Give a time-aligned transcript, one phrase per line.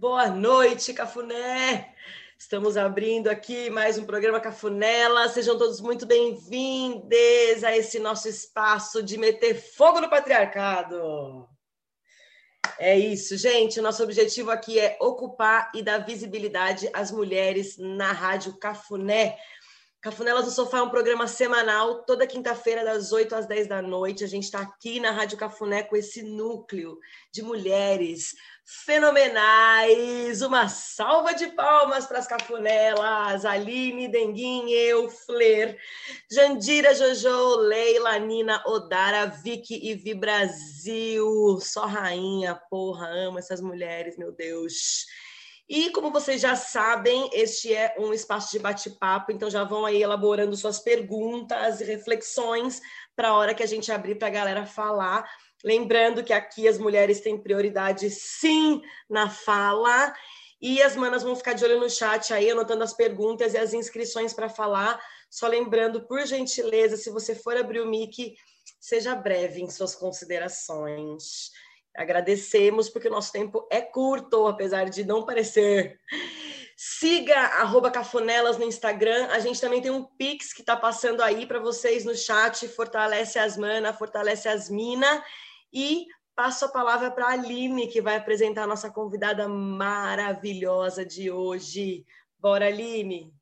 [0.00, 1.92] Boa noite, Cafuné!
[2.38, 5.28] Estamos abrindo aqui mais um programa Cafunela.
[5.28, 11.48] Sejam todos muito bem-vindos a esse nosso espaço de meter fogo no patriarcado.
[12.78, 13.80] É isso, gente.
[13.80, 19.36] O nosso objetivo aqui é ocupar e dar visibilidade às mulheres na Rádio Cafuné.
[20.00, 24.22] Cafunelas no Sofá é um programa semanal, toda quinta-feira, das 8 às 10 da noite.
[24.22, 27.00] A gente está aqui na Rádio Cafuné com esse núcleo
[27.32, 28.32] de mulheres
[28.64, 30.40] fenomenais.
[30.40, 33.44] Uma salva de palmas para as cafunelas.
[33.44, 35.76] Aline, Denguinho, eu, Fler,
[36.30, 41.58] Jandira, Jojo, Leila, Nina, Odara, Vicky e Vi Brasil.
[41.60, 45.06] Só rainha, porra, amo essas mulheres, meu Deus.
[45.68, 50.02] E como vocês já sabem, este é um espaço de bate-papo, então já vão aí
[50.02, 52.80] elaborando suas perguntas e reflexões
[53.14, 55.28] para a hora que a gente abrir para a galera falar.
[55.62, 60.14] Lembrando que aqui as mulheres têm prioridade sim na fala.
[60.60, 63.74] E as manas vão ficar de olho no chat aí, anotando as perguntas e as
[63.74, 64.98] inscrições para falar.
[65.30, 68.34] Só lembrando, por gentileza, se você for abrir o mic,
[68.80, 71.50] seja breve em suas considerações.
[71.98, 75.98] Agradecemos, porque o nosso tempo é curto, apesar de não parecer.
[76.76, 79.26] Siga arroba Cafonelas no Instagram.
[79.32, 82.68] A gente também tem um Pix que está passando aí para vocês no chat.
[82.68, 85.24] Fortalece as mana, fortalece as mina.
[85.72, 91.32] E passo a palavra para a Aline, que vai apresentar a nossa convidada maravilhosa de
[91.32, 92.06] hoje.
[92.38, 93.34] Bora, Aline!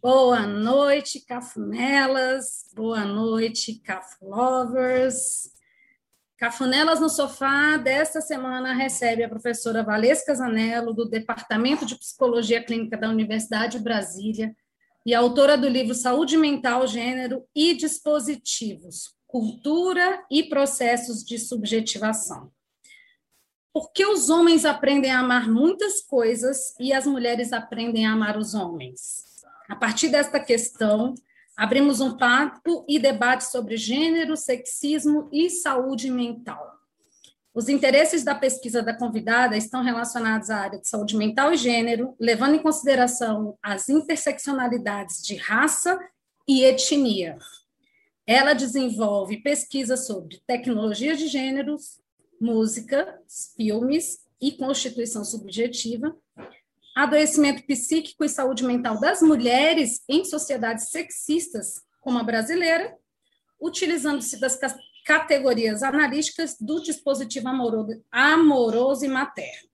[0.00, 2.70] Boa noite, Cafunelas.
[2.72, 5.59] Boa noite, Cafulovers.
[6.40, 12.96] Cafunelas no Sofá, desta semana, recebe a professora Valesca Zanello, do Departamento de Psicologia Clínica
[12.96, 14.56] da Universidade de Brasília,
[15.04, 22.50] e autora do livro Saúde Mental, Gênero e Dispositivos, Cultura e Processos de Subjetivação.
[23.70, 28.38] Por que os homens aprendem a amar muitas coisas e as mulheres aprendem a amar
[28.38, 29.44] os homens?
[29.68, 31.12] A partir desta questão,
[31.60, 36.58] Abrimos um papo e debate sobre gênero, sexismo e saúde mental.
[37.52, 42.14] Os interesses da pesquisa da convidada estão relacionados à área de saúde mental e gênero,
[42.18, 46.00] levando em consideração as interseccionalidades de raça
[46.48, 47.36] e etnia.
[48.26, 52.00] Ela desenvolve pesquisa sobre tecnologia de gêneros,
[52.40, 53.20] música,
[53.54, 56.16] filmes e constituição subjetiva,
[56.94, 62.96] adoecimento psíquico e saúde mental das mulheres em sociedades sexistas, como a brasileira,
[63.60, 64.58] utilizando-se das
[65.04, 69.68] categorias analíticas do dispositivo amoroso, e materno.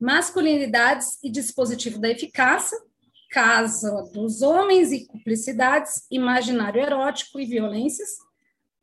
[0.00, 2.78] Masculinidades e dispositivo da eficácia,
[3.30, 8.10] casa dos homens e cumplicidades, imaginário erótico e violências,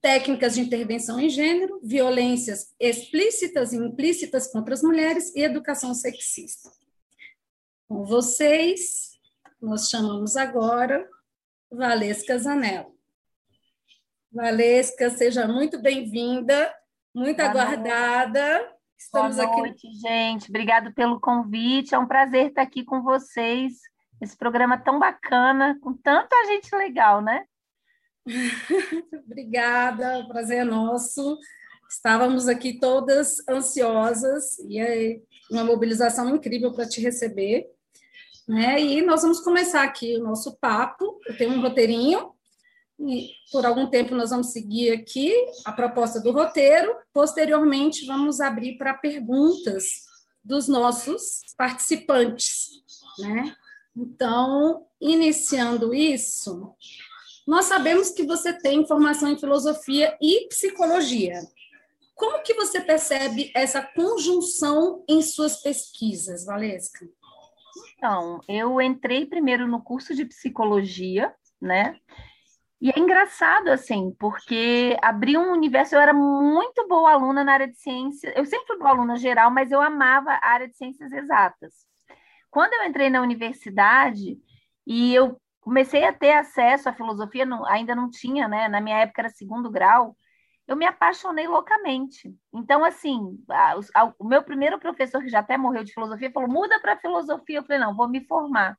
[0.02, 6.81] técnicas de intervenção em gênero, violências explícitas e implícitas contra as mulheres e educação sexista
[7.92, 9.20] com vocês.
[9.62, 11.06] Nós chamamos agora
[11.70, 12.96] Valesca Zanello.
[14.32, 16.74] Valesca, seja muito bem-vinda,
[17.14, 18.60] muito Boa aguardada.
[18.60, 18.76] Noite.
[18.98, 20.00] Estamos Boa noite, aqui...
[20.00, 20.50] gente.
[20.50, 21.94] Obrigado pelo convite.
[21.94, 23.74] É um prazer estar aqui com vocês.
[24.22, 27.44] Esse programa tão bacana, com tanta gente legal, né?
[29.26, 31.38] Obrigada, o prazer é nosso.
[31.90, 35.20] Estávamos aqui todas ansiosas e é
[35.52, 37.70] uma mobilização incrível para te receber.
[38.52, 38.82] Né?
[38.82, 41.22] E nós vamos começar aqui o nosso papo.
[41.26, 42.34] Eu tenho um roteirinho,
[43.00, 46.94] e por algum tempo nós vamos seguir aqui a proposta do roteiro.
[47.14, 50.02] Posteriormente, vamos abrir para perguntas
[50.44, 52.72] dos nossos participantes.
[53.20, 53.56] Né?
[53.96, 56.76] Então, iniciando isso,
[57.48, 61.42] nós sabemos que você tem formação em filosofia e psicologia.
[62.14, 67.08] Como que você percebe essa conjunção em suas pesquisas, Valesca?
[67.96, 71.98] Então, eu entrei primeiro no curso de psicologia, né?
[72.82, 75.94] E é engraçado, assim, porque abriu um universo.
[75.96, 78.34] Eu era muito boa aluna na área de ciências.
[78.36, 81.86] Eu sempre fui boa aluna geral, mas eu amava a área de ciências exatas.
[82.50, 84.38] Quando eu entrei na universidade
[84.86, 88.68] e eu comecei a ter acesso à filosofia, não, ainda não tinha, né?
[88.68, 90.18] Na minha época era segundo grau
[90.72, 92.34] eu me apaixonei loucamente.
[92.54, 96.50] Então, assim, a, a, o meu primeiro professor, que já até morreu de filosofia, falou:
[96.50, 97.58] muda para filosofia.
[97.58, 98.78] Eu falei: não, vou me formar.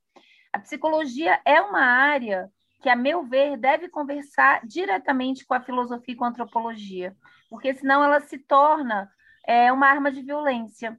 [0.51, 2.49] A psicologia é uma área
[2.81, 7.15] que, a meu ver, deve conversar diretamente com a filosofia e com a antropologia,
[7.51, 9.11] porque senão ela se torna
[9.47, 10.99] é, uma arma de violência.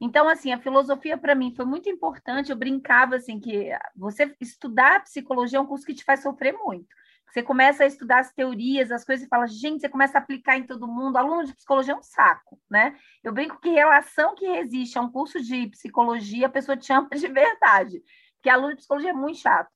[0.00, 2.50] Então, assim, a filosofia para mim foi muito importante.
[2.50, 6.88] Eu brincava assim que você estudar psicologia é um curso que te faz sofrer muito
[7.32, 10.58] Você começa a estudar as teorias, as coisas e fala, gente, você começa a aplicar
[10.58, 11.16] em todo mundo.
[11.16, 12.94] Aluno de psicologia é um saco, né?
[13.24, 17.08] Eu brinco que relação que resiste a um curso de psicologia, a pessoa te ama
[17.08, 18.02] de verdade.
[18.34, 19.70] Porque aluno de psicologia é muito chato.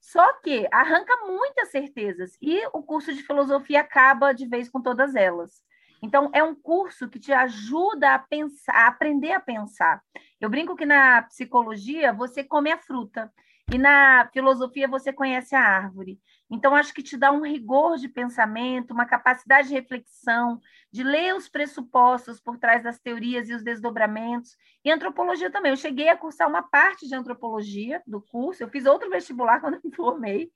[0.00, 5.14] Só que arranca muitas certezas e o curso de filosofia acaba de vez com todas
[5.14, 5.62] elas.
[6.02, 10.02] Então, é um curso que te ajuda a pensar, a aprender a pensar.
[10.40, 13.30] Eu brinco que na psicologia você come a fruta
[13.72, 16.18] e na filosofia você conhece a árvore.
[16.50, 20.60] Então, acho que te dá um rigor de pensamento, uma capacidade de reflexão,
[20.92, 24.56] de ler os pressupostos por trás das teorias e os desdobramentos.
[24.84, 25.72] E antropologia também.
[25.72, 29.80] Eu cheguei a cursar uma parte de antropologia do curso, eu fiz outro vestibular quando
[29.82, 30.50] me formei.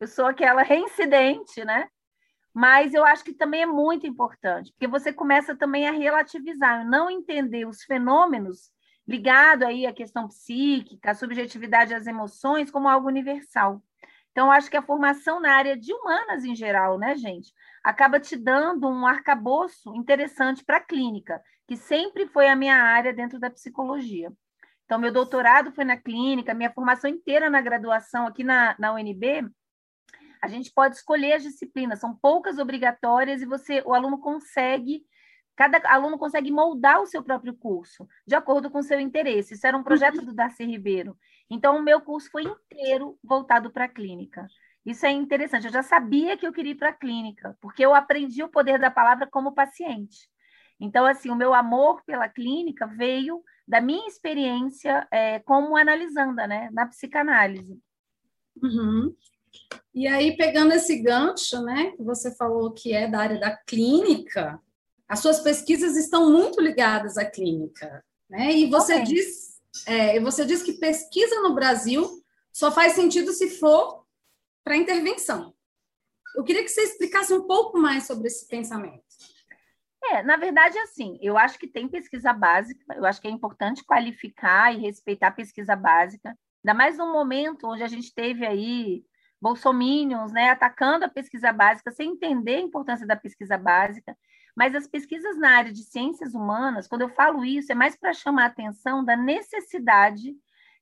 [0.00, 1.88] Eu sou aquela reincidente, né?
[2.54, 7.10] Mas eu acho que também é muito importante, porque você começa também a relativizar, não
[7.10, 8.70] entender os fenômenos
[9.06, 13.82] ligado aí à questão psíquica, à subjetividade das emoções como algo universal.
[14.38, 17.52] Então, acho que a formação na área de humanas em geral, né, gente,
[17.82, 23.12] acaba te dando um arcabouço interessante para a clínica, que sempre foi a minha área
[23.12, 24.32] dentro da psicologia.
[24.84, 29.50] Então, meu doutorado foi na clínica, minha formação inteira na graduação aqui na, na UNB,
[30.40, 35.02] a gente pode escolher as disciplinas, são poucas obrigatórias e você, o aluno consegue
[35.58, 39.54] Cada aluno consegue moldar o seu próprio curso, de acordo com o seu interesse.
[39.54, 41.18] Isso era um projeto do Darcy Ribeiro.
[41.50, 44.46] Então, o meu curso foi inteiro voltado para a clínica.
[44.84, 45.66] Isso é interessante.
[45.66, 48.78] Eu já sabia que eu queria ir para a clínica, porque eu aprendi o poder
[48.78, 50.28] da palavra como paciente.
[50.80, 56.70] Então, assim, o meu amor pela clínica veio da minha experiência é, como analisanda, né,
[56.72, 57.78] na psicanálise.
[58.62, 59.14] Uhum.
[59.94, 64.60] E aí, pegando esse gancho, né, que você falou que é da área da clínica,
[65.08, 68.52] as suas pesquisas estão muito ligadas à clínica, né?
[68.52, 69.04] E você okay.
[69.04, 69.47] diz,
[69.86, 72.08] é, você diz que pesquisa no Brasil
[72.52, 74.04] só faz sentido se for
[74.64, 75.54] para intervenção.
[76.36, 79.02] Eu queria que você explicasse um pouco mais sobre esse pensamento.
[80.04, 83.84] É, na verdade, assim, eu acho que tem pesquisa básica, eu acho que é importante
[83.84, 89.04] qualificar e respeitar a pesquisa básica, ainda mais num momento onde a gente teve aí
[89.40, 94.16] bolsominions, né, atacando a pesquisa básica sem entender a importância da pesquisa básica.
[94.58, 98.12] Mas as pesquisas na área de ciências humanas, quando eu falo isso, é mais para
[98.12, 100.34] chamar a atenção da necessidade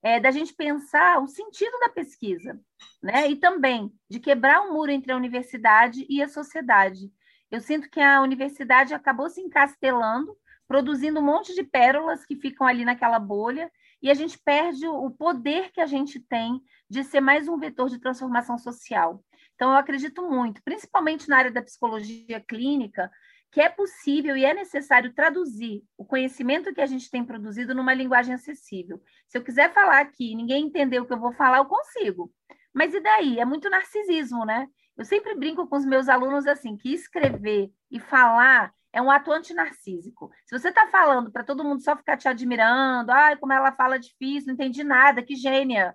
[0.02, 2.58] é, da gente pensar o sentido da pesquisa,
[3.02, 3.28] né?
[3.28, 7.12] E também de quebrar o um muro entre a universidade e a sociedade.
[7.50, 10.34] Eu sinto que a universidade acabou se encastelando,
[10.66, 13.70] produzindo um monte de pérolas que ficam ali naquela bolha,
[14.00, 17.90] e a gente perde o poder que a gente tem de ser mais um vetor
[17.90, 19.22] de transformação social.
[19.54, 23.10] Então, eu acredito muito, principalmente na área da psicologia clínica,
[23.50, 27.94] que é possível e é necessário traduzir o conhecimento que a gente tem produzido numa
[27.94, 29.00] linguagem acessível.
[29.28, 32.32] Se eu quiser falar aqui e ninguém entender o que eu vou falar, eu consigo.
[32.72, 33.38] Mas e daí?
[33.38, 34.68] É muito narcisismo, né?
[34.96, 39.30] Eu sempre brinco com os meus alunos assim, que escrever e falar é um ato
[39.30, 40.30] antinarcísico.
[40.46, 43.98] Se você está falando para todo mundo só ficar te admirando, ai, como ela fala
[43.98, 45.94] difícil, não entendi nada, que gênia.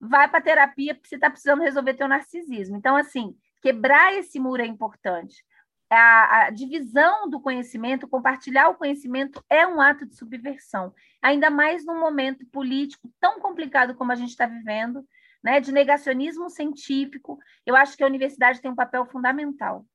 [0.00, 2.76] Vai para terapia porque você está precisando resolver teu narcisismo.
[2.76, 5.44] Então, assim, quebrar esse muro é importante
[5.90, 10.92] a, a, divisão do conhecimento, compartilhar o conhecimento é um ato de subversão,
[11.22, 15.06] ainda mais num momento político tão complicado como a gente está vivendo,
[15.42, 17.38] né, de negacionismo científico.
[17.64, 19.86] Eu acho que a universidade tem um papel fundamental.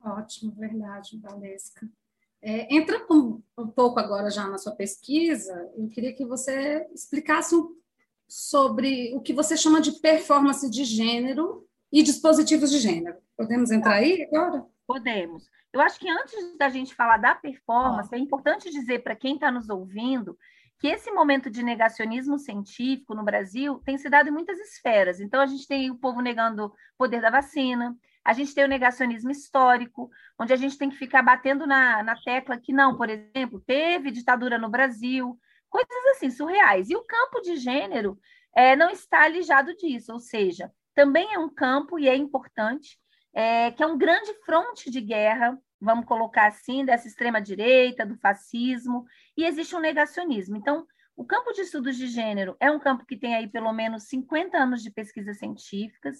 [0.00, 1.88] Ótimo, verdade, Valesca.
[2.40, 7.56] É, entra um, um, pouco agora já na sua pesquisa, eu queria que você explicasse
[7.56, 7.76] um,
[8.28, 13.16] sobre o que você chama de performance de gênero e dispositivos de gênero.
[13.36, 14.64] Podemos entrar aí agora?
[14.86, 15.48] Podemos.
[15.72, 19.50] Eu acho que antes da gente falar da performance, é importante dizer para quem está
[19.50, 20.36] nos ouvindo
[20.78, 25.20] que esse momento de negacionismo científico no Brasil tem se dado em muitas esferas.
[25.20, 28.68] Então, a gente tem o povo negando o poder da vacina, a gente tem o
[28.68, 33.10] negacionismo histórico, onde a gente tem que ficar batendo na, na tecla que não, por
[33.10, 36.90] exemplo, teve ditadura no Brasil, coisas assim, surreais.
[36.90, 38.18] E o campo de gênero
[38.54, 42.98] é, não está alijado disso, ou seja, também é um campo, e é importante,
[43.32, 49.04] é, que é um grande fronte de guerra, vamos colocar assim, dessa extrema-direita, do fascismo,
[49.36, 50.56] e existe um negacionismo.
[50.56, 50.84] Então,
[51.16, 54.58] o campo de estudos de gênero é um campo que tem aí pelo menos 50
[54.58, 56.18] anos de pesquisas científicas.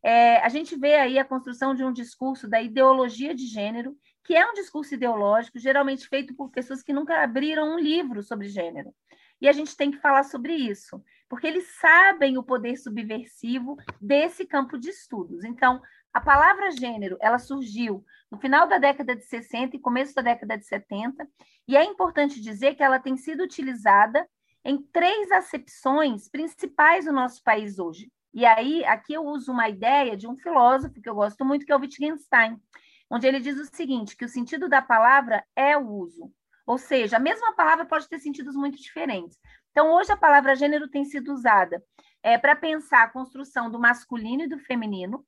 [0.00, 4.36] É, a gente vê aí a construção de um discurso da ideologia de gênero, que
[4.36, 8.94] é um discurso ideológico, geralmente feito por pessoas que nunca abriram um livro sobre gênero.
[9.40, 14.44] E a gente tem que falar sobre isso porque eles sabem o poder subversivo desse
[14.44, 15.44] campo de estudos.
[15.44, 15.80] Então,
[16.12, 20.58] a palavra gênero, ela surgiu no final da década de 60 e começo da década
[20.58, 21.24] de 70,
[21.68, 24.28] e é importante dizer que ela tem sido utilizada
[24.64, 28.10] em três acepções principais no nosso país hoje.
[28.34, 31.72] E aí, aqui eu uso uma ideia de um filósofo que eu gosto muito, que
[31.72, 32.60] é o Wittgenstein,
[33.08, 36.32] onde ele diz o seguinte, que o sentido da palavra é o uso.
[36.66, 39.36] Ou seja, a mesma palavra pode ter sentidos muito diferentes.
[39.70, 41.82] Então, hoje a palavra gênero tem sido usada
[42.22, 45.24] é, para pensar a construção do masculino e do feminino.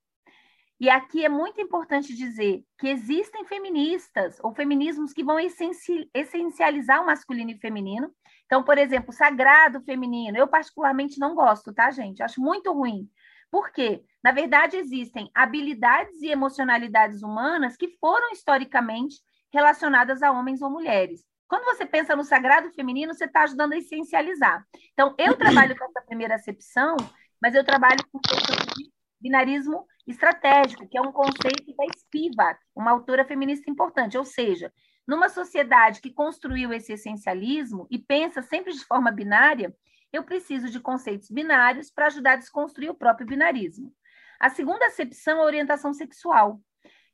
[0.80, 7.06] E aqui é muito importante dizer que existem feministas ou feminismos que vão essencializar o
[7.06, 8.12] masculino e feminino.
[8.46, 12.20] Então, por exemplo, sagrado feminino, eu particularmente não gosto, tá, gente?
[12.20, 13.08] Acho muito ruim.
[13.49, 14.02] Por quê?
[14.25, 19.16] Na verdade, existem habilidades e emocionalidades humanas que foram historicamente
[19.52, 21.22] relacionadas a homens ou mulheres.
[21.52, 24.66] Quando você pensa no sagrado feminino, você está ajudando a essencializar.
[24.94, 26.97] Então, eu trabalho com essa primeira acepção,
[27.42, 28.90] mas eu trabalho com questão de
[29.21, 34.16] binarismo estratégico, que é um conceito da Spivak, uma autora feminista importante.
[34.16, 34.73] Ou seja,
[35.06, 39.76] numa sociedade que construiu esse essencialismo e pensa sempre de forma binária,
[40.11, 43.92] eu preciso de conceitos binários para ajudar a desconstruir o próprio binarismo.
[44.40, 46.62] A segunda acepção é a orientação sexual.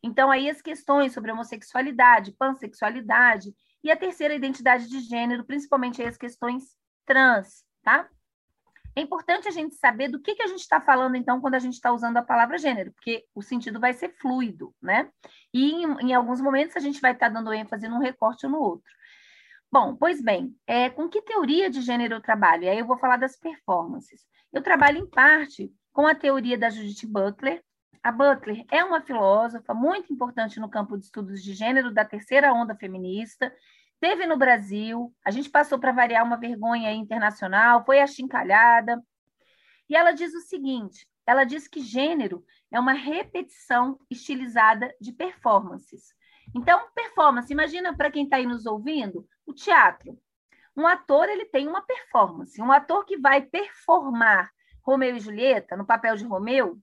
[0.01, 6.17] Então, aí as questões sobre homossexualidade, pansexualidade e a terceira, identidade de gênero, principalmente as
[6.17, 8.09] questões trans, tá?
[8.97, 11.59] É importante a gente saber do que, que a gente está falando, então, quando a
[11.61, 15.09] gente está usando a palavra gênero, porque o sentido vai ser fluido, né?
[15.55, 18.53] E em, em alguns momentos a gente vai estar tá dando ênfase num recorte ou
[18.53, 18.91] no outro.
[19.71, 22.65] Bom, pois bem, é, com que teoria de gênero eu trabalho?
[22.65, 24.27] E aí eu vou falar das performances.
[24.53, 27.63] Eu trabalho, em parte, com a teoria da Judith Butler,
[28.03, 32.53] a Butler é uma filósofa muito importante no campo de estudos de gênero da terceira
[32.53, 33.53] onda feminista.
[34.01, 39.03] Teve no Brasil, a gente passou para variar uma vergonha internacional, foi achincalhada.
[39.89, 46.15] E ela diz o seguinte: ela diz que gênero é uma repetição estilizada de performances.
[46.55, 50.19] Então, performance, imagina para quem está aí nos ouvindo, o teatro.
[50.77, 52.61] Um ator ele tem uma performance.
[52.63, 54.51] Um ator que vai performar
[54.83, 56.79] Romeu e Julieta no papel de Romeu,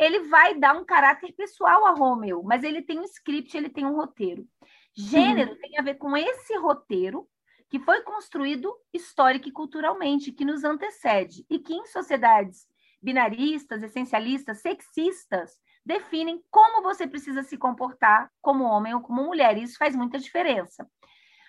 [0.00, 3.84] ele vai dar um caráter pessoal a Romeu, mas ele tem um script, ele tem
[3.84, 4.48] um roteiro.
[4.94, 7.28] Gênero tem a ver com esse roteiro
[7.68, 12.66] que foi construído histórico e culturalmente, que nos antecede e que em sociedades
[13.00, 19.58] binaristas, essencialistas, sexistas, definem como você precisa se comportar como homem ou como mulher.
[19.58, 20.88] Isso faz muita diferença.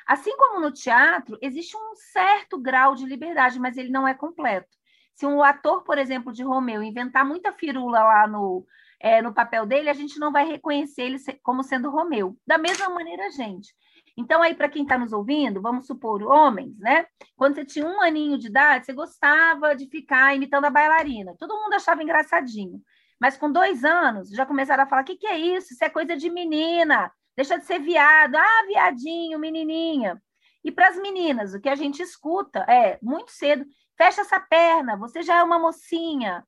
[0.05, 4.77] Assim como no teatro, existe um certo grau de liberdade, mas ele não é completo.
[5.22, 8.66] Se um ator, por exemplo, de Romeu inventar muita firula lá no,
[9.00, 12.36] é, no papel dele, a gente não vai reconhecer ele como sendo Romeu.
[12.46, 13.72] Da mesma maneira, gente.
[14.18, 17.06] Então, aí, para quem está nos ouvindo, vamos supor, homens, né?
[17.36, 21.36] Quando você tinha um aninho de idade, você gostava de ficar imitando a bailarina.
[21.38, 22.82] Todo mundo achava engraçadinho.
[23.20, 25.72] Mas com dois anos, já começaram a falar: o que, que é isso?
[25.72, 27.12] Isso é coisa de menina.
[27.38, 28.34] Deixa de ser viado.
[28.38, 30.20] Ah, viadinho, menininha.
[30.63, 33.66] E para as meninas, o que a gente escuta é, muito cedo,
[34.01, 36.43] fecha essa perna, você já é uma mocinha.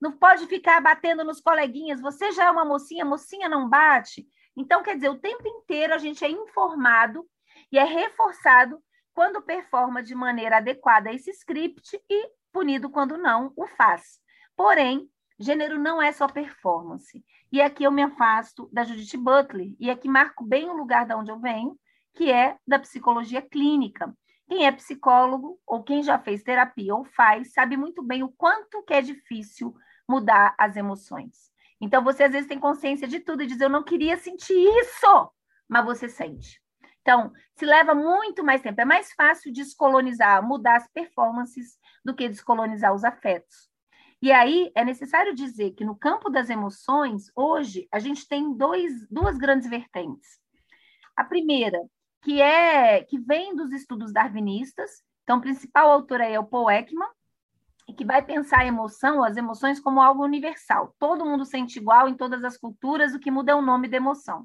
[0.00, 4.26] Não pode ficar batendo nos coleguinhas, você já é uma mocinha, mocinha não bate.
[4.56, 7.24] Então, quer dizer, o tempo inteiro a gente é informado
[7.70, 8.82] e é reforçado
[9.14, 14.18] quando performa de maneira adequada esse script e punido quando não o faz.
[14.56, 15.08] Porém,
[15.38, 17.24] gênero não é só performance.
[17.52, 21.14] E aqui eu me afasto da Judith Butler, e aqui marco bem o lugar de
[21.14, 21.78] onde eu venho,
[22.14, 24.12] que é da psicologia clínica.
[24.48, 28.82] Quem é psicólogo ou quem já fez terapia ou faz, sabe muito bem o quanto
[28.84, 29.74] que é difícil
[30.08, 31.50] mudar as emoções.
[31.80, 35.30] Então, você às vezes tem consciência de tudo e diz, eu não queria sentir isso,
[35.68, 36.60] mas você sente.
[37.02, 38.80] Então, se leva muito mais tempo.
[38.80, 43.68] É mais fácil descolonizar, mudar as performances do que descolonizar os afetos.
[44.20, 49.06] E aí é necessário dizer que no campo das emoções, hoje, a gente tem dois,
[49.08, 50.40] duas grandes vertentes.
[51.14, 51.78] A primeira,
[52.26, 54.90] que é que vem dos estudos darwinistas,
[55.22, 57.06] então o principal autor aí é o Paul Ekman,
[57.86, 60.92] e que vai pensar a emoção, as emoções como algo universal.
[60.98, 63.98] Todo mundo sente igual em todas as culturas, o que muda é o nome da
[63.98, 64.44] emoção.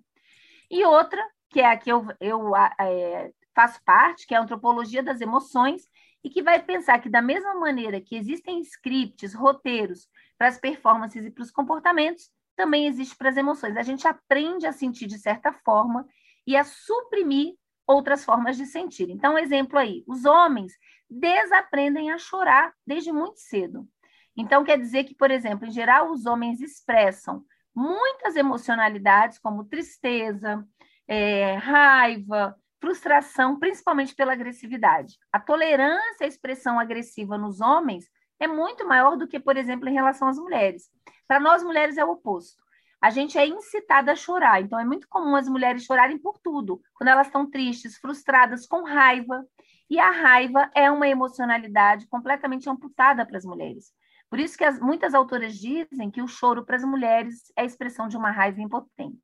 [0.69, 5.01] E outra, que é a que eu, eu é, faço parte, que é a antropologia
[5.01, 5.81] das emoções,
[6.23, 10.07] e que vai pensar que, da mesma maneira que existem scripts, roteiros
[10.37, 13.75] para as performances e para os comportamentos, também existe para as emoções.
[13.75, 16.05] A gente aprende a sentir de certa forma
[16.45, 17.55] e a suprimir
[17.87, 19.09] outras formas de sentir.
[19.09, 20.73] Então, exemplo aí: os homens
[21.09, 23.87] desaprendem a chorar desde muito cedo.
[24.35, 27.43] Então, quer dizer que, por exemplo, em geral, os homens expressam
[27.75, 30.65] muitas emocionalidades, como tristeza,
[31.07, 35.17] é, raiva, frustração, principalmente pela agressividade.
[35.31, 38.09] A tolerância à expressão agressiva nos homens
[38.39, 40.89] é muito maior do que, por exemplo, em relação às mulheres.
[41.27, 42.61] Para nós, mulheres, é o oposto.
[43.01, 46.79] A gente é incitada a chorar, então é muito comum as mulheres chorarem por tudo,
[46.93, 49.43] quando elas estão tristes, frustradas, com raiva.
[49.89, 53.91] E a raiva é uma emocionalidade completamente amputada para as mulheres.
[54.29, 57.65] Por isso que as, muitas autoras dizem que o choro para as mulheres é a
[57.65, 59.19] expressão de uma raiva impotente.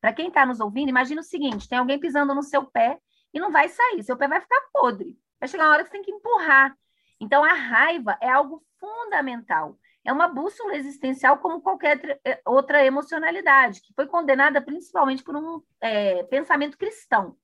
[0.00, 2.98] Para quem está nos ouvindo, imagina o seguinte: tem alguém pisando no seu pé
[3.32, 5.18] e não vai sair, seu pé vai ficar podre.
[5.40, 6.76] Vai chegar uma hora que você tem que empurrar.
[7.18, 9.78] Então, a raiva é algo fundamental.
[10.04, 15.62] É uma bússola existencial como qualquer eh, outra emocionalidade, que foi condenada principalmente por um
[15.80, 17.36] é, pensamento cristão.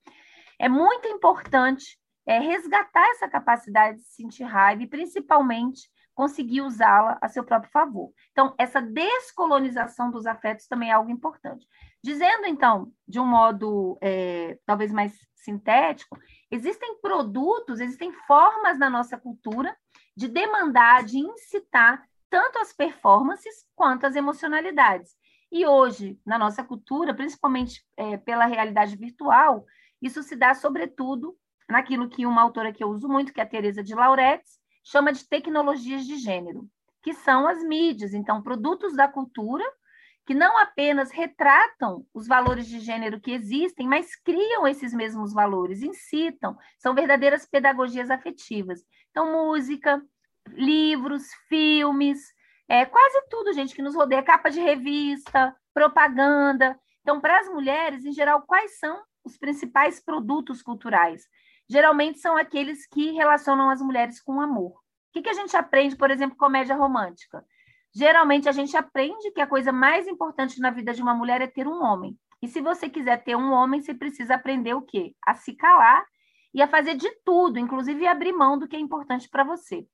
[0.59, 7.29] É muito importante é, resgatar essa capacidade de sentir raiva e, principalmente, conseguir usá-la a
[7.29, 8.11] seu próprio favor.
[8.33, 11.67] Então, essa descolonização dos afetos também é algo importante.
[12.03, 16.19] Dizendo, então, de um modo é, talvez mais sintético,
[16.51, 19.77] existem produtos, existem formas na nossa cultura
[20.17, 25.15] de demandar, de incitar tanto as performances quanto as emocionalidades.
[25.51, 29.65] E hoje, na nossa cultura, principalmente é, pela realidade virtual,
[30.03, 31.37] isso se dá sobretudo
[31.69, 35.13] naquilo que uma autora que eu uso muito, que é a Teresa de Lauretis, chama
[35.13, 36.69] de tecnologias de gênero,
[37.03, 39.65] que são as mídias, então, produtos da cultura
[40.27, 45.83] que não apenas retratam os valores de gênero que existem, mas criam esses mesmos valores,
[45.83, 48.85] incitam, são verdadeiras pedagogias afetivas.
[49.11, 50.03] Então, música,
[50.49, 52.21] livros, filmes,
[52.69, 56.79] é, quase tudo, gente, que nos rodeia, capa de revista, propaganda.
[57.03, 61.23] Então, para as mulheres, em geral, quais são os principais produtos culturais?
[61.69, 64.73] geralmente são aqueles que relacionam as mulheres com amor.
[64.73, 67.45] O que, que a gente aprende, por exemplo, comédia romântica?
[67.95, 71.47] Geralmente a gente aprende que a coisa mais importante na vida de uma mulher é
[71.47, 72.17] ter um homem.
[72.43, 75.15] E se você quiser ter um homem, você precisa aprender o quê?
[75.27, 76.05] A se calar
[76.53, 79.87] e a fazer de tudo, inclusive abrir mão do que é importante para você.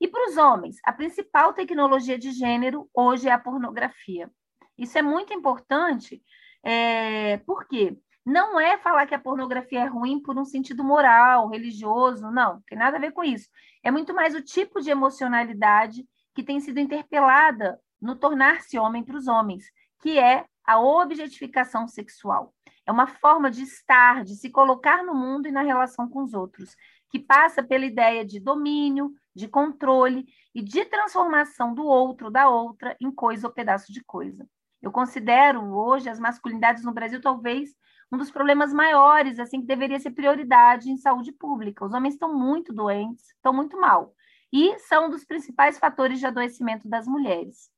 [0.00, 4.30] E para os homens, a principal tecnologia de gênero hoje é a pornografia.
[4.76, 6.22] Isso é muito importante,
[6.62, 7.96] é, por quê?
[8.24, 12.76] Não é falar que a pornografia é ruim por um sentido moral, religioso, não, tem
[12.76, 13.48] nada a ver com isso.
[13.82, 19.16] É muito mais o tipo de emocionalidade que tem sido interpelada no tornar-se homem para
[19.16, 19.64] os homens,
[20.02, 22.52] que é a objetificação sexual.
[22.84, 26.34] É uma forma de estar, de se colocar no mundo e na relação com os
[26.34, 26.76] outros,
[27.10, 32.96] que passa pela ideia de domínio, de controle e de transformação do outro, da outra,
[32.98, 34.48] em coisa ou pedaço de coisa.
[34.80, 37.68] Eu considero hoje as masculinidades no Brasil talvez
[38.10, 41.84] um dos problemas maiores, assim, que deveria ser prioridade em saúde pública.
[41.84, 44.14] Os homens estão muito doentes, estão muito mal.
[44.50, 47.68] E são um dos principais fatores de adoecimento das mulheres.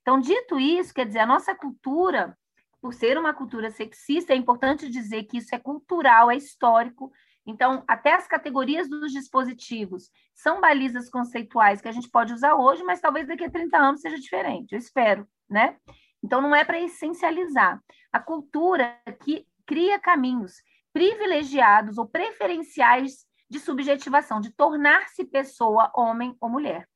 [0.00, 2.38] Então, dito isso, quer dizer, a nossa cultura,
[2.80, 7.12] por ser uma cultura sexista, é importante dizer que isso é cultural, é histórico.
[7.46, 12.82] Então, até as categorias dos dispositivos são balizas conceituais que a gente pode usar hoje,
[12.84, 15.76] mas talvez daqui a 30 anos seja diferente, eu espero, né?
[16.22, 17.82] Então, não é para essencializar.
[18.12, 20.54] A cultura que cria caminhos
[20.92, 26.88] privilegiados ou preferenciais de subjetivação, de tornar-se pessoa, homem ou mulher.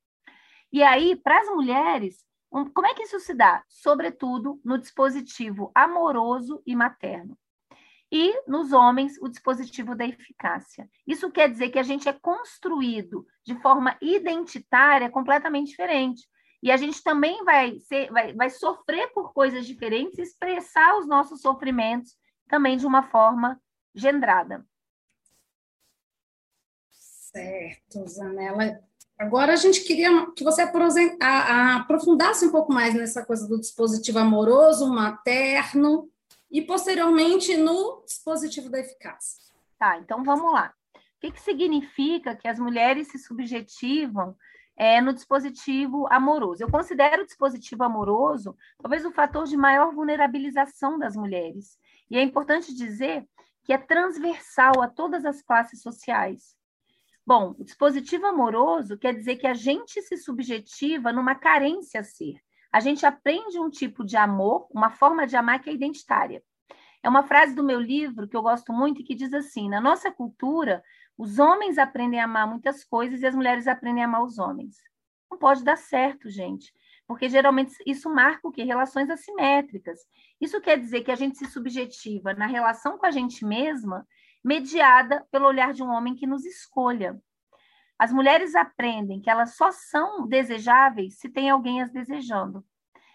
[0.73, 3.63] E aí, para as mulheres, como é que isso se dá?
[3.69, 7.37] Sobretudo no dispositivo amoroso e materno.
[8.11, 10.89] E nos homens, o dispositivo da eficácia.
[11.07, 16.27] Isso quer dizer que a gente é construído de forma identitária completamente diferente.
[16.63, 21.41] E a gente também vai, ser, vai, vai sofrer por coisas diferentes, expressar os nossos
[21.41, 22.17] sofrimentos
[22.49, 23.61] também de uma forma
[23.95, 24.65] gendrada.
[26.91, 28.81] Certo, Zanella.
[29.19, 34.93] Agora a gente queria que você aprofundasse um pouco mais nessa coisa do dispositivo amoroso,
[34.93, 36.11] materno
[36.51, 39.47] e posteriormente no dispositivo da eficácia.
[39.79, 40.73] Tá, então vamos lá.
[40.95, 44.37] O que, que significa que as mulheres se subjetivam
[44.77, 46.63] é, no dispositivo amoroso?
[46.63, 51.79] Eu considero o dispositivo amoroso talvez o fator de maior vulnerabilização das mulheres.
[52.11, 53.27] E é importante dizer
[53.65, 56.57] que é transversal a todas as classes sociais.
[57.27, 62.41] Bom, o dispositivo amoroso quer dizer que a gente se subjetiva numa carência a ser.
[62.73, 66.43] A gente aprende um tipo de amor, uma forma de amar que é identitária.
[67.03, 69.81] É uma frase do meu livro que eu gosto muito e que diz assim: na
[69.81, 70.83] nossa cultura,
[71.17, 74.77] os homens aprendem a amar muitas coisas e as mulheres aprendem a amar os homens.
[75.31, 76.73] Não pode dar certo, gente
[77.07, 78.65] porque geralmente isso marca o quê?
[78.65, 80.01] Relações assimétricas.
[80.41, 84.07] Isso quer dizer que a gente se subjetiva na relação com a gente mesma,
[84.45, 87.19] mediada pelo olhar de um homem que nos escolha.
[87.99, 92.65] As mulheres aprendem que elas só são desejáveis se tem alguém as desejando.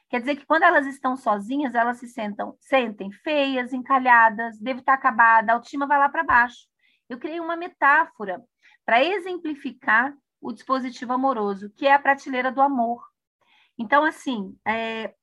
[0.09, 4.93] Quer dizer que quando elas estão sozinhas, elas se sentam, sentem feias, encalhadas, deve estar
[4.93, 6.67] acabada, a autoestima vai lá para baixo.
[7.07, 8.43] Eu criei uma metáfora
[8.85, 13.01] para exemplificar o dispositivo amoroso, que é a prateleira do amor.
[13.77, 15.13] Então, assim, é,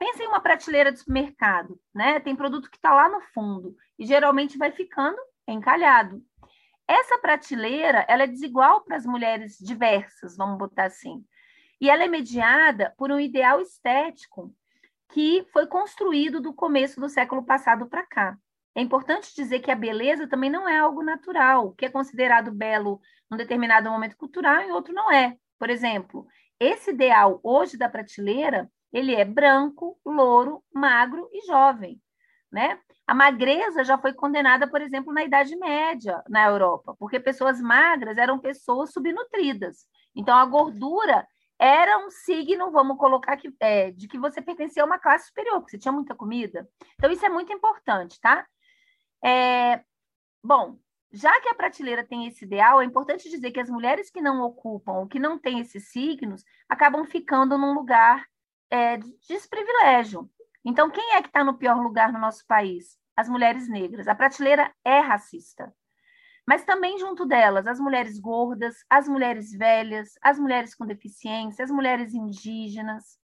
[0.00, 2.20] em uma prateleira de supermercado, né?
[2.20, 6.22] Tem produto que está lá no fundo e geralmente vai ficando encalhado.
[6.88, 11.24] Essa prateleira, ela é desigual para as mulheres diversas, vamos botar assim.
[11.80, 14.54] E ela é mediada por um ideal estético
[15.12, 18.38] que foi construído do começo do século passado para cá.
[18.74, 23.00] É importante dizer que a beleza também não é algo natural, que é considerado belo
[23.30, 25.36] num determinado momento cultural e outro não é.
[25.58, 26.26] Por exemplo,
[26.60, 32.00] esse ideal hoje da prateleira, ele é branco, louro, magro e jovem,
[32.50, 32.78] né?
[33.06, 38.18] A magreza já foi condenada, por exemplo, na Idade Média na Europa, porque pessoas magras
[38.18, 39.86] eram pessoas subnutridas.
[40.14, 41.26] Então a gordura
[41.58, 45.60] era um signo, vamos colocar aqui, é, de que você pertencia a uma classe superior,
[45.60, 46.68] porque você tinha muita comida.
[46.94, 48.46] Então isso é muito importante, tá?
[49.24, 49.82] É,
[50.42, 50.78] bom,
[51.12, 54.42] já que a prateleira tem esse ideal, é importante dizer que as mulheres que não
[54.42, 58.26] ocupam ou que não têm esses signos acabam ficando num lugar
[58.70, 60.30] é, de desprivilégio.
[60.68, 62.98] Então, quem é que está no pior lugar no nosso país?
[63.16, 64.08] As mulheres negras.
[64.08, 65.72] A prateleira é racista.
[66.44, 71.70] Mas também junto delas, as mulheres gordas, as mulheres velhas, as mulheres com deficiência, as
[71.70, 73.16] mulheres indígenas.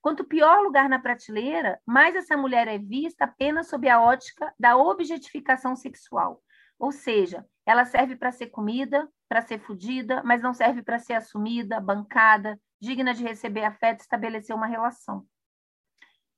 [0.00, 4.76] Quanto pior lugar na prateleira, mais essa mulher é vista apenas sob a ótica da
[4.76, 6.42] objetificação sexual.
[6.80, 11.14] Ou seja, ela serve para ser comida, para ser fodida, mas não serve para ser
[11.14, 15.24] assumida, bancada, digna de receber afeto, estabelecer uma relação.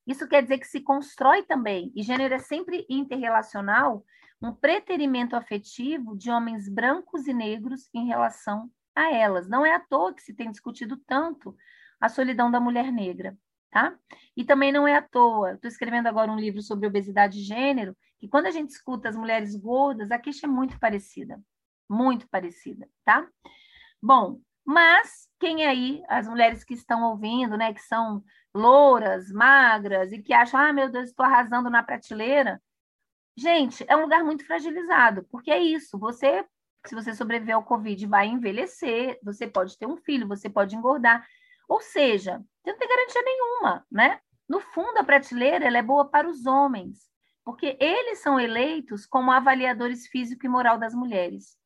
[0.07, 4.05] Isso quer dizer que se constrói também, e gênero é sempre interrelacional,
[4.43, 9.49] um preterimento afetivo de homens brancos e negros em relação a elas.
[9.49, 11.57] Não é à toa que se tem discutido tanto
[12.01, 13.37] a solidão da mulher negra
[13.75, 13.93] tá?
[14.37, 17.97] E também não é à toa, estou escrevendo agora um livro sobre obesidade e gênero,
[18.21, 21.43] que quando a gente escuta as mulheres gordas, a queixa é muito parecida,
[21.91, 23.29] muito parecida, tá?
[24.01, 28.23] Bom, mas quem aí, as mulheres que estão ouvindo, né, que são
[28.55, 32.63] louras, magras e que acham, ah, meu Deus, estou arrasando na prateleira,
[33.37, 36.45] gente, é um lugar muito fragilizado, porque é isso, você,
[36.87, 41.27] se você sobreviver ao Covid, vai envelhecer, você pode ter um filho, você pode engordar,
[41.69, 44.21] ou seja, você não tem garantia nenhuma, né?
[44.49, 47.11] No fundo, a prateleira ela é boa para os homens,
[47.45, 51.57] porque eles são eleitos como avaliadores físico e moral das mulheres.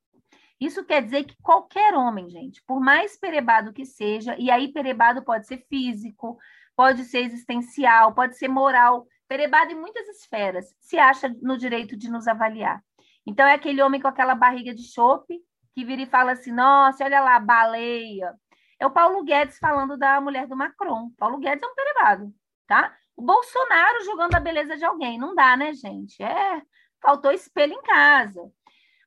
[0.61, 5.23] Isso quer dizer que qualquer homem, gente, por mais perebado que seja, e aí perebado
[5.23, 6.37] pode ser físico,
[6.77, 12.11] pode ser existencial, pode ser moral, perebado em muitas esferas, se acha no direito de
[12.11, 12.83] nos avaliar.
[13.27, 15.39] Então é aquele homem com aquela barriga de chope
[15.75, 18.35] que vira e fala assim: "Nossa, olha lá, baleia,
[18.81, 21.11] é o Paulo Guedes falando da mulher do Macron.
[21.19, 22.33] Paulo Guedes é um perebado,
[22.67, 22.95] tá?
[23.17, 25.19] O Bolsonaro julgando a beleza de alguém.
[25.19, 26.23] Não dá, né, gente?
[26.23, 26.63] É,
[27.03, 28.41] faltou espelho em casa.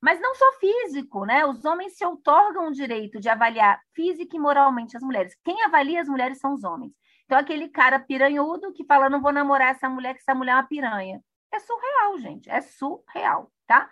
[0.01, 1.45] Mas não só físico, né?
[1.45, 5.37] Os homens se outorgam o direito de avaliar física e moralmente as mulheres.
[5.43, 6.91] Quem avalia as mulheres são os homens.
[7.25, 10.55] Então, aquele cara piranhudo que fala, não vou namorar essa mulher, que essa mulher é
[10.55, 11.23] uma piranha.
[11.51, 12.49] É surreal, gente.
[12.49, 13.89] É surreal, tá?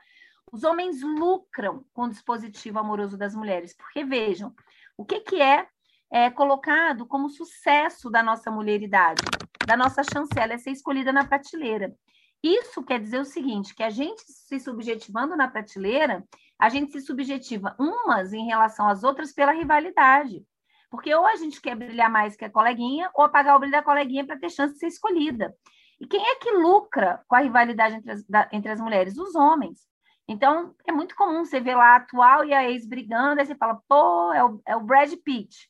[0.51, 4.53] Os homens lucram com o dispositivo amoroso das mulheres, porque vejam,
[4.97, 5.67] o que, que é,
[6.11, 9.21] é colocado como sucesso da nossa mulheridade,
[9.67, 11.93] da nossa chancela, é ser escolhida na prateleira.
[12.43, 16.23] Isso quer dizer o seguinte, que a gente se subjetivando na prateleira,
[16.57, 20.45] a gente se subjetiva umas em relação às outras pela rivalidade.
[20.89, 23.83] Porque ou a gente quer brilhar mais que a coleguinha, ou apagar o brilho da
[23.83, 25.53] coleguinha para ter chance de ser escolhida.
[25.99, 29.17] E quem é que lucra com a rivalidade entre as, da, entre as mulheres?
[29.17, 29.87] Os homens.
[30.27, 33.55] Então, é muito comum você ver lá a atual e a ex brigando, aí você
[33.55, 35.69] fala, pô, é o, é o Brad Pitt.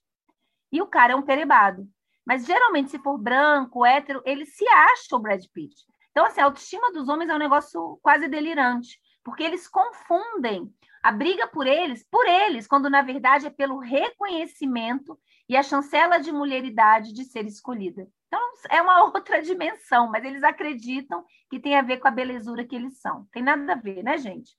[0.72, 1.88] E o cara é um perebado.
[2.26, 5.89] Mas, geralmente, se for branco, hétero, ele se acha o Brad Pitt.
[6.12, 11.12] Então, assim, a autoestima dos homens é um negócio quase delirante, porque eles confundem a
[11.12, 15.18] briga por eles, por eles, quando, na verdade, é pelo reconhecimento
[15.48, 18.08] e a chancela de mulheridade de ser escolhida.
[18.28, 22.66] Então, é uma outra dimensão, mas eles acreditam que tem a ver com a belezura
[22.66, 23.26] que eles são.
[23.32, 24.52] Tem nada a ver, né, gente?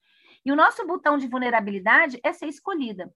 [0.44, 3.12] E o nosso botão de vulnerabilidade é ser escolhida.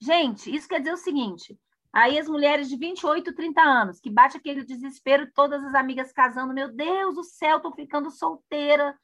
[0.00, 1.58] Gente, isso quer dizer o seguinte:
[1.96, 6.52] aí as mulheres de 28, 30 anos, que bate aquele desespero, todas as amigas casando,
[6.52, 8.94] meu Deus do céu, tô ficando solteira.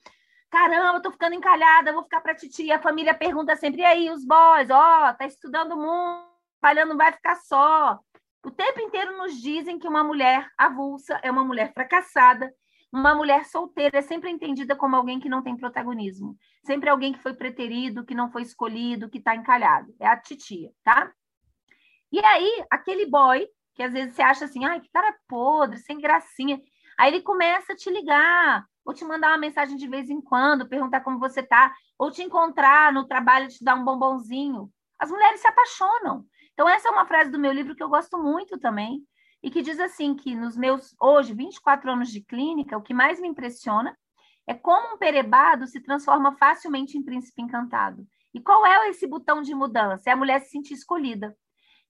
[0.50, 2.76] Caramba, tô ficando encalhada, vou ficar para titia.
[2.76, 4.68] A família pergunta sempre: e aí, os boys?
[4.70, 6.28] Ó, oh, tá estudando muito,
[6.60, 7.98] trabalhando, não vai ficar só.
[8.44, 12.52] O tempo inteiro nos dizem que uma mulher avulsa é uma mulher fracassada,
[12.92, 17.22] uma mulher solteira é sempre entendida como alguém que não tem protagonismo, sempre alguém que
[17.22, 19.94] foi preterido, que não foi escolhido, que está encalhado.
[19.98, 21.10] É a titia, tá?
[22.12, 25.98] E aí, aquele boy, que às vezes você acha assim, ai, que cara podre, sem
[25.98, 26.60] gracinha,
[26.98, 30.68] aí ele começa a te ligar, ou te mandar uma mensagem de vez em quando,
[30.68, 34.70] perguntar como você tá, ou te encontrar no trabalho te dar um bombonzinho.
[34.98, 36.24] As mulheres se apaixonam.
[36.52, 39.02] Então, essa é uma frase do meu livro que eu gosto muito também,
[39.42, 43.18] e que diz assim: que nos meus, hoje, 24 anos de clínica, o que mais
[43.18, 43.96] me impressiona
[44.46, 48.06] é como um perebado se transforma facilmente em príncipe encantado.
[48.34, 50.10] E qual é esse botão de mudança?
[50.10, 51.36] É a mulher se sentir escolhida.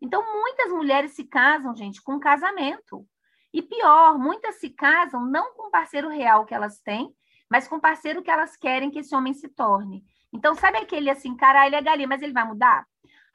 [0.02, 3.06] Então, muitas mulheres se casam, gente, com casamento.
[3.54, 7.14] E pior, muitas se casam não com o parceiro real que elas têm,
[7.48, 10.04] mas com o parceiro que elas querem que esse homem se torne.
[10.32, 12.84] Então, sabe aquele assim, cara, ele é galinha, mas ele vai mudar?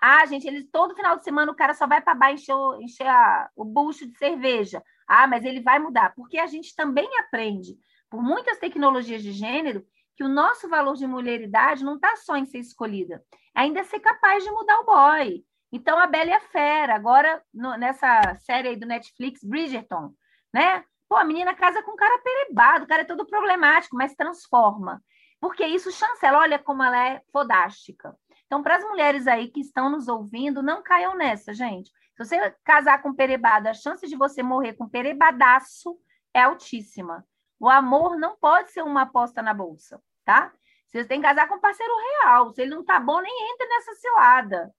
[0.02, 3.08] Ah, gente, ele todo final de semana o cara só vai para bar encher, encher
[3.08, 4.84] a, o bucho de cerveja.
[5.08, 6.14] Ah, mas ele vai mudar.
[6.16, 7.78] Porque a gente também aprende,
[8.10, 9.86] por muitas tecnologias de gênero,
[10.18, 13.24] que o nosso valor de mulheridade não está só em ser escolhida,
[13.56, 15.47] é ainda ser capaz de mudar o boy.
[15.72, 20.14] Então, a Bela e a Fera, agora no, nessa série aí do Netflix, Bridgerton,
[20.54, 20.84] né?
[21.10, 25.02] Pô, a menina casa com um cara perebado, o cara é todo problemático, mas transforma.
[25.40, 28.16] Porque isso chancela, olha como ela é fodástica.
[28.46, 31.92] Então, para as mulheres aí que estão nos ouvindo, não caiam nessa, gente.
[32.16, 35.98] Se você casar com perebada, a chance de você morrer com perebadaço
[36.34, 37.26] é altíssima.
[37.60, 40.52] O amor não pode ser uma aposta na bolsa, tá?
[40.88, 42.54] Você tem que casar com um parceiro real.
[42.54, 44.74] Se ele não tá bom, nem entra nessa cilada.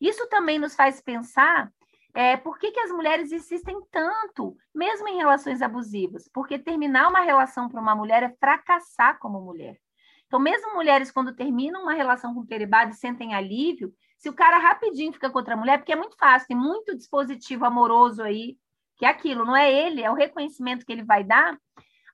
[0.00, 1.70] Isso também nos faz pensar
[2.14, 6.28] é, por que, que as mulheres insistem tanto, mesmo em relações abusivas?
[6.32, 9.76] Porque terminar uma relação para uma mulher é fracassar como mulher.
[10.26, 14.58] Então, mesmo mulheres, quando terminam uma relação com peribado e sentem alívio, se o cara
[14.58, 18.56] rapidinho fica com outra mulher, porque é muito fácil, tem muito dispositivo amoroso aí,
[18.96, 21.58] que é aquilo, não é ele, é o reconhecimento que ele vai dar.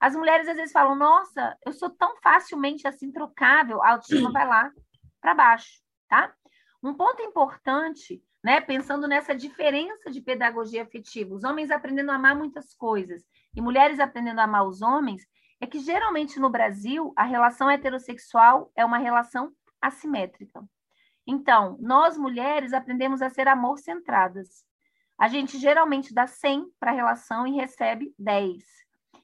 [0.00, 4.46] As mulheres às vezes falam: Nossa, eu sou tão facilmente assim trocável, a autoestima vai
[4.46, 4.72] lá
[5.20, 6.34] para baixo, tá?
[6.82, 12.34] Um ponto importante, né, pensando nessa diferença de pedagogia afetiva, os homens aprendendo a amar
[12.34, 13.22] muitas coisas
[13.54, 15.26] e mulheres aprendendo a amar os homens,
[15.60, 20.64] é que geralmente no Brasil a relação heterossexual é uma relação assimétrica.
[21.26, 24.64] Então, nós mulheres aprendemos a ser amor centradas.
[25.18, 28.64] A gente geralmente dá 100 para a relação e recebe 10.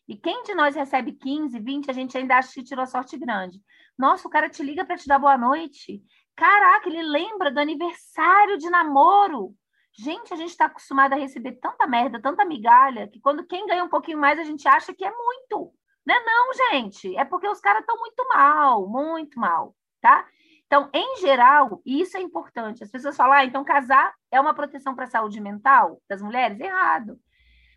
[0.06, 3.60] E quem de nós recebe 15, 20, a gente ainda acha que tirou sorte grande.
[3.98, 6.02] Nossa, o cara te liga para te dar boa noite.
[6.36, 9.54] Caraca, ele lembra do aniversário de namoro.
[9.98, 13.82] Gente, a gente está acostumado a receber tanta merda, tanta migalha, que quando quem ganha
[13.82, 15.72] um pouquinho mais, a gente acha que é muito.
[16.04, 17.16] Não é não, gente.
[17.16, 20.26] É porque os caras estão muito mal, muito mal, tá?
[20.66, 24.94] Então, em geral, isso é importante, as pessoas falam, ah, então casar é uma proteção
[24.94, 26.60] para a saúde mental das mulheres?
[26.60, 27.18] Errado.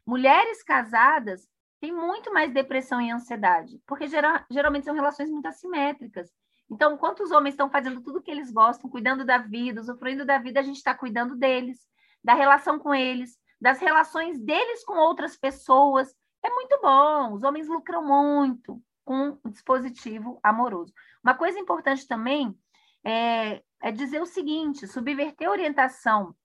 [0.06, 1.48] Mulheres casadas
[1.80, 6.30] têm muito mais depressão e ansiedade, porque geral, geralmente são relações muito assimétricas.
[6.70, 10.26] Então, enquanto os homens estão fazendo tudo o que eles gostam, cuidando da vida, usufruindo
[10.26, 11.80] da vida, a gente está cuidando deles,
[12.24, 17.68] da relação com eles, das relações deles com outras pessoas, é muito bom, os homens
[17.68, 20.94] lucram muito com o dispositivo amoroso.
[21.24, 22.56] Uma coisa importante também
[23.04, 26.36] é, é dizer o seguinte: subverter a orientação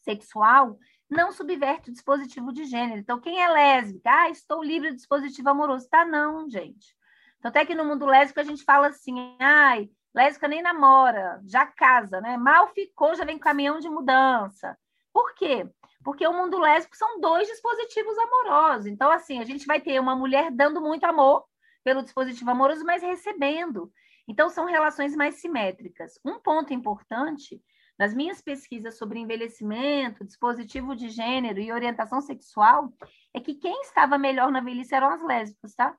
[0.00, 0.78] sexual
[1.10, 3.00] não subverte o dispositivo de gênero.
[3.00, 4.10] Então, quem é lésbica?
[4.10, 5.88] Ah, estou livre do dispositivo amoroso.
[5.88, 6.94] Tá, não, gente.
[7.38, 11.66] Então, até que no mundo lésbico a gente fala assim, ai, lésbica nem namora, já
[11.66, 12.36] casa, né?
[12.36, 14.76] Mal ficou, já vem caminhão de mudança.
[15.12, 15.68] Por quê?
[16.04, 18.86] Porque o mundo lésbico são dois dispositivos amorosos.
[18.86, 21.44] Então, assim, a gente vai ter uma mulher dando muito amor
[21.84, 23.90] pelo dispositivo amoroso, mas recebendo.
[24.26, 26.18] Então, são relações mais simétricas.
[26.24, 27.62] Um ponto importante
[27.98, 32.92] nas minhas pesquisas sobre envelhecimento, dispositivo de gênero e orientação sexual
[33.34, 35.96] é que quem estava melhor na velhice eram as lésbicas, tá?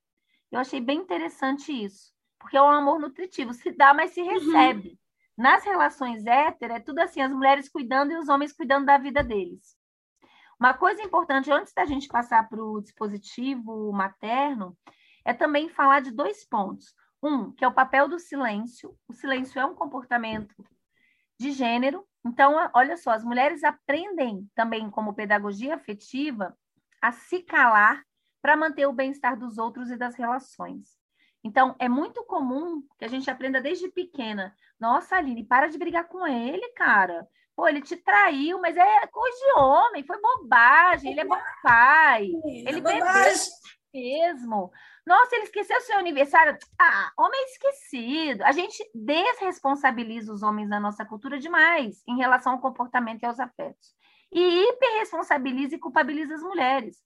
[0.51, 4.29] Eu achei bem interessante isso, porque é um amor nutritivo, se dá, mas se uhum.
[4.29, 4.89] recebe.
[4.89, 4.97] Uhum.
[5.37, 9.23] Nas relações hétero, é tudo assim, as mulheres cuidando e os homens cuidando da vida
[9.23, 9.77] deles.
[10.59, 14.77] Uma coisa importante, antes da gente passar para o dispositivo materno,
[15.23, 16.93] é também falar de dois pontos.
[17.21, 18.95] Um, que é o papel do silêncio.
[19.07, 20.55] O silêncio é um comportamento
[21.39, 22.05] de gênero.
[22.25, 26.57] Então, olha só, as mulheres aprendem também, como pedagogia afetiva,
[27.01, 28.03] a se calar
[28.41, 30.97] para manter o bem-estar dos outros e das relações.
[31.43, 34.53] Então, é muito comum que a gente aprenda desde pequena.
[34.79, 37.27] Nossa, Aline, para de brigar com ele, cara.
[37.55, 42.29] Pô, ele te traiu, mas é coisa de homem, foi bobagem, ele é bom pai,
[42.45, 43.05] ele é bebeu
[43.93, 44.71] mesmo.
[45.05, 46.57] Nossa, ele esqueceu seu aniversário.
[46.79, 48.43] Ah, homem esquecido.
[48.43, 53.39] A gente desresponsabiliza os homens na nossa cultura demais em relação ao comportamento e aos
[53.39, 53.93] afetos.
[54.31, 56.97] E hiperresponsabiliza e culpabiliza as mulheres.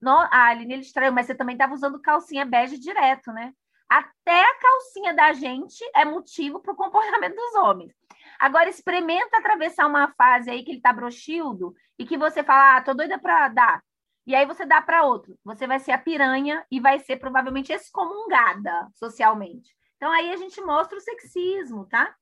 [0.00, 3.52] No, ah, Aline, ele traiu, mas você também estava usando calcinha bege direto, né?
[3.88, 7.92] Até a calcinha da gente é motivo para o comportamento dos homens.
[8.38, 12.80] Agora, experimenta atravessar uma fase aí que ele tá broxildo e que você fala, ah,
[12.80, 13.82] tô doida para dar.
[14.26, 15.36] E aí você dá para outro.
[15.44, 19.74] Você vai ser a piranha e vai ser provavelmente excomungada socialmente.
[19.96, 22.14] Então aí a gente mostra o sexismo, tá?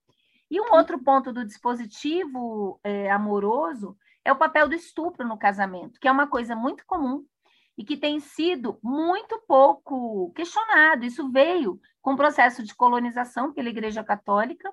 [0.51, 6.01] E um outro ponto do dispositivo é, amoroso é o papel do estupro no casamento,
[6.01, 7.25] que é uma coisa muito comum
[7.79, 11.05] e que tem sido muito pouco questionado.
[11.05, 14.69] Isso veio com o processo de colonização pela Igreja Católica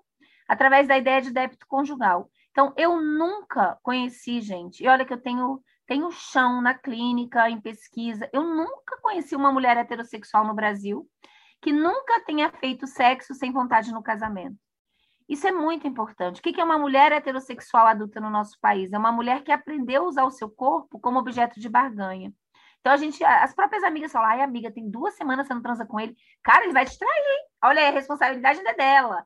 [0.48, 2.28] através da ideia de débito conjugal.
[2.50, 7.62] Então, eu nunca conheci, gente, e olha que eu tenho, tenho chão na clínica, em
[7.62, 11.08] pesquisa, eu nunca conheci uma mulher heterossexual no Brasil
[11.62, 14.58] que nunca tenha feito sexo sem vontade no casamento.
[15.28, 16.40] Isso é muito importante.
[16.40, 18.94] O que é uma mulher heterossexual adulta no nosso país?
[18.94, 22.32] É uma mulher que aprendeu a usar o seu corpo como objeto de barganha.
[22.86, 25.88] Então, a gente, as próprias amigas falam, ai, amiga, tem duas semanas você não transa
[25.88, 26.16] com ele.
[26.44, 27.48] Cara, ele vai te trair, hein?
[27.64, 29.26] Olha, a responsabilidade ainda é dela.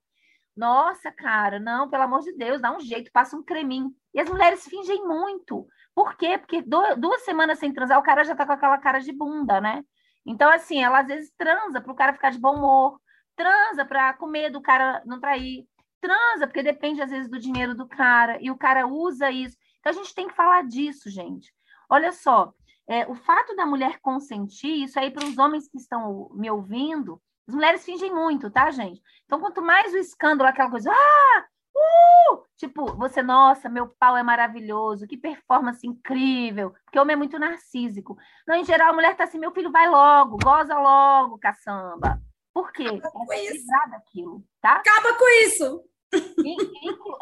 [0.56, 3.94] Nossa, cara, não, pelo amor de Deus, dá um jeito, passa um creminho.
[4.14, 5.68] E as mulheres fingem muito.
[5.94, 6.38] Por quê?
[6.38, 9.84] Porque duas semanas sem transar, o cara já tá com aquela cara de bunda, né?
[10.26, 12.98] Então, assim, ela às vezes transa para o cara ficar de bom humor,
[13.36, 15.68] transa para comer do cara não trair,
[16.00, 19.58] transa porque depende às vezes do dinheiro do cara e o cara usa isso.
[19.82, 21.54] Então, a gente tem que falar disso, gente.
[21.90, 22.54] Olha só,
[22.90, 27.22] é, o fato da mulher consentir, isso aí para os homens que estão me ouvindo,
[27.48, 29.00] as mulheres fingem muito, tá, gente?
[29.26, 32.44] Então, quanto mais o escândalo, aquela coisa, ah, uh!
[32.58, 37.38] Tipo, você, nossa, meu pau é maravilhoso, que performance incrível, porque o homem é muito
[37.38, 38.18] narcísico.
[38.48, 42.20] Não, em geral, a mulher tá assim, meu filho, vai logo, goza logo, caçamba.
[42.52, 42.88] Por quê?
[42.88, 43.68] Acaba com é isso.
[43.92, 44.74] daquilo, tá?
[44.74, 45.84] Acaba com isso!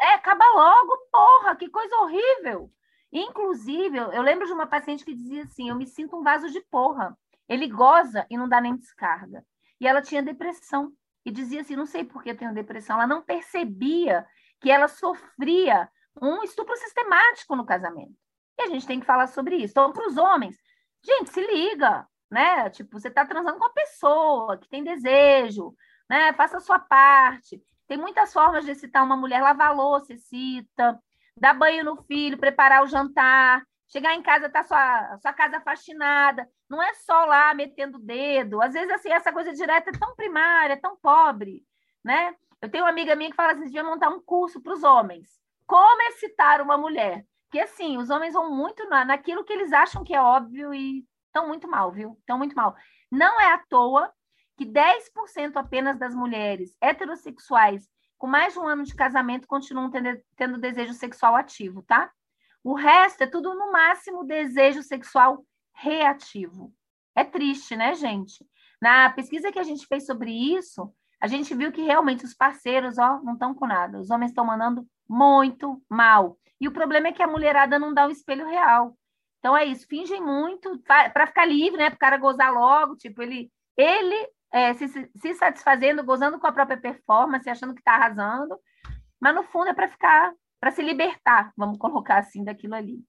[0.00, 2.70] É, acaba logo, porra, que coisa horrível.
[3.12, 6.60] Inclusive, eu lembro de uma paciente que dizia assim: eu me sinto um vaso de
[6.70, 7.16] porra.
[7.48, 9.44] Ele goza e não dá nem descarga.
[9.80, 10.92] E ela tinha depressão.
[11.24, 12.96] E dizia assim: não sei por que eu tenho depressão.
[12.96, 14.26] Ela não percebia
[14.60, 15.88] que ela sofria
[16.20, 18.14] um estupro sistemático no casamento.
[18.58, 19.72] E a gente tem que falar sobre isso.
[19.72, 20.56] Então, para os homens,
[21.02, 22.68] gente, se liga, né?
[22.70, 25.74] Tipo, você está transando com uma pessoa que tem desejo,
[26.10, 26.32] né?
[26.34, 27.62] Faça a sua parte.
[27.86, 31.00] Tem muitas formas de excitar uma mulher, lavar louça, excita,
[31.40, 36.46] dar banho no filho, preparar o jantar, Chegar em casa, tá sua, sua casa faxinada.
[36.68, 38.60] Não é só lá metendo o dedo.
[38.60, 41.64] Às vezes, assim, essa coisa direta é tão primária, tão pobre,
[42.04, 42.34] né?
[42.60, 45.40] Eu tenho uma amiga minha que fala assim, devia montar um curso para os homens.
[45.66, 47.24] Como excitar uma mulher?
[47.44, 51.06] Porque, assim, os homens vão muito na, naquilo que eles acham que é óbvio e
[51.26, 52.14] estão muito mal, viu?
[52.20, 52.76] Estão muito mal.
[53.10, 54.12] Não é à toa
[54.58, 57.88] que 10% apenas das mulheres heterossexuais
[58.18, 62.10] com mais de um ano de casamento continuam tendo, tendo desejo sexual ativo, tá?
[62.62, 66.74] O resto é tudo, no máximo, desejo sexual reativo.
[67.14, 68.44] É triste, né, gente?
[68.82, 72.98] Na pesquisa que a gente fez sobre isso, a gente viu que realmente os parceiros,
[72.98, 73.98] ó, não estão com nada.
[73.98, 76.38] Os homens estão mandando muito mal.
[76.60, 78.96] E o problema é que a mulherada não dá o espelho real.
[79.38, 81.90] Então é isso, fingem muito para ficar livre, né?
[81.90, 86.52] Para o cara gozar logo, tipo, ele, ele é, se, se satisfazendo, gozando com a
[86.52, 88.58] própria performance, achando que está arrasando,
[89.20, 93.00] mas no fundo é para ficar para se libertar, vamos colocar assim, daquilo ali.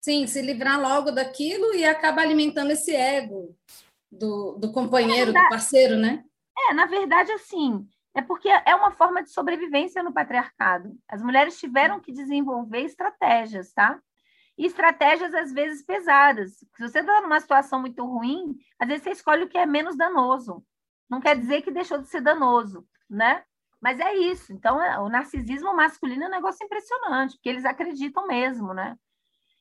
[0.00, 3.56] Sim, se livrar logo daquilo e acaba alimentando esse ego
[4.10, 6.24] do, do companheiro, verdade, do parceiro, né?
[6.68, 10.96] É, na verdade, assim, é porque é uma forma de sobrevivência no patriarcado.
[11.08, 14.00] As mulheres tiveram que desenvolver estratégias, tá?
[14.56, 16.52] E estratégias, às vezes, pesadas.
[16.52, 19.96] Se você está numa situação muito ruim, às vezes você escolhe o que é menos
[19.96, 20.64] danoso.
[21.08, 23.44] Não quer dizer que deixou de ser danoso, né?
[23.80, 24.52] Mas é isso.
[24.52, 28.96] Então, é, o narcisismo masculino é um negócio impressionante, porque eles acreditam mesmo, né?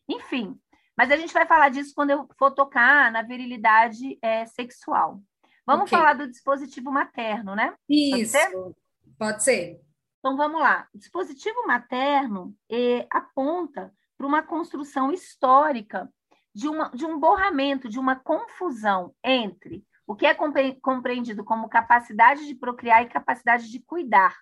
[0.09, 0.59] Enfim,
[0.97, 5.21] mas a gente vai falar disso quando eu for tocar na virilidade é, sexual.
[5.65, 5.97] Vamos okay.
[5.97, 7.75] falar do dispositivo materno, né?
[7.89, 8.11] Isso.
[8.11, 8.75] Pode ser?
[9.17, 9.81] Pode ser.
[10.19, 10.87] Então vamos lá.
[10.93, 16.09] O dispositivo materno é, aponta para uma construção histórica
[16.53, 22.45] de, uma, de um borramento, de uma confusão entre o que é compreendido como capacidade
[22.45, 24.35] de procriar e capacidade de cuidar.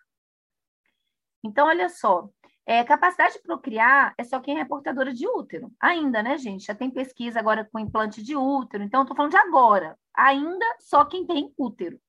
[1.44, 2.30] Então, olha só,
[2.66, 5.72] é, capacidade de procriar é só quem é portadora de útero.
[5.80, 6.66] Ainda, né, gente?
[6.66, 9.98] Já tem pesquisa agora com implante de útero, então estou falando de agora.
[10.16, 12.00] Ainda só quem tem útero.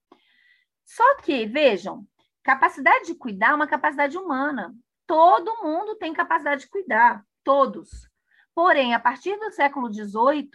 [0.85, 2.07] Só que, vejam,
[2.43, 4.75] capacidade de cuidar é uma capacidade humana.
[5.07, 8.09] Todo mundo tem capacidade de cuidar, todos.
[8.55, 10.51] Porém, a partir do século XVIII,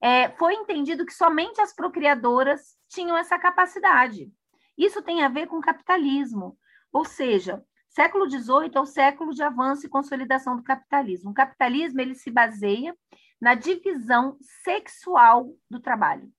[0.00, 4.30] é, foi entendido que somente as procriadoras tinham essa capacidade.
[4.76, 6.56] Isso tem a ver com capitalismo,
[6.92, 11.30] ou seja, século XVIII é o século de avanço e consolidação do capitalismo.
[11.30, 12.94] O capitalismo ele se baseia
[13.40, 16.30] na divisão sexual do trabalho.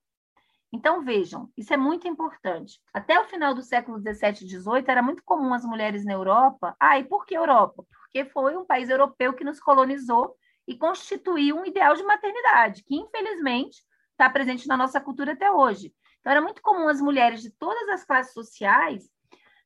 [0.72, 2.80] Então, vejam, isso é muito importante.
[2.94, 6.76] Até o final do século XVII e XVIII, era muito comum as mulheres na Europa.
[6.80, 7.86] Ah, e por que Europa?
[8.02, 10.36] Porque foi um país europeu que nos colonizou
[10.68, 15.94] e constituir um ideal de maternidade, que infelizmente está presente na nossa cultura até hoje.
[16.20, 19.10] Então, era muito comum as mulheres de todas as classes sociais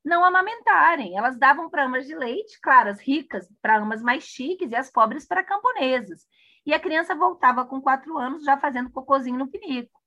[0.03, 1.17] não amamentarem.
[1.17, 4.91] Elas davam para amas de leite, claro, as ricas para amas mais chiques e as
[4.91, 6.25] pobres para camponesas.
[6.65, 10.00] E a criança voltava com quatro anos já fazendo cocôzinho no pinico.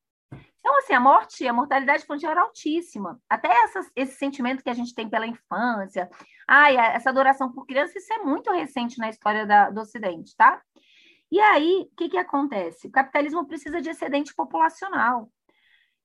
[0.64, 3.20] Então, assim, a morte, a mortalidade infantil era altíssima.
[3.28, 6.08] Até essas, esse sentimento que a gente tem pela infância,
[6.48, 10.62] ai, essa adoração por criança, isso é muito recente na história da, do Ocidente, tá?
[11.30, 12.86] E aí, o que, que acontece?
[12.86, 15.30] O capitalismo precisa de excedente populacional.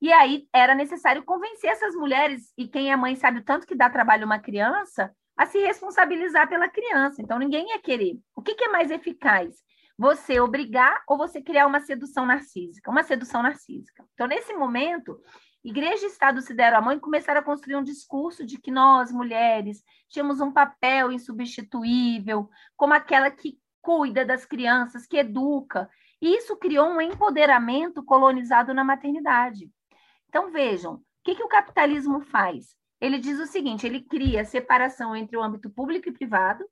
[0.01, 3.75] E aí era necessário convencer essas mulheres, e quem é mãe sabe o tanto que
[3.75, 7.21] dá trabalho uma criança, a se responsabilizar pela criança.
[7.21, 8.17] Então, ninguém ia querer.
[8.35, 9.55] O que, que é mais eficaz?
[9.99, 12.89] Você obrigar ou você criar uma sedução narcísica?
[12.89, 14.05] Uma sedução narcísica.
[14.13, 15.19] Então, nesse momento,
[15.61, 18.71] Igreja e Estado se deram a mão e começaram a construir um discurso de que
[18.71, 25.89] nós, mulheres, tínhamos um papel insubstituível, como aquela que cuida das crianças, que educa.
[26.21, 29.69] E isso criou um empoderamento colonizado na maternidade.
[30.29, 32.73] Então, vejam, o que, que o capitalismo faz?
[33.01, 36.63] Ele diz o seguinte: ele cria separação entre o âmbito público e privado,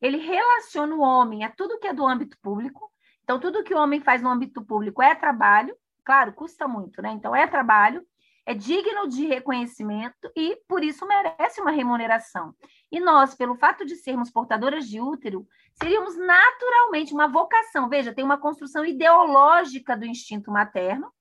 [0.00, 2.90] ele relaciona o homem a tudo que é do âmbito público.
[3.22, 7.10] Então, tudo que o homem faz no âmbito público é trabalho, claro, custa muito, né?
[7.10, 8.06] Então, é trabalho,
[8.44, 12.54] é digno de reconhecimento e, por isso, merece uma remuneração.
[12.92, 17.88] E nós, pelo fato de sermos portadoras de útero, seríamos naturalmente uma vocação.
[17.88, 21.12] Veja, tem uma construção ideológica do instinto materno,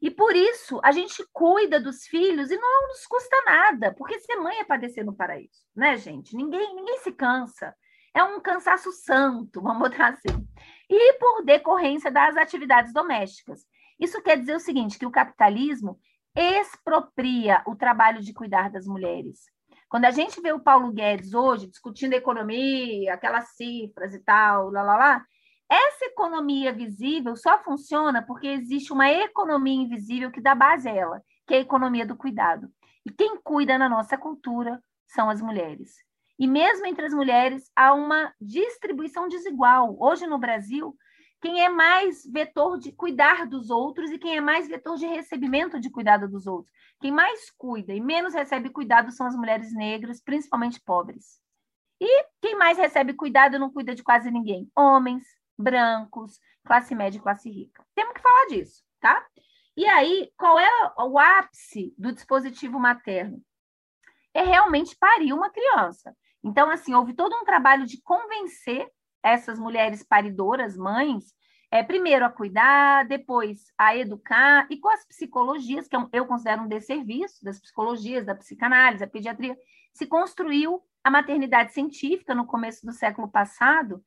[0.00, 4.36] e por isso a gente cuida dos filhos e não nos custa nada, porque ser
[4.36, 6.34] mãe é padecer no paraíso, né, gente?
[6.34, 7.74] Ninguém, ninguém se cansa.
[8.14, 10.46] É um cansaço santo, vamos botar assim.
[10.88, 13.64] E por decorrência das atividades domésticas.
[13.98, 15.98] Isso quer dizer o seguinte, que o capitalismo
[16.34, 19.44] expropria o trabalho de cuidar das mulheres.
[19.88, 24.82] Quando a gente vê o Paulo Guedes hoje discutindo economia, aquelas cifras e tal, lá,
[24.82, 25.24] lá, lá,
[25.68, 31.22] essa economia visível só funciona porque existe uma economia invisível que dá base a ela,
[31.46, 32.68] que é a economia do cuidado.
[33.06, 35.94] E quem cuida na nossa cultura são as mulheres.
[36.40, 39.94] E mesmo entre as mulheres há uma distribuição desigual.
[40.00, 40.96] Hoje no Brasil,
[41.38, 45.78] quem é mais vetor de cuidar dos outros e quem é mais vetor de recebimento
[45.78, 46.74] de cuidado dos outros.
[46.98, 51.38] Quem mais cuida e menos recebe cuidado são as mulheres negras, principalmente pobres.
[52.00, 54.66] E quem mais recebe cuidado não cuida de quase ninguém?
[54.74, 55.24] Homens,
[55.58, 57.84] brancos, classe média e classe rica.
[57.94, 59.26] Temos que falar disso, tá?
[59.76, 63.42] E aí, qual é o ápice do dispositivo materno?
[64.32, 66.16] É realmente parir uma criança.
[66.42, 68.86] Então, assim, houve todo um trabalho de convencer
[69.22, 71.34] essas mulheres paridoras, mães,
[71.70, 76.68] é, primeiro a cuidar, depois a educar, e com as psicologias, que eu considero um
[76.68, 79.56] desserviço, das psicologias, da psicanálise, da pediatria,
[79.92, 84.02] se construiu a maternidade científica no começo do século passado,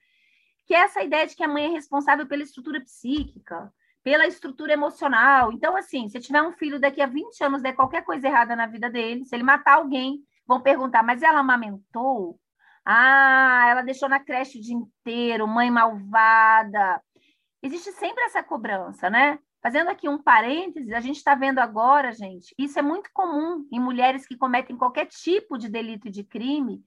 [0.66, 3.72] que é essa ideia de que a mãe é responsável pela estrutura psíquica,
[4.04, 5.52] pela estrutura emocional.
[5.52, 8.68] Então, assim, se tiver um filho daqui a 20 anos der qualquer coisa errada na
[8.68, 12.40] vida dele, se ele matar alguém, vão perguntar, mas ela amamentou?
[12.86, 17.02] Ah, ela deixou na creche o dia inteiro, mãe malvada.
[17.62, 19.40] Existe sempre essa cobrança, né?
[19.62, 23.80] Fazendo aqui um parênteses, a gente está vendo agora, gente, isso é muito comum em
[23.80, 26.84] mulheres que cometem qualquer tipo de delito e de crime,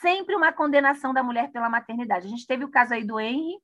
[0.00, 2.26] sempre uma condenação da mulher pela maternidade.
[2.26, 3.58] A gente teve o caso aí do Henry,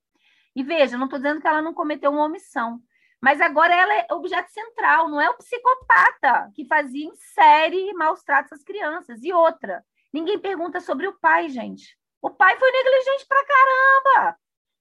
[0.53, 2.81] e veja, não estou dizendo que ela não cometeu uma omissão,
[3.21, 8.23] mas agora ela é objeto central, não é o psicopata que fazia em série maus
[8.23, 9.23] tratos às crianças.
[9.23, 11.95] E outra, ninguém pergunta sobre o pai, gente.
[12.19, 14.37] O pai foi negligente pra caramba,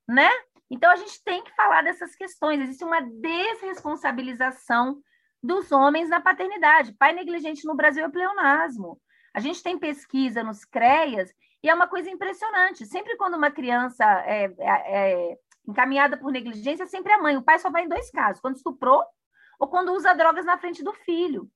[0.09, 0.31] né?
[0.71, 2.61] Então a gente tem que falar dessas questões.
[2.61, 5.03] Existe uma desresponsabilização
[5.43, 6.95] dos homens na paternidade.
[6.95, 9.01] Pai negligente no Brasil é pleonasmo.
[9.35, 11.33] A gente tem pesquisa nos CREAS
[11.63, 12.87] e é uma coisa impressionante.
[12.87, 15.39] Sempre quando uma criança é, é, é
[15.71, 17.37] encaminhada por negligência, é sempre a mãe.
[17.37, 19.05] O pai só vai em dois casos: quando estuprou
[19.59, 21.51] ou quando usa drogas na frente do filho.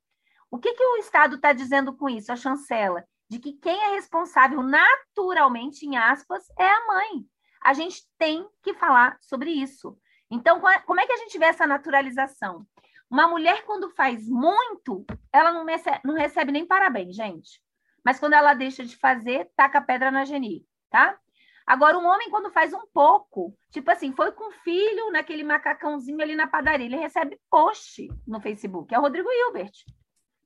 [0.51, 3.05] O que, que o Estado está dizendo com isso, a chancela?
[3.29, 7.27] De que quem é responsável naturalmente, em aspas, é a mãe.
[7.65, 9.99] A gente tem que falar sobre isso.
[10.31, 12.67] Então, como é que a gente vê essa naturalização?
[13.11, 17.61] Uma mulher, quando faz muito, ela não recebe, não recebe nem parabéns, gente.
[18.05, 21.19] Mas quando ela deixa de fazer, taca pedra na geni, tá?
[21.67, 26.21] Agora, um homem, quando faz um pouco, tipo assim, foi com o filho naquele macacãozinho
[26.21, 28.95] ali na padaria, ele recebe post no Facebook.
[28.95, 29.73] É o Rodrigo Hilbert.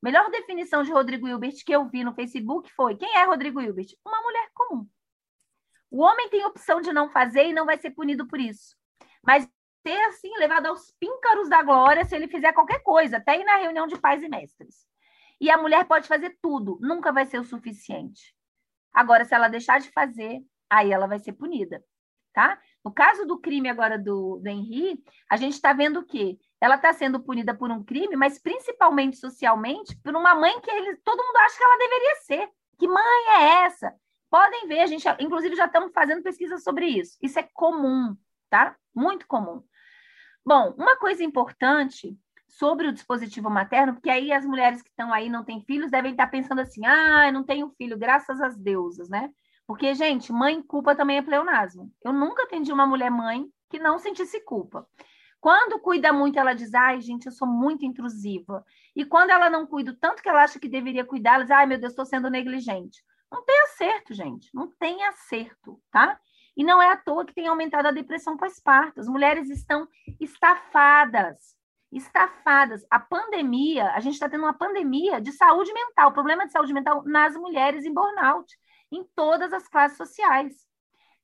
[0.00, 3.88] Melhor definição de Rodrigo Hilbert que eu vi no Facebook foi: quem é Rodrigo Hilbert?
[4.06, 4.86] Uma mulher comum.
[5.90, 8.76] O homem tem opção de não fazer e não vai ser punido por isso.
[9.24, 9.48] Mas
[9.86, 13.56] ser assim, levado aos píncaros da glória se ele fizer qualquer coisa, até ir na
[13.56, 14.86] reunião de pais e mestres.
[15.40, 18.34] E a mulher pode fazer tudo, nunca vai ser o suficiente.
[18.92, 21.82] Agora, se ela deixar de fazer, aí ela vai ser punida,
[22.32, 22.58] tá?
[22.84, 26.38] No caso do crime agora do, do Henri, a gente está vendo o quê?
[26.60, 30.96] Ela está sendo punida por um crime, mas principalmente socialmente, por uma mãe que ele,
[30.98, 32.48] todo mundo acha que ela deveria ser.
[32.78, 33.94] Que mãe é essa?
[34.30, 37.16] Podem ver, a gente, inclusive, já estamos fazendo pesquisa sobre isso.
[37.22, 38.16] Isso é comum,
[38.50, 38.76] tá?
[38.94, 39.62] Muito comum.
[40.44, 42.16] Bom, uma coisa importante
[42.46, 46.12] sobre o dispositivo materno, porque aí as mulheres que estão aí não têm filhos devem
[46.12, 49.30] estar pensando assim: ah, não tenho filho, graças às deusas, né?
[49.68, 51.92] Porque, gente, mãe culpa também é pleonasmo.
[52.02, 54.88] Eu nunca atendi uma mulher mãe que não sentisse culpa.
[55.38, 58.64] Quando cuida muito, ela diz: ai, gente, eu sou muito intrusiva.
[58.96, 61.66] E quando ela não cuida tanto que ela acha que deveria cuidar, ela diz: ai,
[61.66, 63.04] meu Deus, estou sendo negligente.
[63.30, 64.48] Não tem acerto, gente.
[64.54, 66.18] Não tem acerto, tá?
[66.56, 69.00] E não é à toa que tem aumentado a depressão pós-parto.
[69.00, 69.86] As mulheres estão
[70.18, 71.54] estafadas.
[71.92, 72.86] Estafadas.
[72.90, 77.04] A pandemia, a gente está tendo uma pandemia de saúde mental, problema de saúde mental
[77.04, 78.56] nas mulheres em burnout,
[78.91, 80.68] em todas as classes sociais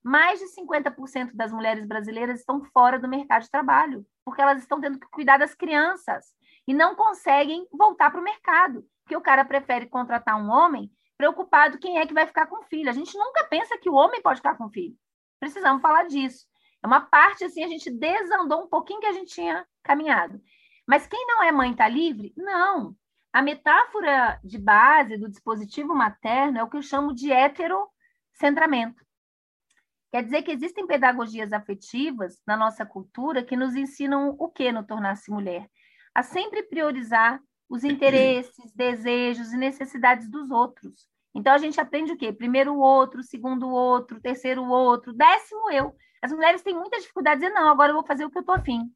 [0.04, 4.78] mais de 50% das mulheres brasileiras estão fora do mercado de trabalho, porque elas estão
[4.78, 6.26] tendo que cuidar das crianças
[6.68, 11.78] e não conseguem voltar para o mercado, porque o cara prefere contratar um homem preocupado
[11.78, 12.90] quem é que vai ficar com o filho.
[12.90, 14.94] A gente nunca pensa que o homem pode ficar com o filho.
[15.40, 16.44] Precisamos falar disso.
[16.82, 20.38] É uma parte assim, a gente desandou um pouquinho que a gente tinha caminhado.
[20.86, 22.34] Mas quem não é mãe está livre?
[22.36, 22.94] Não.
[23.34, 29.04] A metáfora de base do dispositivo materno é o que eu chamo de heterocentramento.
[30.12, 34.86] Quer dizer que existem pedagogias afetivas na nossa cultura que nos ensinam o que no
[34.86, 35.68] tornar-se mulher?
[36.14, 41.08] A sempre priorizar os interesses, desejos e necessidades dos outros.
[41.34, 42.32] Então a gente aprende o quê?
[42.32, 45.92] Primeiro o outro, segundo o outro, terceiro o outro, décimo eu.
[46.22, 48.42] As mulheres têm muita dificuldade de dizer, não, agora eu vou fazer o que eu
[48.42, 48.88] estou afim.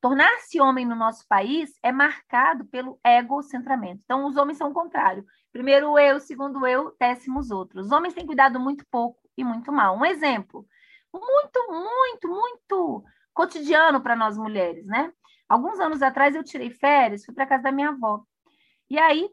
[0.00, 4.00] Tornar-se homem no nosso país é marcado pelo egocentramento.
[4.04, 5.24] Então, os homens são o contrário.
[5.52, 7.86] Primeiro eu, segundo eu, décimo os outros.
[7.86, 9.96] Os homens têm cuidado muito pouco e muito mal.
[9.96, 10.66] Um exemplo
[11.12, 15.12] muito, muito, muito cotidiano para nós mulheres, né?
[15.48, 18.22] Alguns anos atrás eu tirei férias, fui para casa da minha avó.
[18.90, 19.28] E aí,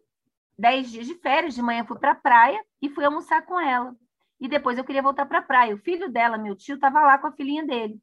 [0.57, 3.95] dez dias de férias, de manhã fui para a praia e fui almoçar com ela.
[4.39, 5.75] E depois eu queria voltar para a praia.
[5.75, 7.99] O filho dela, meu tio, estava lá com a filhinha dele.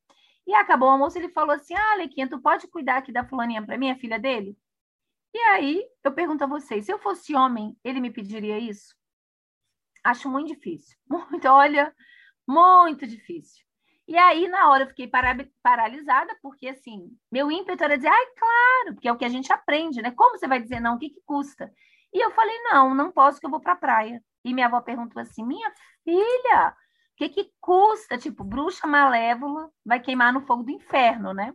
[0.46, 3.64] E acabou o almoço, ele falou assim: Ah, Lequinha, tu pode cuidar aqui da fulaninha
[3.64, 4.56] para mim, a filha dele?
[5.34, 8.94] E aí, eu pergunto a vocês: se eu fosse homem, ele me pediria isso?
[10.04, 10.96] Acho muito difícil.
[11.30, 11.94] Muito, olha,
[12.46, 13.64] muito difícil.
[14.08, 15.08] E aí, na hora, eu fiquei
[15.62, 19.52] paralisada, porque, assim, meu ímpeto era dizer, ai, claro, porque é o que a gente
[19.52, 20.10] aprende, né?
[20.10, 20.96] Como você vai dizer não?
[20.96, 21.72] O que, que custa?
[22.12, 24.22] E eu falei, não, não posso, que eu vou para a praia.
[24.44, 25.72] E minha avó perguntou assim, minha
[26.04, 26.76] filha,
[27.28, 28.18] que, que custa?
[28.18, 31.52] Tipo, bruxa malévola vai queimar no fogo do inferno, né?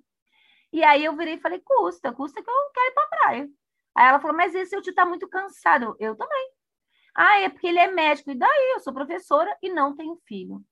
[0.71, 3.49] E aí eu virei e falei, custa, custa que eu quero ir para a praia.
[3.95, 5.95] Aí ela falou, mas esse seu tio tá muito cansado.
[5.99, 6.51] Eu também.
[7.15, 8.31] Ah, é porque ele é médico.
[8.31, 8.73] E daí?
[8.75, 10.63] Eu sou professora e não tenho filho.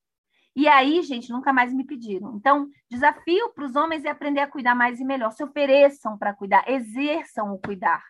[0.56, 2.36] E aí, gente, nunca mais me pediram.
[2.38, 5.32] Então, desafio para os homens é aprender a cuidar mais e melhor.
[5.32, 8.04] Se ofereçam para cuidar, exerçam o cuidar.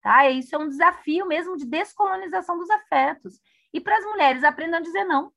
[0.00, 0.30] Tá?
[0.30, 3.40] Isso é um desafio mesmo de descolonização dos afetos.
[3.72, 5.32] E para as mulheres, aprendam a dizer não.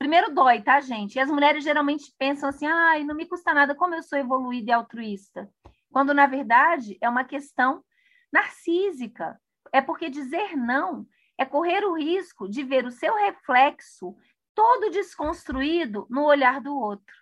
[0.00, 1.16] Primeiro dói, tá, gente?
[1.16, 4.70] E as mulheres geralmente pensam assim: ai, não me custa nada, como eu sou evoluída
[4.70, 5.46] e altruísta.
[5.92, 7.84] Quando, na verdade, é uma questão
[8.32, 9.38] narcísica.
[9.70, 14.16] É porque dizer não é correr o risco de ver o seu reflexo
[14.54, 17.14] todo desconstruído no olhar do outro.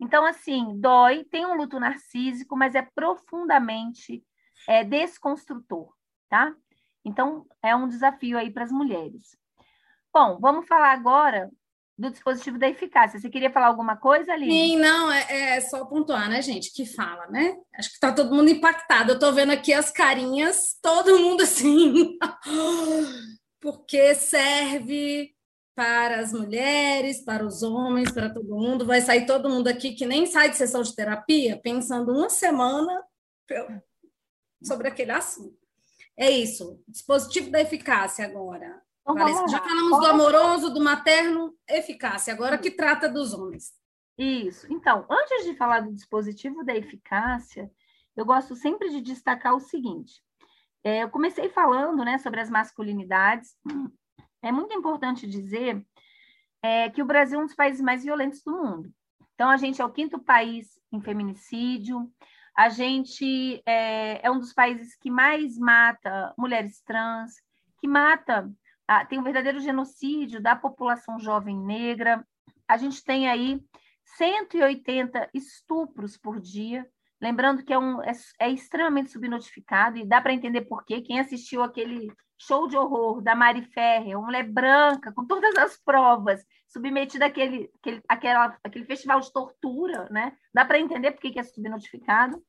[0.00, 4.24] Então, assim, dói, tem um luto narcísico, mas é profundamente
[4.66, 5.92] é, desconstrutor,
[6.30, 6.54] tá?
[7.04, 9.36] Então, é um desafio aí para as mulheres.
[10.10, 11.50] Bom, vamos falar agora
[11.96, 13.18] do dispositivo da eficácia.
[13.18, 14.50] Você queria falar alguma coisa, ali?
[14.50, 17.56] Sim, não, é, é, só pontuar, né, gente, que fala, né?
[17.76, 19.12] Acho que está todo mundo impactado.
[19.12, 22.18] Eu estou vendo aqui as carinhas, todo mundo assim,
[23.60, 25.32] porque serve
[25.74, 28.86] para as mulheres, para os homens, para todo mundo.
[28.86, 33.02] Vai sair todo mundo aqui que nem sai de sessão de terapia pensando uma semana
[34.62, 35.58] sobre aquele assunto.
[36.16, 36.80] É isso.
[36.86, 38.83] Dispositivo da eficácia agora.
[39.06, 42.32] Então, Já falamos do amoroso, do materno, eficácia.
[42.32, 43.72] Agora que trata dos homens.
[44.16, 44.66] Isso.
[44.72, 47.70] Então, antes de falar do dispositivo da eficácia,
[48.16, 50.22] eu gosto sempre de destacar o seguinte.
[50.82, 53.54] É, eu comecei falando né, sobre as masculinidades.
[54.42, 55.84] É muito importante dizer
[56.62, 58.92] é, que o Brasil é um dos países mais violentos do mundo.
[59.34, 62.10] Então, a gente é o quinto país em feminicídio,
[62.56, 67.32] a gente é, é um dos países que mais mata mulheres trans,
[67.80, 68.48] que mata
[68.86, 72.26] ah, tem um verdadeiro genocídio da população jovem negra.
[72.68, 73.60] A gente tem aí
[74.16, 76.86] 180 estupros por dia.
[77.20, 81.00] Lembrando que é, um, é, é extremamente subnotificado e dá para entender por quê.
[81.00, 85.76] Quem assistiu aquele show de horror da Mari Ferrer, uma mulher branca, com todas as
[85.78, 90.36] provas, submetida àquele, àquele, àquela, àquele festival de tortura, né?
[90.52, 92.42] Dá para entender por que é subnotificado.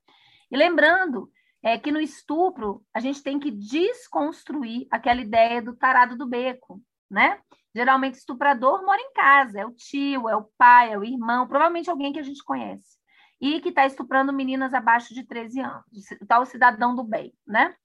[0.51, 1.31] E lembrando
[1.65, 6.79] é que no estupro a gente tem que desconstruir aquela ideia do tarado do beco,
[7.09, 7.41] né?
[7.73, 11.89] Geralmente estuprador mora em casa, é o tio, é o pai, é o irmão, provavelmente
[11.89, 12.99] alguém que a gente conhece.
[13.41, 15.83] e que está estuprando meninas abaixo de 13 anos,
[16.27, 17.75] tal cidadão do bem, né?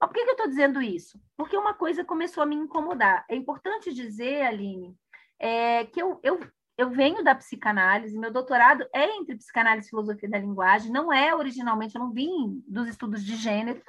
[0.00, 1.20] Mas por que, que eu estou dizendo isso?
[1.36, 3.24] Porque uma coisa começou a me incomodar.
[3.28, 4.96] É importante dizer, Aline,
[5.38, 6.40] é, que eu, eu,
[6.80, 11.34] eu venho da psicanálise, meu doutorado é entre psicanálise e filosofia da linguagem, não é
[11.34, 13.82] originalmente, eu não vim dos estudos de gênero.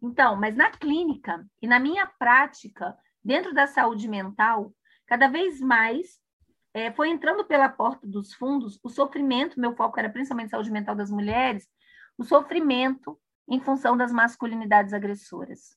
[0.00, 4.72] Então, mas na clínica e na minha prática, dentro da saúde mental,
[5.06, 6.18] cada vez mais
[6.72, 10.94] é, foi entrando pela porta dos fundos o sofrimento, meu foco era principalmente saúde mental
[10.94, 11.68] das mulheres,
[12.16, 15.76] o sofrimento em função das masculinidades agressoras.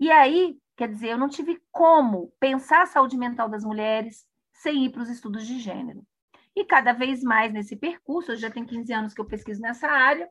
[0.00, 4.26] E aí, quer dizer, eu não tive como pensar a saúde mental das mulheres
[4.62, 6.06] sem ir para os estudos de gênero.
[6.54, 9.88] E cada vez mais nesse percurso, eu já tenho 15 anos que eu pesquiso nessa
[9.88, 10.30] área,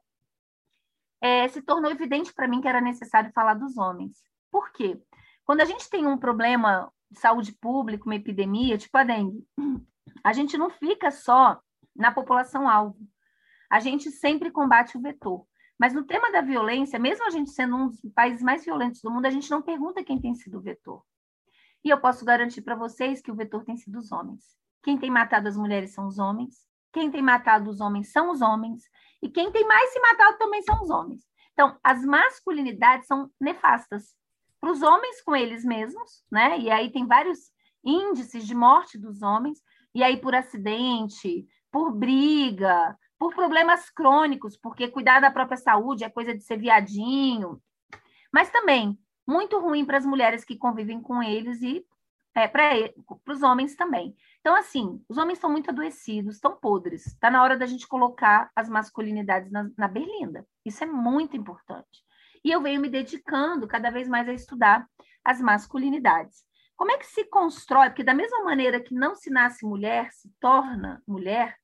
[1.20, 4.24] é, se tornou evidente para mim que era necessário falar dos homens.
[4.50, 5.00] Por quê?
[5.44, 9.46] Quando a gente tem um problema de saúde pública, uma epidemia, tipo a dengue,
[10.24, 11.60] a gente não fica só
[11.94, 12.98] na população-alvo.
[13.70, 15.46] A gente sempre combate o vetor.
[15.78, 19.12] Mas no tema da violência, mesmo a gente sendo um dos países mais violentos do
[19.12, 21.04] mundo, a gente não pergunta quem tem sido o vetor.
[21.84, 24.44] E eu posso garantir para vocês que o vetor tem sido os homens.
[24.84, 26.68] Quem tem matado as mulheres são os homens.
[26.92, 28.84] Quem tem matado os homens são os homens.
[29.22, 31.22] E quem tem mais se matado também são os homens.
[31.54, 34.16] Então, as masculinidades são nefastas
[34.60, 36.60] para os homens com eles mesmos, né?
[36.60, 37.52] E aí tem vários
[37.84, 39.60] índices de morte dos homens,
[39.94, 46.10] e aí por acidente, por briga, por problemas crônicos, porque cuidar da própria saúde é
[46.10, 47.62] coisa de ser viadinho,
[48.32, 48.98] mas também
[49.28, 51.86] muito ruim para as mulheres que convivem com eles e
[52.36, 52.92] é, para
[53.28, 54.16] os homens também.
[54.40, 57.08] Então, assim, os homens estão muito adoecidos, estão podres.
[57.08, 60.46] Está na hora da gente colocar as masculinidades na, na berlinda.
[60.66, 62.04] Isso é muito importante.
[62.44, 64.88] E eu venho me dedicando cada vez mais a estudar
[65.24, 66.44] as masculinidades.
[66.76, 67.90] Como é que se constrói?
[67.90, 71.56] Porque da mesma maneira que não se nasce mulher, se torna mulher,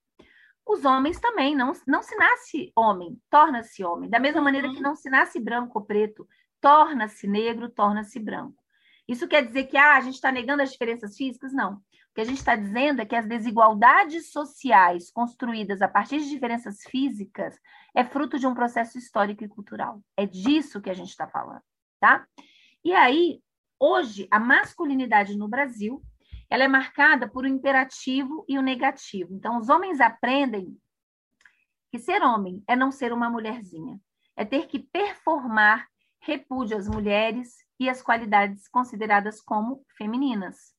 [0.68, 4.10] os homens também, não, não se nasce homem, torna-se homem.
[4.10, 4.82] Da mesma maneira que uhum.
[4.82, 6.28] não se nasce branco ou preto,
[6.62, 8.58] torna-se negro, torna-se branco.
[9.08, 11.54] Isso quer dizer que ah, a gente está negando as diferenças físicas?
[11.54, 11.76] Não.
[11.76, 11.82] O
[12.16, 16.82] que a gente está dizendo é que as desigualdades sociais construídas a partir de diferenças
[16.90, 17.56] físicas
[17.96, 20.02] é fruto de um processo histórico e cultural.
[20.18, 21.62] É disso que a gente está falando,
[22.00, 22.28] tá?
[22.84, 23.42] E aí,
[23.80, 26.02] Hoje, a masculinidade no Brasil,
[26.50, 29.36] ela é marcada por o imperativo e o negativo.
[29.36, 30.76] Então, os homens aprendem
[31.92, 34.00] que ser homem é não ser uma mulherzinha,
[34.36, 35.88] é ter que performar
[36.28, 40.76] repúdio às mulheres e às qualidades consideradas como femininas.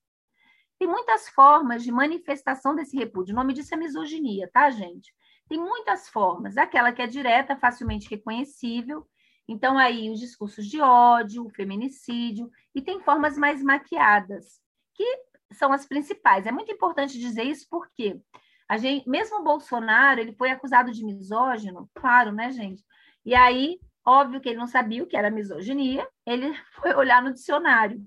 [0.79, 3.33] Tem muitas formas de manifestação desse repúdio.
[3.33, 5.13] O nome disso é misoginia, tá, gente?
[5.49, 6.57] Tem muitas formas.
[6.57, 9.09] Aquela que é direta, facilmente reconhecível,
[9.49, 14.61] então, aí, os discursos de ódio, o feminicídio, e tem formas mais maquiadas,
[14.95, 15.05] que
[15.53, 16.47] são as principais.
[16.47, 18.21] É muito importante dizer isso porque
[18.69, 22.85] a gente, mesmo o Bolsonaro, ele foi acusado de misógino, claro, né, gente?
[23.25, 27.33] E aí, óbvio que ele não sabia o que era misoginia, ele foi olhar no
[27.33, 28.01] dicionário.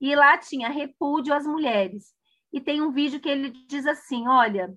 [0.00, 2.14] E lá tinha repúdio às mulheres.
[2.52, 4.72] E tem um vídeo que ele diz assim: olha,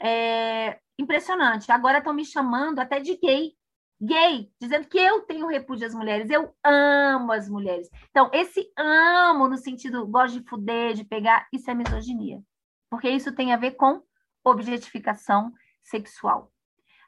[0.00, 3.52] é impressionante, agora estão me chamando até de gay
[4.00, 7.88] gay, dizendo que eu tenho repúdio às mulheres, eu amo as mulheres.
[8.10, 12.42] Então, esse amo no sentido gosto de fuder, de pegar, isso é misoginia.
[12.90, 14.02] Porque isso tem a ver com
[14.44, 16.52] objetificação sexual.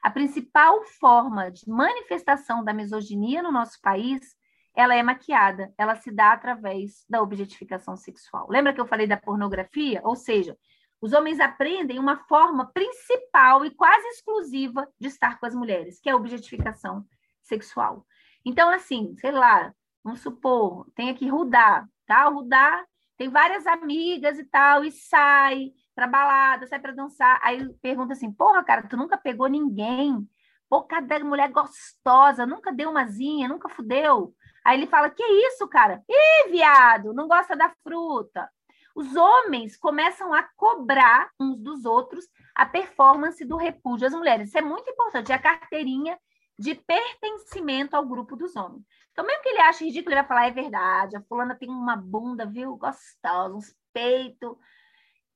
[0.01, 4.35] A principal forma de manifestação da misoginia no nosso país,
[4.75, 8.47] ela é maquiada, ela se dá através da objetificação sexual.
[8.49, 10.01] Lembra que eu falei da pornografia?
[10.03, 10.57] Ou seja,
[11.01, 16.09] os homens aprendem uma forma principal e quase exclusiva de estar com as mulheres, que
[16.09, 17.05] é a objetificação
[17.41, 18.05] sexual.
[18.45, 19.73] Então, assim, sei lá,
[20.03, 22.29] vamos supor, tem aqui Rudá, tá?
[22.29, 22.85] O Rudá
[23.17, 27.39] tem várias amigas e tal, e sai pra balada, sai pra dançar.
[27.43, 30.27] Aí pergunta assim: porra, cara, tu nunca pegou ninguém?
[30.69, 34.33] Pô, cada mulher gostosa, nunca deu umazinha, nunca fudeu.
[34.65, 36.01] Aí ele fala: que isso, cara?
[36.07, 38.49] Ih, viado, não gosta da fruta
[38.95, 44.49] os homens começam a cobrar uns dos outros a performance do repúdio às mulheres.
[44.49, 46.19] Isso é muito importante, é a carteirinha
[46.57, 48.83] de pertencimento ao grupo dos homens.
[49.13, 51.95] Então, mesmo que ele ache ridículo, ele vai falar, é verdade, a fulana tem uma
[51.95, 54.57] bunda, viu, gostosa, uns peitos.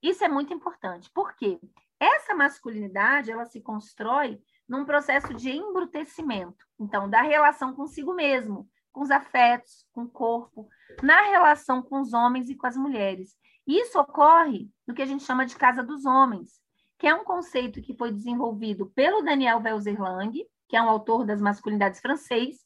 [0.04, 1.10] Isso é muito importante.
[1.10, 1.58] Por quê?
[1.98, 4.38] Essa masculinidade, ela se constrói
[4.68, 6.66] num processo de embrutecimento.
[6.78, 10.68] Então, da relação consigo mesmo, com os afetos, com o corpo,
[11.02, 13.38] na relação com os homens e com as mulheres.
[13.66, 16.62] Isso ocorre no que a gente chama de casa dos homens,
[17.00, 21.40] que é um conceito que foi desenvolvido pelo Daniel Welser-Lang, que é um autor das
[21.40, 22.58] masculinidades francês,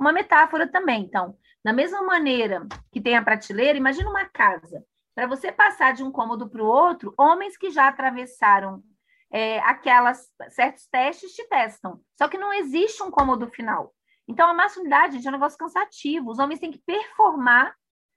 [0.00, 1.04] uma metáfora também.
[1.04, 4.82] Então, da mesma maneira que tem a prateleira, imagina uma casa.
[5.16, 8.84] Para você passar de um cômodo para o outro, homens que já atravessaram
[9.32, 11.98] é, aquelas certos testes te testam.
[12.18, 13.94] Só que não existe um cômodo final.
[14.28, 16.30] Então, a masculinidade é um negócio cansativo.
[16.30, 17.74] Os homens têm que performar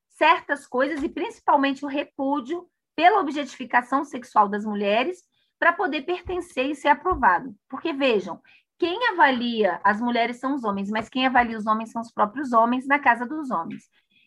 [0.10, 5.20] certas coisas e principalmente o repúdio pela objetificação sexual das mulheres
[5.58, 7.56] para poder pertencer e ser aprovado.
[7.70, 8.42] Porque vejam,
[8.78, 12.52] quem avalia as mulheres são os homens, mas quem avalia os homens são os próprios
[12.52, 13.84] homens na casa dos homens.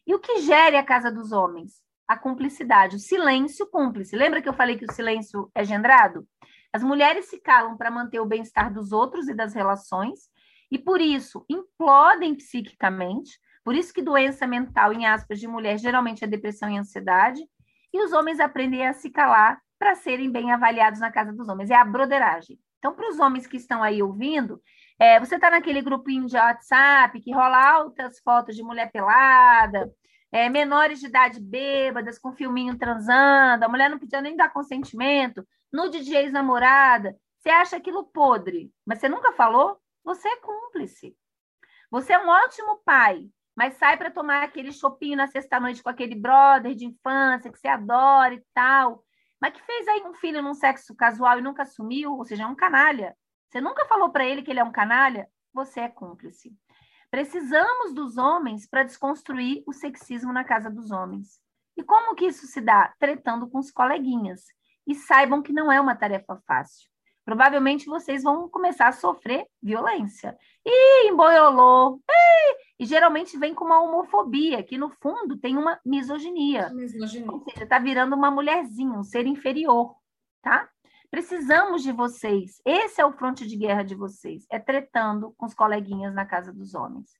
[0.07, 1.83] E o que gere a casa dos homens?
[2.13, 4.15] A cumplicidade, o silêncio cúmplice.
[4.15, 6.29] Lembra que eu falei que o silêncio é gendrado?
[6.71, 10.29] As mulheres se calam para manter o bem-estar dos outros e das relações,
[10.71, 13.41] e por isso implodem psiquicamente.
[13.65, 17.41] Por isso que doença mental, em aspas, de mulher geralmente é depressão e ansiedade,
[17.91, 21.71] e os homens aprendem a se calar para serem bem avaliados na casa dos homens.
[21.71, 22.59] É a broderagem.
[22.79, 24.61] Então, para os homens que estão aí ouvindo,
[24.99, 29.91] é, você está naquele grupinho de WhatsApp que rola altas fotos de mulher pelada,
[30.33, 35.47] é, menores de idade bêbadas, com filminho transando, a mulher não podia nem dar consentimento,
[35.71, 37.15] nude de ex-namorada.
[37.39, 39.79] Você acha aquilo podre, mas você nunca falou?
[40.03, 41.15] Você é cúmplice.
[41.91, 46.15] Você é um ótimo pai, mas sai para tomar aquele chopinho na sexta-noite com aquele
[46.15, 49.05] brother de infância que você adora e tal,
[49.39, 52.47] mas que fez aí um filho num sexo casual e nunca assumiu, ou seja, é
[52.47, 53.15] um canalha.
[53.51, 55.29] Você nunca falou para ele que ele é um canalha?
[55.53, 56.57] Você é cúmplice.
[57.13, 61.39] Precisamos dos homens para desconstruir o sexismo na casa dos homens.
[61.77, 62.93] E como que isso se dá?
[62.99, 64.47] Tretando com os coleguinhas.
[64.85, 66.91] E saibam que não é uma tarefa fácil
[67.25, 70.37] provavelmente vocês vão começar a sofrer violência.
[70.65, 72.01] E emboiolou,
[72.79, 76.69] e geralmente vem com uma homofobia, que no fundo tem uma misoginia.
[76.71, 77.31] misoginia.
[77.31, 79.95] Ou seja, está virando uma mulherzinha, um ser inferior,
[80.43, 80.69] tá?
[81.13, 82.63] Precisamos de vocês.
[82.65, 84.47] Esse é o fronte de guerra de vocês.
[84.51, 87.11] É tretando com os coleguinhas na casa dos homens.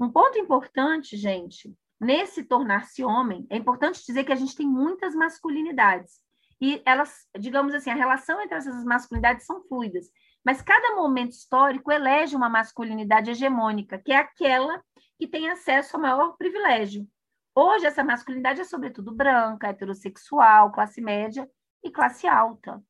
[0.00, 5.14] Um ponto importante, gente, nesse tornar-se homem, é importante dizer que a gente tem muitas
[5.14, 6.22] masculinidades
[6.58, 10.06] e elas, digamos assim, a relação entre essas masculinidades são fluidas,
[10.42, 14.82] mas cada momento histórico elege uma masculinidade hegemônica, que é aquela
[15.18, 17.06] que tem acesso ao maior privilégio.
[17.54, 21.46] Hoje, essa masculinidade é sobretudo branca, heterossexual, classe média
[21.84, 22.82] e classe alta.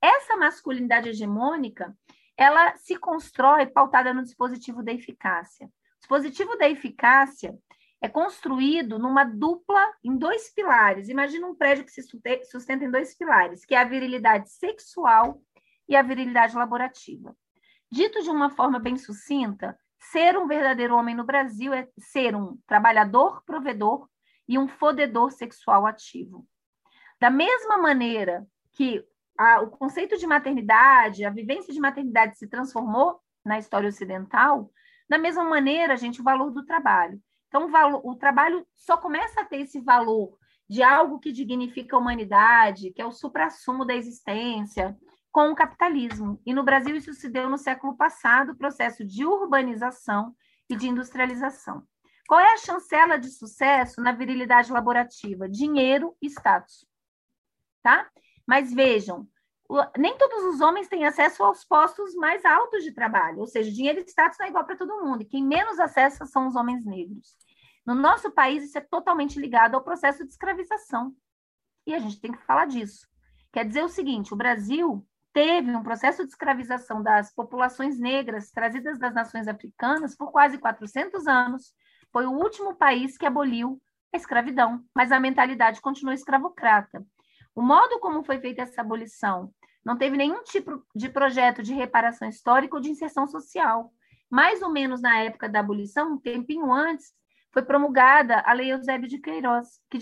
[0.00, 1.96] Essa masculinidade hegemônica,
[2.36, 5.66] ela se constrói pautada no dispositivo da eficácia.
[5.66, 7.58] O dispositivo da eficácia
[8.00, 11.08] é construído numa dupla, em dois pilares.
[11.08, 15.42] Imagina um prédio que se sustenta em dois pilares, que é a virilidade sexual
[15.88, 17.36] e a virilidade laborativa.
[17.90, 22.56] Dito de uma forma bem sucinta, ser um verdadeiro homem no Brasil é ser um
[22.66, 24.08] trabalhador, provedor
[24.46, 26.46] e um fodedor sexual ativo.
[27.20, 29.04] Da mesma maneira que
[29.38, 34.70] a, o conceito de maternidade, a vivência de maternidade se transformou na história ocidental,
[35.08, 37.20] da mesma maneira, gente, o valor do trabalho.
[37.46, 40.36] Então, o, valor, o trabalho só começa a ter esse valor
[40.68, 44.94] de algo que dignifica a humanidade, que é o suprassumo da existência,
[45.32, 46.40] com o capitalismo.
[46.44, 50.34] E no Brasil isso se deu no século passado, processo de urbanização
[50.68, 51.82] e de industrialização.
[52.26, 55.48] Qual é a chancela de sucesso na virilidade laborativa?
[55.48, 56.86] Dinheiro e status.
[57.82, 58.06] Tá?
[58.48, 59.28] Mas vejam,
[59.98, 64.00] nem todos os homens têm acesso aos postos mais altos de trabalho, ou seja, dinheiro
[64.00, 66.82] e status não é igual para todo mundo, e quem menos acessa são os homens
[66.86, 67.36] negros.
[67.84, 71.14] No nosso país, isso é totalmente ligado ao processo de escravização.
[71.86, 73.06] E a gente tem que falar disso.
[73.52, 78.98] Quer dizer o seguinte: o Brasil teve um processo de escravização das populações negras trazidas
[78.98, 81.74] das nações africanas por quase 400 anos.
[82.10, 83.80] Foi o último país que aboliu
[84.12, 87.04] a escravidão, mas a mentalidade continua escravocrata.
[87.58, 89.52] O modo como foi feita essa abolição
[89.84, 93.92] não teve nenhum tipo de projeto de reparação histórica ou de inserção social.
[94.30, 97.12] Mais ou menos na época da abolição, um tempinho antes,
[97.52, 99.98] foi promulgada a Lei Eusébio de Queiroz, que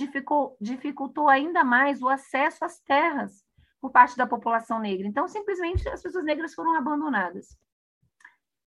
[0.61, 3.43] dificultou, ainda mais o acesso às terras
[3.81, 5.07] por parte da população negra.
[5.07, 7.57] Então, simplesmente, as pessoas negras foram abandonadas.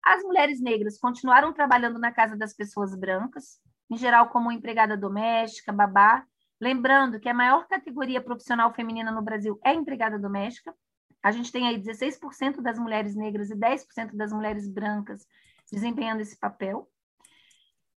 [0.06, 3.60] As mulheres negras continuaram trabalhando na casa das pessoas brancas,
[3.90, 6.24] em geral como empregada doméstica, babá,
[6.60, 10.74] lembrando que a maior categoria profissional feminina no Brasil é empregada doméstica,
[11.22, 15.26] a gente tem aí 16% das mulheres negras e 10% das mulheres brancas
[15.72, 16.88] desempenhando esse papel.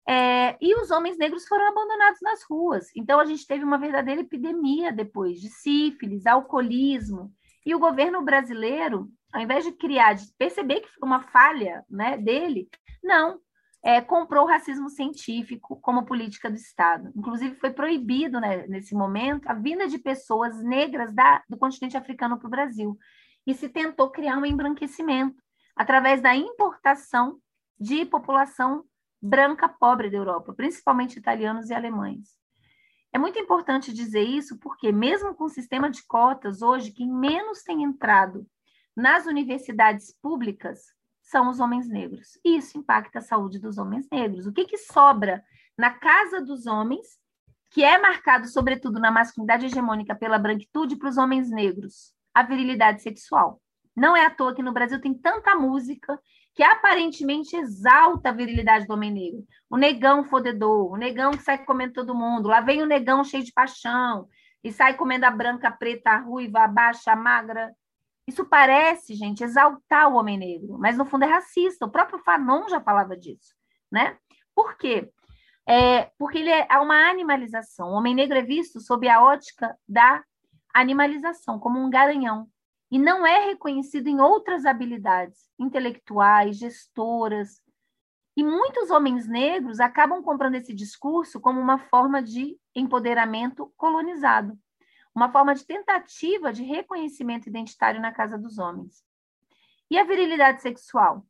[0.07, 2.87] É, e os homens negros foram abandonados nas ruas.
[2.95, 7.31] Então, a gente teve uma verdadeira epidemia depois de sífilis, alcoolismo.
[7.63, 12.17] E o governo brasileiro, ao invés de criar, de perceber que foi uma falha né,
[12.17, 12.67] dele,
[13.03, 13.39] não,
[13.83, 17.11] é, comprou o racismo científico como política do Estado.
[17.15, 22.37] Inclusive, foi proibido, né, nesse momento, a vinda de pessoas negras da, do continente africano
[22.37, 22.97] para o Brasil.
[23.47, 25.41] E se tentou criar um embranquecimento
[25.75, 27.39] através da importação
[27.79, 28.83] de população
[29.21, 32.37] branca pobre da Europa, principalmente italianos e alemães.
[33.11, 37.63] É muito importante dizer isso porque, mesmo com o sistema de cotas, hoje, quem menos
[37.63, 38.45] tem entrado
[38.95, 40.79] nas universidades públicas
[41.29, 42.39] são os homens negros.
[42.43, 44.47] Isso impacta a saúde dos homens negros.
[44.47, 45.43] O que, que sobra
[45.77, 47.05] na casa dos homens,
[47.69, 52.13] que é marcado, sobretudo, na masculinidade hegemônica pela branquitude, para os homens negros?
[52.33, 53.61] A virilidade sexual.
[53.95, 56.19] Não é à toa que no Brasil tem tanta música
[56.55, 59.45] que aparentemente exalta a virilidade do homem negro.
[59.69, 62.47] O negão fodedor, o negão que sai comendo todo mundo.
[62.47, 64.27] Lá vem o negão cheio de paixão
[64.63, 67.71] e sai comendo a branca, a preta, a ruiva, a baixa, a magra.
[68.29, 71.87] Isso parece, gente, exaltar o homem negro, mas no fundo é racista.
[71.87, 73.55] O próprio Fanon já falava disso,
[73.91, 74.19] né?
[74.53, 75.11] Por quê?
[75.67, 77.89] É, porque ele é, uma animalização.
[77.89, 80.23] O homem negro é visto sob a ótica da
[80.71, 82.47] animalização, como um garanhão,
[82.91, 87.59] e não é reconhecido em outras habilidades intelectuais, gestoras.
[88.37, 94.55] E muitos homens negros acabam comprando esse discurso como uma forma de empoderamento colonizado
[95.19, 99.03] uma forma de tentativa de reconhecimento identitário na casa dos homens.
[99.91, 101.25] E a virilidade sexual?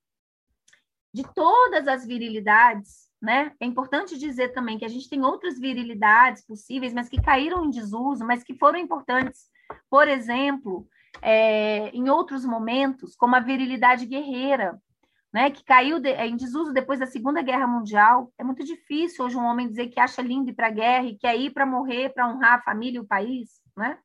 [1.11, 3.51] De todas as virilidades, né?
[3.59, 7.71] É importante dizer também que a gente tem outras virilidades possíveis, mas que caíram em
[7.71, 9.49] desuso, mas que foram importantes.
[9.89, 10.87] Por exemplo,
[11.19, 14.79] é, em outros momentos, como a virilidade guerreira,
[15.33, 18.31] né, que caiu de, em desuso depois da Segunda Guerra Mundial.
[18.37, 21.17] É muito difícil hoje um homem dizer que acha lindo ir para a guerra e
[21.17, 23.97] quer ir para morrer, para honrar a família e o país né?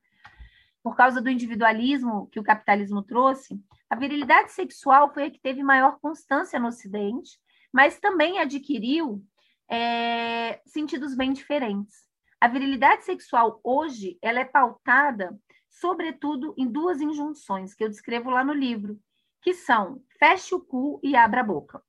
[0.82, 3.60] Por causa do individualismo que o capitalismo trouxe,
[3.90, 7.38] a virilidade sexual foi a que teve maior constância no Ocidente,
[7.72, 9.22] mas também adquiriu
[9.68, 12.04] é, sentidos bem diferentes.
[12.40, 15.36] A virilidade sexual hoje ela é pautada,
[15.70, 18.98] sobretudo, em duas injunções que eu descrevo lá no livro,
[19.42, 21.82] que são feche o cu e abra a boca,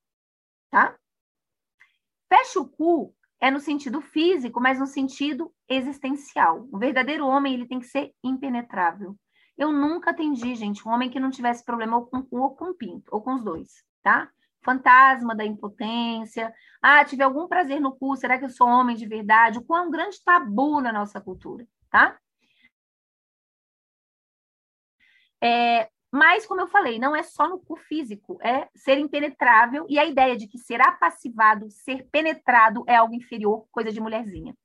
[0.69, 0.97] tá?
[2.27, 6.67] Feche o cu é no sentido físico, mas no sentido existencial.
[6.69, 9.15] O verdadeiro homem ele tem que ser impenetrável.
[9.57, 12.73] Eu nunca atendi, gente, um homem que não tivesse problema ou com cu ou com
[12.73, 14.29] pinto, ou com os dois, tá?
[14.61, 16.53] Fantasma da impotência.
[16.81, 19.59] Ah, tive algum prazer no cu, será que eu sou homem de verdade?
[19.59, 22.19] O cu é um grande tabu na nossa cultura, tá?
[25.41, 29.99] É, mas, como eu falei, não é só no cu físico, é ser impenetrável e
[29.99, 34.55] a ideia de que ser apassivado, ser penetrado é algo inferior, coisa de mulherzinha.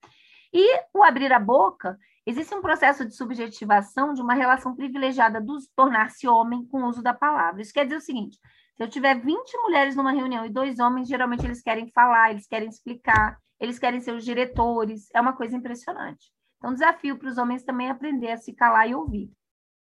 [0.54, 5.56] E o abrir a boca, existe um processo de subjetivação de uma relação privilegiada do
[5.74, 7.60] tornar-se homem com o uso da palavra.
[7.60, 8.38] Isso quer dizer o seguinte:
[8.76, 12.46] se eu tiver 20 mulheres numa reunião e dois homens, geralmente eles querem falar, eles
[12.46, 15.08] querem explicar, eles querem ser os diretores.
[15.12, 16.30] É uma coisa impressionante.
[16.58, 19.32] Então, desafio para os homens também aprender a se calar e ouvir,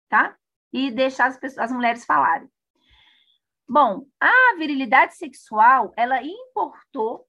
[0.09, 0.35] tá?
[0.71, 2.49] E deixar as, pessoas, as mulheres falarem.
[3.67, 7.27] Bom, a virilidade sexual, ela importou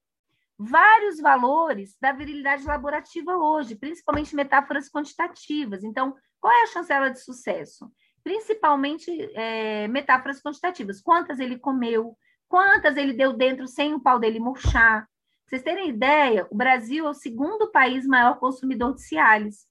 [0.59, 5.85] vários valores da virilidade laborativa hoje, principalmente metáforas quantitativas.
[5.85, 7.91] Então, qual é a chancela de sucesso?
[8.23, 11.01] Principalmente é, metáforas quantitativas.
[11.01, 12.17] Quantas ele comeu,
[12.49, 15.03] quantas ele deu dentro sem o pau dele murchar.
[15.03, 15.09] Pra
[15.47, 19.67] vocês terem ideia, o Brasil é o segundo país maior consumidor de Cialis.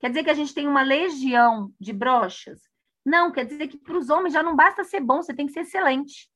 [0.00, 2.60] Quer dizer que a gente tem uma legião de brochas
[3.04, 5.52] não, quer dizer que para os homens já não basta ser bom, você tem que
[5.52, 6.28] ser excelente,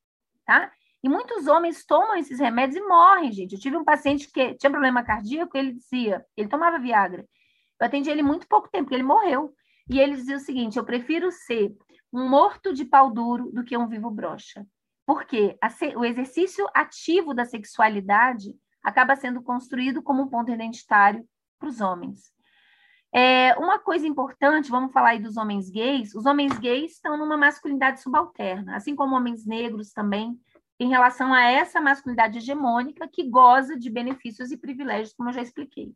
[0.45, 0.71] tá?
[1.01, 3.53] E muitos homens tomam esses remédios e morrem, gente.
[3.53, 7.25] Eu tive um paciente que tinha problema cardíaco, ele dizia, ele tomava Viagra.
[7.79, 9.53] Eu atendi ele muito pouco tempo, ele morreu.
[9.89, 11.73] E ele dizia o seguinte: eu prefiro ser
[12.11, 14.65] um morto de pau duro do que um vivo broxa.
[15.05, 15.57] Porque
[15.95, 18.53] o exercício ativo da sexualidade
[18.83, 21.25] acaba sendo construído como um ponto identitário
[21.57, 22.31] para os homens.
[23.11, 26.13] É, uma coisa importante, vamos falar aí dos homens gays.
[26.13, 30.39] Os homens gays estão numa masculinidade subalterna, assim como homens negros também,
[30.79, 35.41] em relação a essa masculinidade hegemônica que goza de benefícios e privilégios, como eu já
[35.41, 35.93] expliquei.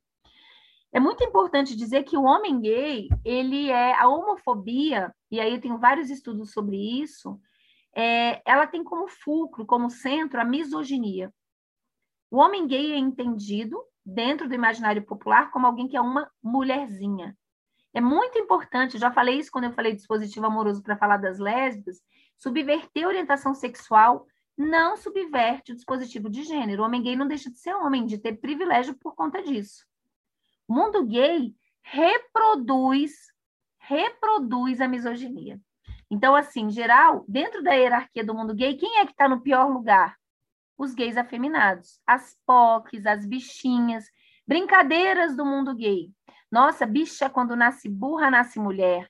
[0.92, 5.62] É muito importante dizer que o homem gay, ele é a homofobia, e aí eu
[5.62, 7.40] tenho vários estudos sobre isso,
[7.96, 11.34] é, ela tem como fulcro, como centro, a misoginia.
[12.30, 17.38] O homem gay é entendido dentro do imaginário popular como alguém que é uma mulherzinha.
[17.94, 22.02] É muito importante, já falei isso quando eu falei dispositivo amoroso para falar das lésbicas,
[22.38, 24.26] subverter a orientação sexual
[24.58, 26.84] não subverte o dispositivo de gênero.
[26.84, 29.86] O homem gay não deixa de ser homem, de ter privilégio por conta disso.
[30.68, 33.12] O mundo gay reproduz,
[33.80, 35.60] reproduz a misoginia.
[36.10, 39.68] Então, assim, geral, dentro da hierarquia do mundo gay, quem é que está no pior
[39.68, 40.16] lugar?
[40.78, 44.06] Os gays afeminados, as POCs, as bichinhas,
[44.48, 46.12] brincadeiras do mundo gay.
[46.52, 49.10] Nossa, bicha, quando nasce burra, nasce mulher.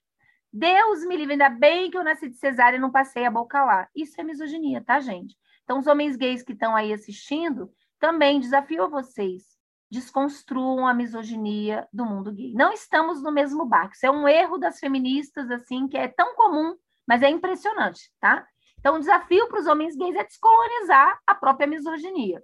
[0.52, 3.64] Deus me livre, ainda bem que eu nasci de cesárea e não passei a boca
[3.66, 3.88] lá.
[3.96, 5.36] Isso é misoginia, tá, gente?
[5.64, 9.44] Então, os homens gays que estão aí assistindo, também desafio a vocês.
[9.90, 12.54] Desconstruam a misoginia do mundo gay.
[12.54, 13.96] Não estamos no mesmo barco.
[13.96, 16.76] Isso é um erro das feministas, assim, que é tão comum
[17.08, 18.48] Mas é impressionante, tá?
[18.84, 22.44] Então, o desafio para os homens gays é descolonizar a própria misoginia.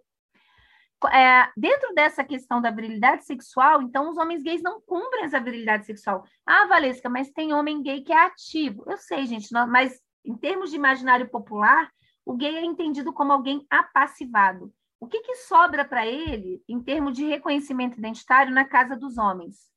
[1.11, 5.85] É, dentro dessa questão da virilidade sexual, então os homens gays não cumprem essa virilidade
[5.85, 6.23] sexual.
[6.45, 8.85] Ah, Valesca, mas tem homem gay que é ativo.
[8.87, 11.91] Eu sei, gente, mas em termos de imaginário popular,
[12.25, 14.73] o gay é entendido como alguém apassivado.
[14.97, 19.69] O que, que sobra para ele em termos de reconhecimento identitário na casa dos homens?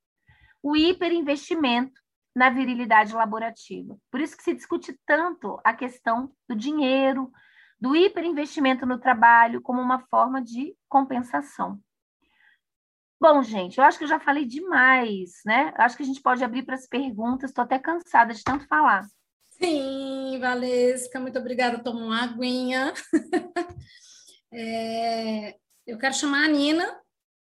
[0.62, 2.00] O hiperinvestimento
[2.34, 3.96] na virilidade laborativa.
[4.10, 7.30] Por isso que se discute tanto a questão do dinheiro,
[7.80, 11.80] do hiperinvestimento no trabalho como uma forma de compensação.
[13.20, 15.72] Bom, gente, eu acho que eu já falei demais, né?
[15.76, 17.50] Acho que a gente pode abrir para as perguntas.
[17.50, 19.06] Estou até cansada de tanto falar.
[19.50, 21.78] Sim, Valesca, muito obrigada.
[21.78, 22.92] Toma uma aguinha.
[24.52, 25.56] é,
[25.86, 27.00] eu quero chamar a Nina,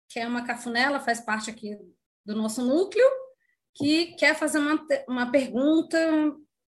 [0.09, 1.77] que é uma cafunela, faz parte aqui
[2.25, 3.07] do nosso núcleo,
[3.75, 5.97] que quer fazer uma, uma pergunta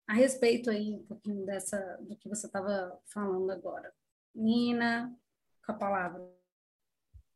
[0.07, 3.93] a respeito aí um pouquinho dessa do que você estava falando agora.
[4.33, 5.13] Nina,
[5.65, 6.21] com a palavra.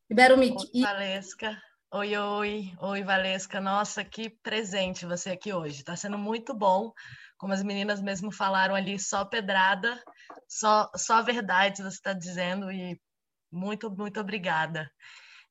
[0.10, 0.56] Libera o mic.
[0.74, 1.62] Oi, Valesca.
[1.94, 2.74] Oi, oi.
[2.80, 3.60] Oi, Valesca.
[3.60, 5.80] Nossa, que presente você aqui hoje.
[5.80, 6.94] Está sendo muito bom
[7.42, 10.00] como as meninas mesmo falaram ali, só pedrada,
[10.48, 13.02] só, só verdade você está dizendo e
[13.52, 14.88] muito, muito obrigada.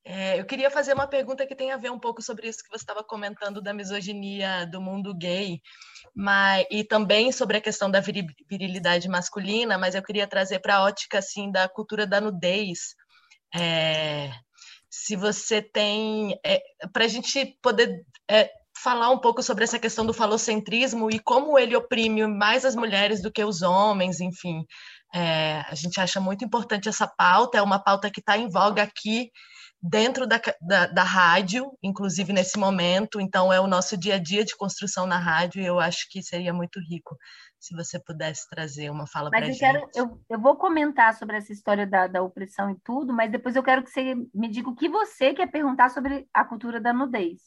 [0.05, 2.71] É, eu queria fazer uma pergunta que tem a ver um pouco sobre isso que
[2.71, 5.61] você estava comentando da misoginia do mundo gay,
[6.15, 10.85] mas, e também sobre a questão da virilidade masculina, mas eu queria trazer para a
[10.85, 12.95] ótica assim, da cultura da nudez.
[13.55, 14.31] É,
[14.89, 16.39] se você tem.
[16.45, 16.61] É,
[16.93, 18.51] para a gente poder é,
[18.83, 23.23] falar um pouco sobre essa questão do falocentrismo e como ele oprime mais as mulheres
[23.23, 24.65] do que os homens, enfim.
[25.15, 28.83] É, a gente acha muito importante essa pauta, é uma pauta que está em voga
[28.83, 29.31] aqui
[29.83, 34.45] dentro da, da, da, rádio, inclusive nesse momento, então é o nosso dia a dia
[34.45, 37.17] de construção na rádio e eu acho que seria muito rico
[37.59, 39.59] se você pudesse trazer uma fala para a gente.
[39.59, 43.57] Quero, eu, eu vou comentar sobre essa história da, da opressão e tudo, mas depois
[43.57, 46.93] eu quero que você me diga o que você quer perguntar sobre a cultura da
[46.93, 47.41] nudez.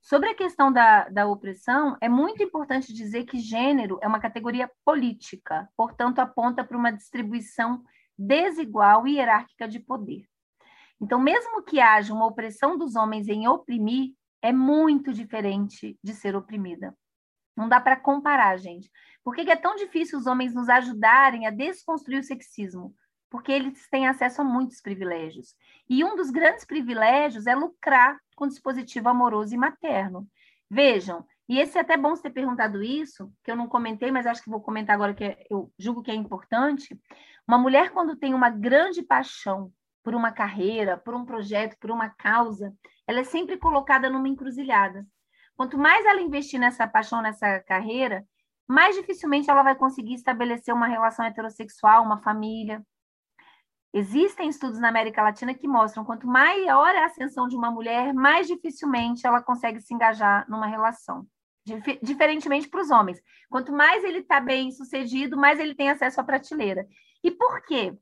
[0.00, 4.70] Sobre a questão da, da opressão, é muito importante dizer que gênero é uma categoria
[4.84, 7.82] política, portanto, aponta para uma distribuição
[8.16, 10.24] desigual e hierárquica de poder.
[11.00, 16.36] Então, mesmo que haja uma opressão dos homens em oprimir, é muito diferente de ser
[16.36, 16.96] oprimida.
[17.56, 18.90] Não dá para comparar, gente.
[19.24, 22.94] Por que é tão difícil os homens nos ajudarem a desconstruir o sexismo?
[23.30, 25.54] Porque eles têm acesso a muitos privilégios.
[25.88, 30.28] E um dos grandes privilégios é lucrar com dispositivo amoroso e materno.
[30.70, 34.26] Vejam, e esse é até bom você ter perguntado isso, que eu não comentei, mas
[34.26, 37.00] acho que vou comentar agora que é, eu julgo que é importante.
[37.46, 39.72] Uma mulher, quando tem uma grande paixão
[40.06, 42.72] por uma carreira, por um projeto, por uma causa,
[43.08, 45.04] ela é sempre colocada numa encruzilhada.
[45.56, 48.24] Quanto mais ela investir nessa paixão, nessa carreira,
[48.68, 52.86] mais dificilmente ela vai conseguir estabelecer uma relação heterossexual, uma família,
[53.92, 58.12] Existem estudos na América Latina que mostram quanto maior é a ascensão de uma mulher,
[58.12, 61.26] mais dificilmente ela consegue se engajar numa relação.
[61.64, 63.18] Dif diferentemente para os homens.
[63.48, 66.86] Quanto mais ele está bem sucedido, mais ele tem acesso à prateleira.
[67.24, 67.96] E por quê?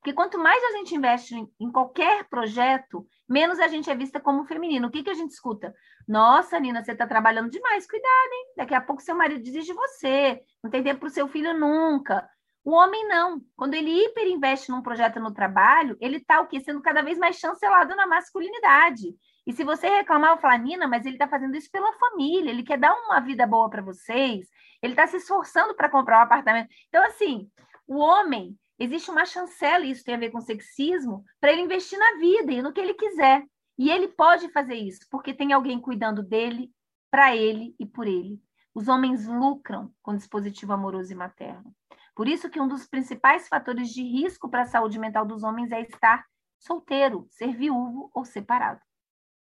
[0.00, 4.46] Porque quanto mais a gente investe em, qualquer projeto, menos a gente é vista como
[4.46, 4.88] feminino.
[4.88, 5.74] O que, que a gente escuta?
[6.08, 8.52] Nossa, Nina, você está trabalhando demais, cuidado, hein?
[8.56, 11.52] Daqui a pouco seu marido desiste de você, não tem tempo para o seu filho
[11.52, 12.26] nunca.
[12.64, 13.42] O homem não.
[13.54, 16.60] Quando ele hiperinveste num projeto no trabalho, ele está o quê?
[16.60, 19.14] Sendo cada vez mais chancelado na masculinidade.
[19.46, 22.62] E se você reclamar, eu falar, Nina, mas ele está fazendo isso pela família, ele
[22.62, 24.46] quer dar uma vida boa para vocês,
[24.82, 26.68] ele está se esforçando para comprar um apartamento.
[26.88, 27.50] Então, assim,
[27.86, 32.18] o homem, existe uma chancela, isso tem a ver com sexismo, para ele investir na
[32.18, 33.44] vida e no que ele quiser.
[33.78, 36.72] E ele pode fazer isso, porque tem alguém cuidando dele,
[37.10, 38.40] para ele e por ele.
[38.74, 41.74] Os homens lucram com dispositivo amoroso e materno.
[42.14, 45.72] Por isso que um dos principais fatores de risco para a saúde mental dos homens
[45.72, 46.24] é estar
[46.58, 48.80] solteiro, ser viúvo ou separado,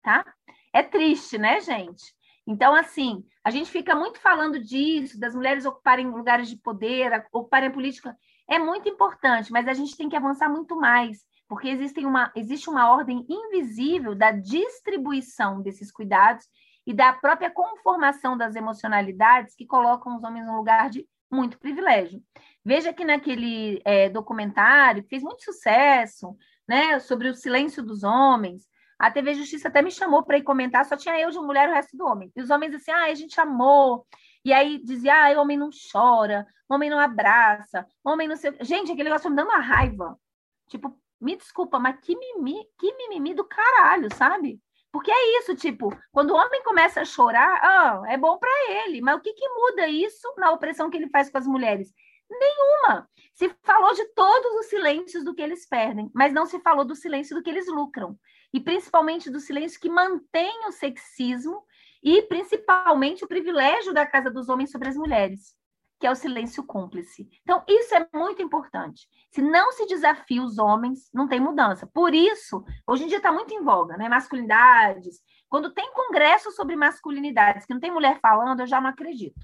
[0.03, 0.25] tá?
[0.73, 2.13] É triste, né, gente?
[2.45, 7.71] Então, assim, a gente fica muito falando disso, das mulheres ocuparem lugares de poder, ocuparem
[7.71, 8.15] política.
[8.47, 12.69] É muito importante, mas a gente tem que avançar muito mais, porque existe uma, existe
[12.69, 16.45] uma ordem invisível da distribuição desses cuidados
[16.85, 22.21] e da própria conformação das emocionalidades que colocam os homens num lugar de muito privilégio.
[22.63, 26.35] Veja que naquele é, documentário, que fez muito sucesso,
[26.67, 28.67] né, sobre o silêncio dos homens,
[28.97, 31.71] a TV Justiça até me chamou para ir comentar, só tinha eu de mulher e
[31.71, 32.31] o resto do homem.
[32.35, 34.05] E os homens assim, ah, a gente amou.
[34.45, 38.55] E aí dizia, ah, homem não chora, homem não abraça, homem não sei.
[38.61, 40.19] Gente, aquele negócio me dando uma raiva.
[40.67, 44.61] Tipo, me desculpa, mas que mimimi, que mimimi do caralho, sabe?
[44.91, 49.01] Porque é isso, tipo, quando o homem começa a chorar, ah, é bom para ele,
[49.01, 51.91] mas o que, que muda isso na opressão que ele faz com as mulheres?
[52.29, 53.09] Nenhuma.
[53.33, 56.95] Se falou de todos os silêncios do que eles perdem, mas não se falou do
[56.95, 58.17] silêncio do que eles lucram.
[58.53, 61.63] E principalmente do silêncio que mantém o sexismo
[62.05, 65.55] e principalmente o privilégio da casa dos homens sobre as mulheres
[65.99, 67.27] que é o silêncio cúmplice.
[67.41, 69.07] Então, isso é muito importante.
[69.31, 71.87] Se não se desafia os homens, não tem mudança.
[71.87, 74.09] Por isso, hoje em dia está muito em voga, né?
[74.09, 75.21] Masculinidades.
[75.49, 79.39] Quando tem congresso sobre masculinidades, que não tem mulher falando, eu já não acredito.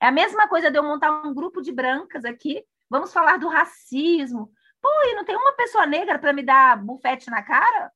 [0.00, 3.48] É a mesma coisa de eu montar um grupo de brancas aqui, vamos falar do
[3.48, 4.52] racismo.
[4.80, 7.90] Pô, e não tem uma pessoa negra para me dar bufete na cara?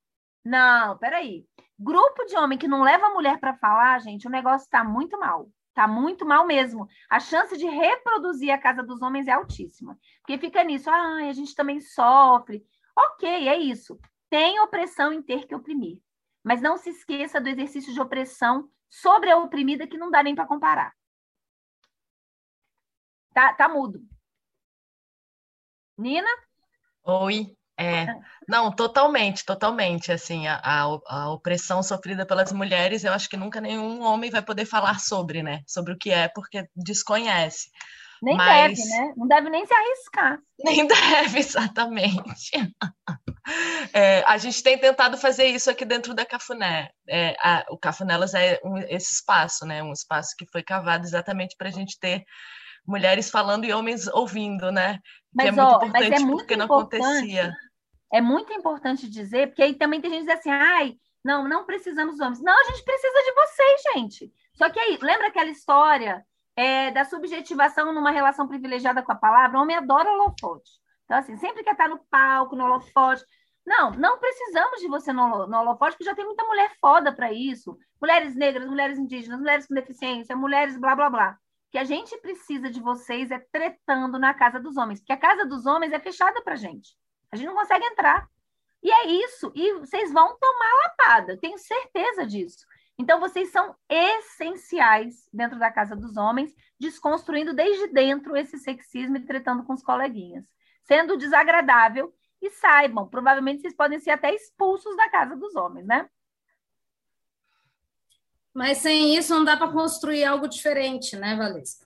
[0.44, 1.44] Não, peraí.
[1.78, 5.18] Grupo de homem que não leva a mulher para falar, gente, o negócio está muito
[5.18, 5.50] mal.
[5.74, 6.88] Tá muito mal mesmo.
[7.10, 9.98] A chance de reproduzir a casa dos homens é altíssima.
[10.22, 12.64] Porque fica nisso, ah, a gente também sofre.
[12.96, 13.98] Ok, é isso.
[14.30, 16.00] Tem opressão em ter que oprimir.
[16.42, 20.34] Mas não se esqueça do exercício de opressão sobre a oprimida que não dá nem
[20.34, 20.94] para comparar.
[23.34, 24.00] Tá, tá mudo.
[25.98, 26.28] Nina?
[27.02, 27.54] Oi.
[27.78, 28.20] É, ah.
[28.48, 30.10] não, totalmente, totalmente.
[30.10, 34.42] Assim, a, a, a, opressão sofrida pelas mulheres, eu acho que nunca nenhum homem vai
[34.42, 35.60] poder falar sobre, né?
[35.66, 37.68] Sobre o que é, porque desconhece.
[38.22, 38.78] Nem Mas...
[38.78, 39.14] deve, né?
[39.16, 40.38] Não deve nem se arriscar.
[40.64, 42.50] Nem deve, exatamente.
[43.92, 46.90] É, a gente tem tentado fazer isso aqui dentro da Cafuné.
[47.08, 49.82] É, a, o Cafunelas é um, esse espaço, né?
[49.82, 52.24] Um espaço que foi cavado exatamente para a gente ter
[52.86, 54.98] mulheres falando e homens ouvindo, né?
[55.34, 57.52] Mas, que é ó, muito importante mas é muito porque não acontecia.
[58.16, 61.66] É muito importante dizer, porque aí também tem gente que diz assim, ai, não, não
[61.66, 62.40] precisamos homens.
[62.40, 64.32] Não, a gente precisa de vocês, gente.
[64.54, 66.24] Só que aí, lembra aquela história
[66.56, 69.58] é, da subjetivação numa relação privilegiada com a palavra?
[69.58, 70.70] O homem adora holofote.
[71.04, 73.22] Então, assim, sempre quer estar no palco, no holofote.
[73.66, 77.30] Não, não precisamos de você no, no holofote, porque já tem muita mulher foda para
[77.34, 77.76] isso.
[78.00, 81.38] Mulheres negras, mulheres indígenas, mulheres com deficiência, mulheres blá, blá, blá
[81.70, 85.44] que a gente precisa de vocês é tretando na casa dos homens, porque a casa
[85.44, 86.96] dos homens é fechada para gente.
[87.30, 88.28] A gente não consegue entrar.
[88.82, 89.52] E é isso.
[89.54, 92.66] E vocês vão tomar lapada, tenho certeza disso.
[92.98, 99.26] Então, vocês são essenciais dentro da casa dos homens, desconstruindo desde dentro esse sexismo e
[99.26, 100.44] tretando com os coleguinhas.
[100.82, 106.08] Sendo desagradável, e saibam, provavelmente vocês podem ser até expulsos da casa dos homens, né?
[108.52, 111.85] Mas sem isso não dá para construir algo diferente, né, Valesca?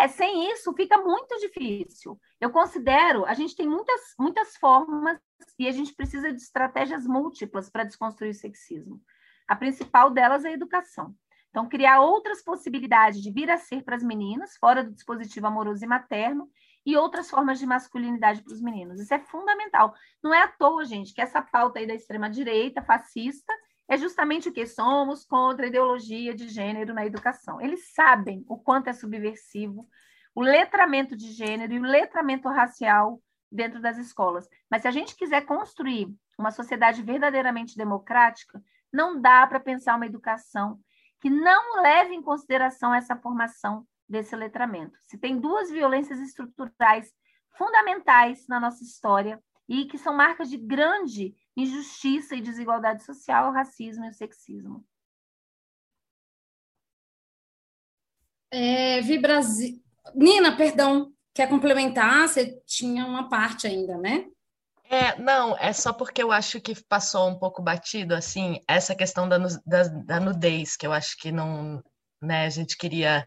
[0.00, 2.18] É, sem isso fica muito difícil.
[2.40, 5.18] Eu considero, a gente tem muitas, muitas formas
[5.58, 9.00] e a gente precisa de estratégias múltiplas para desconstruir o sexismo.
[9.46, 11.14] A principal delas é a educação.
[11.50, 15.84] Então, criar outras possibilidades de vir a ser para as meninas, fora do dispositivo amoroso
[15.84, 16.48] e materno,
[16.84, 18.98] e outras formas de masculinidade para os meninos.
[18.98, 19.94] Isso é fundamental.
[20.22, 23.52] Não é à toa, gente, que essa pauta aí da extrema-direita, fascista,
[23.88, 27.60] é justamente o que somos contra a ideologia de gênero na educação.
[27.60, 29.88] Eles sabem o quanto é subversivo
[30.34, 33.20] o letramento de gênero e o letramento racial
[33.50, 34.48] dentro das escolas.
[34.70, 36.08] Mas se a gente quiser construir
[36.38, 38.62] uma sociedade verdadeiramente democrática,
[38.92, 40.80] não dá para pensar uma educação
[41.20, 44.98] que não leve em consideração essa formação desse letramento.
[45.02, 47.12] Se tem duas violências estruturais
[47.56, 53.52] fundamentais na nossa história e que são marcas de grande injustiça e desigualdade social, o
[53.52, 54.84] racismo e o sexismo.
[58.50, 59.82] É, Vi Brasil.
[60.14, 62.28] Nina, perdão, quer complementar?
[62.28, 64.26] Você tinha uma parte ainda, né?
[64.84, 69.26] É, não, é só porque eu acho que passou um pouco batido, assim, essa questão
[69.26, 71.82] da, da, da nudez, que eu acho que não,
[72.20, 73.26] né, a gente queria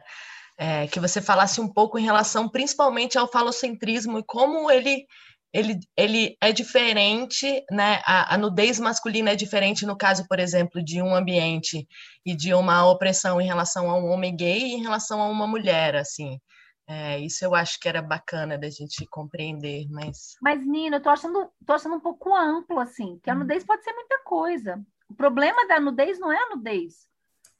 [0.57, 5.07] é, que você falasse um pouco em relação principalmente ao falocentrismo e como ele
[5.55, 8.01] ele, ele é diferente, né?
[8.05, 11.87] A, a, nudez masculina é diferente no caso, por exemplo, de um ambiente
[12.25, 15.47] e de uma opressão em relação a um homem gay e em relação a uma
[15.47, 16.37] mulher, assim.
[16.85, 20.35] É, isso eu acho que era bacana da gente compreender, mas...
[20.41, 23.39] Mas, Nina, eu tô achando, tô achando um pouco amplo, assim, que a hum.
[23.39, 24.85] nudez pode ser muita coisa.
[25.09, 27.07] O problema da nudez não é a nudez.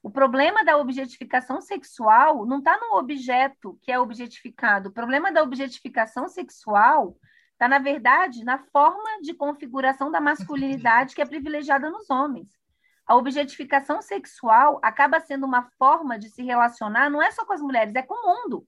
[0.02, 4.90] O problema da objetificação sexual não está no objeto que é objetificado.
[4.90, 7.16] O problema da objetificação sexual
[7.56, 12.50] Está, na verdade, na forma de configuração da masculinidade que é privilegiada nos homens.
[13.06, 17.62] A objetificação sexual acaba sendo uma forma de se relacionar, não é só com as
[17.62, 18.66] mulheres, é com o mundo.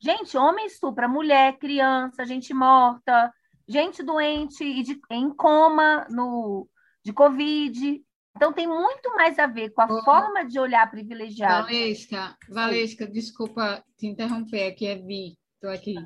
[0.00, 3.30] Gente, homem estupra mulher, criança, gente morta,
[3.68, 6.66] gente doente e de, em coma no,
[7.04, 8.02] de Covid.
[8.34, 11.64] Então, tem muito mais a ver com a oh, forma de olhar privilegiada.
[11.64, 15.96] Valesca, Valesca, desculpa te interromper, aqui é Vi, estou aqui.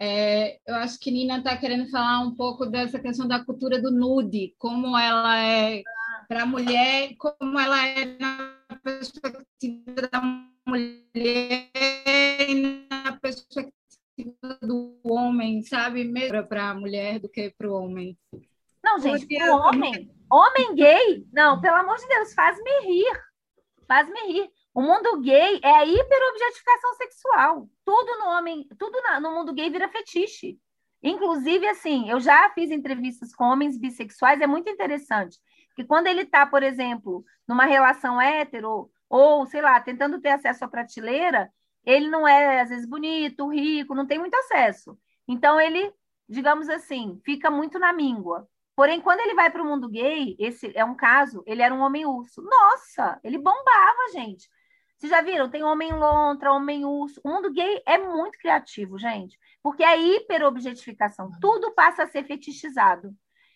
[0.00, 3.90] É, eu acho que Nina está querendo falar um pouco dessa questão da cultura do
[3.90, 5.82] nude, como ela é
[6.28, 10.20] para a mulher como ela é na perspectiva da
[10.66, 11.70] mulher
[12.48, 13.72] e na perspectiva
[14.62, 16.04] do homem, sabe?
[16.04, 18.16] Mesmo para a mulher do que para o homem.
[18.84, 23.20] Não, gente, para o homem, homem gay, não, pelo amor de Deus, faz-me rir.
[23.86, 24.50] Faz-me rir.
[24.78, 27.68] O mundo gay é a hiperobjetificação sexual.
[27.84, 30.56] Tudo no homem, tudo no mundo gay vira fetiche.
[31.02, 35.36] Inclusive, assim, eu já fiz entrevistas com homens bissexuais, é muito interessante.
[35.74, 40.64] Que quando ele está, por exemplo, numa relação hétero, ou, sei lá, tentando ter acesso
[40.64, 41.52] à prateleira,
[41.84, 44.96] ele não é, às vezes, bonito, rico, não tem muito acesso.
[45.26, 45.92] Então, ele,
[46.28, 48.48] digamos assim, fica muito na míngua.
[48.76, 51.80] Porém, quando ele vai para o mundo gay, esse é um caso, ele era um
[51.80, 52.40] homem urso.
[52.42, 54.48] Nossa, ele bombava, gente.
[54.98, 55.48] Vocês já viram?
[55.48, 57.20] Tem homem lontra, homem urso.
[57.22, 59.38] O mundo gay é muito criativo, gente.
[59.62, 61.30] Porque é hiperobjetificação.
[61.40, 63.14] Tudo passa a ser fetichizado.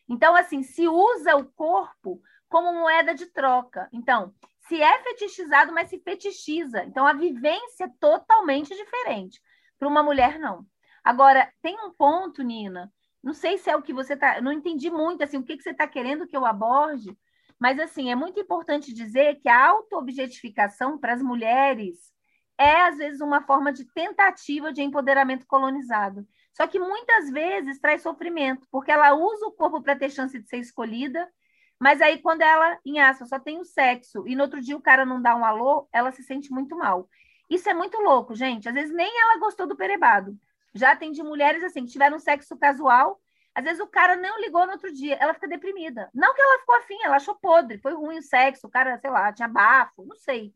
[0.09, 3.89] Então, assim, se usa o corpo como moeda de troca.
[3.93, 4.33] Então,
[4.69, 6.85] se é fetichizado, mas se fetichiza.
[6.85, 9.41] Então, a vivência é totalmente diferente.
[9.79, 10.65] Para uma mulher, não.
[11.03, 14.41] Agora, tem um ponto, Nina, não sei se é o que você está.
[14.41, 17.19] Não entendi muito assim, o que, que você está querendo que eu aborde,
[17.63, 22.13] mas assim, é muito importante dizer que a auto-objetificação para as mulheres
[22.59, 26.27] é, às vezes, uma forma de tentativa de empoderamento colonizado.
[26.53, 30.49] Só que muitas vezes traz sofrimento, porque ela usa o corpo para ter chance de
[30.49, 31.31] ser escolhida,
[31.79, 34.83] mas aí quando ela, em aspas, só tem o sexo e no outro dia o
[34.83, 37.09] cara não dá um alô, ela se sente muito mal.
[37.49, 38.69] Isso é muito louco, gente.
[38.69, 40.37] Às vezes nem ela gostou do perebado.
[40.75, 43.22] Já atendi mulheres assim, que tiveram sexo casual,
[43.55, 46.09] às vezes o cara não ligou no outro dia, ela fica deprimida.
[46.15, 49.11] Não que ela ficou afim, ela achou podre, foi ruim o sexo, o cara, sei
[49.11, 50.55] lá, tinha bafo, não sei.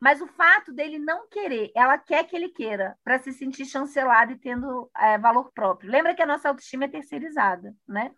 [0.00, 4.32] Mas o fato dele não querer, ela quer que ele queira, para se sentir chancelado
[4.32, 5.90] e tendo é, valor próprio.
[5.90, 8.10] Lembra que a nossa autoestima é terceirizada, né?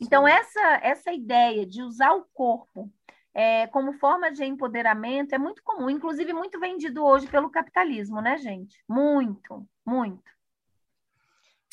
[0.00, 2.88] Então, essa, essa ideia de usar o corpo
[3.34, 8.38] é, como forma de empoderamento é muito comum, inclusive muito vendido hoje pelo capitalismo, né,
[8.38, 8.76] gente?
[8.88, 10.37] Muito, muito.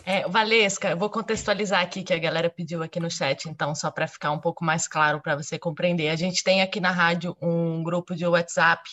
[0.07, 3.89] É, Valesca, eu vou contextualizar aqui que a galera pediu aqui no chat, então, só
[3.89, 6.09] para ficar um pouco mais claro para você compreender.
[6.09, 8.83] A gente tem aqui na rádio um grupo de WhatsApp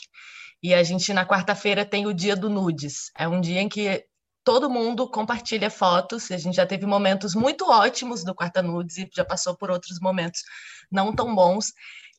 [0.62, 3.10] e a gente, na quarta-feira, tem o dia do nudes.
[3.14, 4.06] É um dia em que
[4.42, 6.30] todo mundo compartilha fotos.
[6.30, 10.00] A gente já teve momentos muito ótimos do Quarta Nudes e já passou por outros
[10.00, 10.40] momentos
[10.90, 11.72] não tão bons.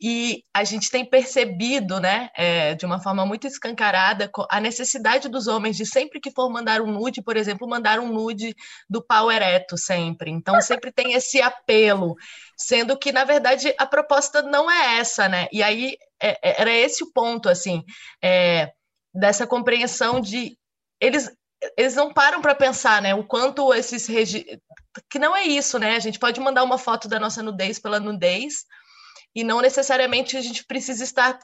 [0.05, 5.47] E a gente tem percebido, né, é, de uma forma muito escancarada, a necessidade dos
[5.47, 8.53] homens de sempre que for mandar um nude, por exemplo, mandar um nude
[8.89, 10.30] do pau ereto sempre.
[10.30, 12.17] Então sempre tem esse apelo,
[12.57, 15.47] sendo que na verdade a proposta não é essa, né?
[15.53, 17.81] E aí é, é era esse o ponto, assim,
[18.21, 18.73] é,
[19.13, 20.57] dessa compreensão de
[20.99, 21.31] eles
[21.77, 24.45] eles não param para pensar, né, o quanto esses regi...
[25.09, 25.95] que não é isso, né?
[25.95, 28.65] A gente pode mandar uma foto da nossa nudez pela nudez
[29.35, 31.39] e não necessariamente a gente precisa estar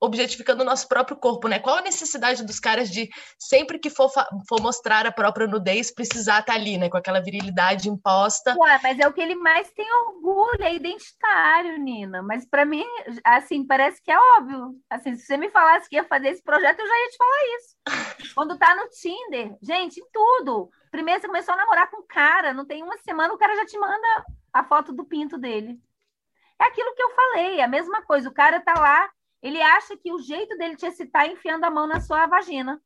[0.00, 1.58] objetificando o nosso próprio corpo, né?
[1.58, 4.10] Qual a necessidade dos caras de sempre que for,
[4.48, 6.88] for mostrar a própria nudez precisar estar tá ali, né?
[6.88, 8.56] Com aquela virilidade imposta.
[8.58, 12.22] Ué, mas é o que ele mais tem orgulho, é identitário, Nina.
[12.22, 12.86] Mas para mim,
[13.22, 14.74] assim, parece que é óbvio.
[14.88, 17.56] Assim, se você me falasse que ia fazer esse projeto, eu já ia te falar
[17.56, 17.76] isso.
[18.34, 20.70] Quando tá no Tinder, gente, em tudo.
[20.90, 23.66] Primeiro você começou a namorar com um cara, não tem uma semana, o cara já
[23.66, 25.78] te manda a foto do pinto dele.
[26.60, 28.28] É aquilo que eu falei, a mesma coisa.
[28.28, 29.10] O cara tá lá,
[29.42, 32.80] ele acha que o jeito dele te excitar é enfiando a mão na sua vagina.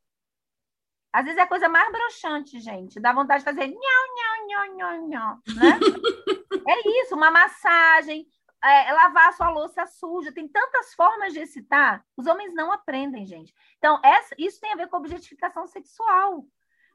[1.12, 3.00] Às vezes é a coisa mais broxante, gente.
[3.00, 5.78] Dá vontade de fazer nhau, nhau, nhau, nhau, nhau, né?
[6.68, 8.26] é isso, uma massagem,
[8.62, 10.32] é, lavar a sua louça suja.
[10.32, 12.04] Tem tantas formas de excitar.
[12.16, 13.52] Os homens não aprendem, gente.
[13.78, 16.46] Então, essa, isso tem a ver com objetificação sexual.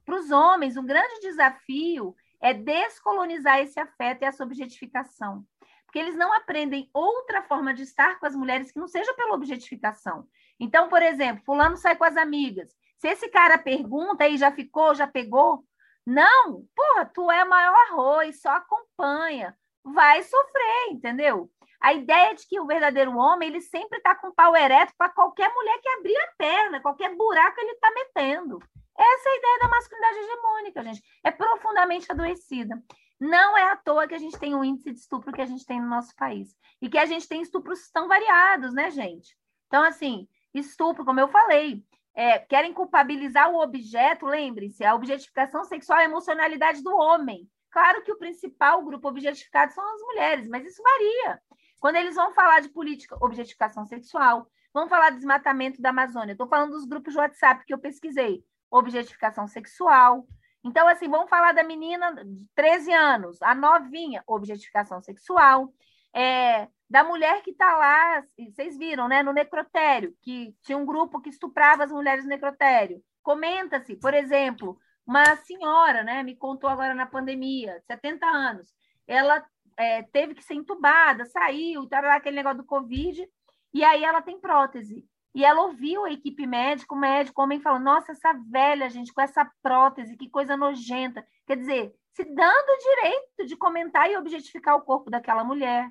[0.06, 5.46] Para os homens, um grande desafio é descolonizar esse afeto e essa objetificação
[5.90, 9.34] porque eles não aprendem outra forma de estar com as mulheres que não seja pela
[9.34, 10.28] objetificação.
[10.60, 12.70] Então, por exemplo, fulano sai com as amigas.
[13.00, 15.64] Se esse cara pergunta aí, já ficou, já pegou?
[16.06, 19.58] Não, porra, tu é maior arroz, só acompanha.
[19.84, 21.50] Vai sofrer, entendeu?
[21.82, 25.52] A ideia de que o verdadeiro homem, ele sempre está com pau ereto para qualquer
[25.52, 28.60] mulher que abrir a perna, qualquer buraco ele está metendo.
[28.96, 31.04] Essa é a ideia da masculinidade hegemônica, gente.
[31.24, 32.80] É profundamente adoecida.
[33.20, 35.66] Não é à toa que a gente tem o índice de estupro que a gente
[35.66, 36.56] tem no nosso país.
[36.82, 39.38] E que a gente tem estupros tão variados, né, gente?
[39.68, 41.84] Então, assim, estupro, como eu falei,
[42.16, 47.50] é, querem culpabilizar o objeto, lembre-se, a objetificação sexual é a emocionalidade do homem.
[47.72, 51.42] Claro que o principal grupo objetificado são as mulheres, mas isso varia.
[51.80, 56.48] Quando eles vão falar de política, objetificação sexual, vão falar de desmatamento da Amazônia, estou
[56.48, 60.28] falando dos grupos de WhatsApp que eu pesquisei, objetificação sexual,
[60.64, 65.74] então, assim, vamos falar da menina de 13 anos, a novinha, objetificação sexual.
[66.14, 71.22] É, da mulher que está lá, vocês viram, né, no necrotério, que tinha um grupo
[71.22, 73.02] que estuprava as mulheres no necrotério.
[73.22, 78.74] Comenta-se, por exemplo, uma senhora, né, me contou agora na pandemia, 70 anos,
[79.08, 79.46] ela
[79.78, 83.28] é, teve que ser entubada, saiu, tá lá aquele negócio do Covid,
[83.74, 85.06] e aí ela tem prótese.
[85.34, 89.14] E ela ouviu a equipe médica, o médico, o homem falando, nossa, essa velha, gente,
[89.14, 91.26] com essa prótese, que coisa nojenta.
[91.46, 95.90] Quer dizer, se dando o direito de comentar e objetificar o corpo daquela mulher.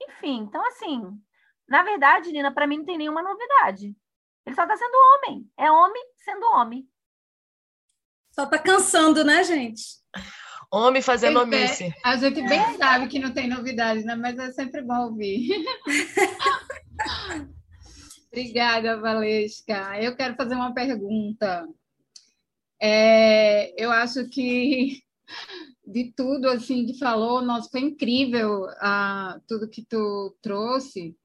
[0.00, 1.02] Enfim, então assim,
[1.68, 3.94] na verdade, Nina, para mim não tem nenhuma novidade.
[4.46, 5.50] Ele só está sendo homem.
[5.58, 6.88] É homem sendo homem.
[8.32, 9.82] Só está cansando, né, gente?
[10.70, 11.92] Homem fazendo omisse.
[12.04, 12.76] A gente bem é.
[12.76, 14.14] sabe que não tem novidade, né?
[14.14, 15.64] Mas é sempre bom ouvir.
[18.32, 20.02] Obrigada, Valesca.
[20.02, 21.66] Eu quero fazer uma pergunta.
[22.80, 25.02] É, eu acho que
[25.86, 31.16] de tudo assim que falou, nossa, foi incrível ah, tudo que tu trouxe.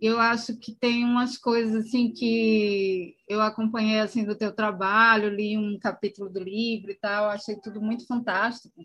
[0.00, 5.58] Eu acho que tem umas coisas assim que eu acompanhei assim do teu trabalho, li
[5.58, 8.82] um capítulo do livro e tal, achei tudo muito fantástico.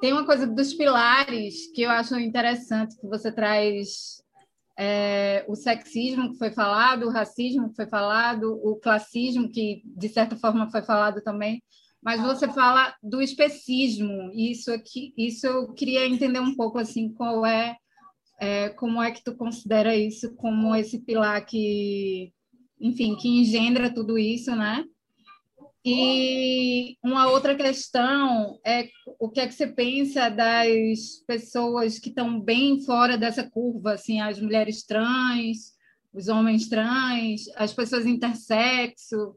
[0.00, 4.23] Tem uma coisa dos pilares que eu acho interessante que você traz
[4.78, 10.08] é, o sexismo que foi falado, o racismo que foi falado, o classismo que de
[10.08, 11.62] certa forma foi falado também
[12.04, 14.30] mas você fala do especismo.
[14.34, 17.76] Isso aqui, isso eu queria entender um pouco assim qual é,
[18.38, 22.30] é, como é que tu considera isso como esse pilar que,
[22.78, 24.84] enfim, que engendra tudo isso, né?
[25.84, 28.88] E uma outra questão é
[29.18, 34.20] o que é que você pensa das pessoas que estão bem fora dessa curva, assim,
[34.20, 35.74] as mulheres trans,
[36.12, 39.36] os homens trans, as pessoas intersexo,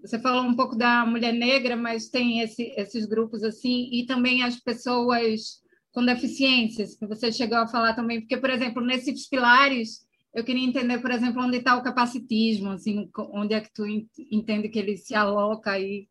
[0.00, 4.42] você falou um pouco da mulher negra, mas tem esse, esses grupos assim, e também
[4.42, 5.60] as pessoas
[5.90, 10.66] com deficiências, que você chegou a falar também, porque, por exemplo, nesses pilares, eu queria
[10.66, 14.96] entender, por exemplo, onde está o capacitismo, assim, onde é que tu entende que ele
[14.96, 16.08] se aloca aí,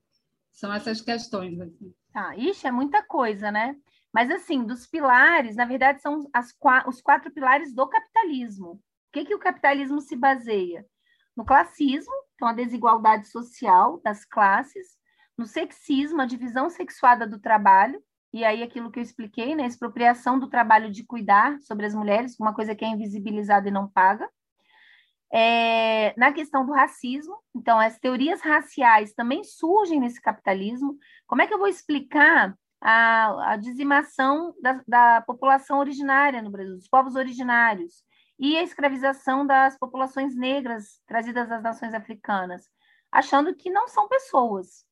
[0.51, 1.59] são essas questões.
[1.59, 1.93] Assim.
[2.13, 3.75] Ah, ixi, é muita coisa, né?
[4.13, 6.53] Mas, assim, dos pilares, na verdade, são as,
[6.87, 8.71] os quatro pilares do capitalismo.
[8.71, 8.81] O
[9.13, 10.85] que, que o capitalismo se baseia?
[11.35, 14.97] No classismo, então a desigualdade social das classes,
[15.37, 18.01] no sexismo, a divisão sexuada do trabalho,
[18.33, 22.39] e aí aquilo que eu expliquei, né, expropriação do trabalho de cuidar sobre as mulheres,
[22.39, 24.29] uma coisa que é invisibilizada e não paga.
[25.31, 30.97] É, na questão do racismo, então as teorias raciais também surgem nesse capitalismo.
[31.25, 36.75] Como é que eu vou explicar a, a dizimação da, da população originária no Brasil,
[36.75, 38.05] dos povos originários?
[38.39, 42.69] e a escravização das populações negras trazidas das nações africanas,
[43.11, 44.85] achando que não são pessoas.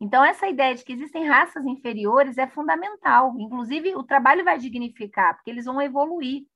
[0.00, 3.34] Então, essa ideia de que existem raças inferiores é fundamental.
[3.38, 6.46] Inclusive, o trabalho vai dignificar, porque eles vão evoluir.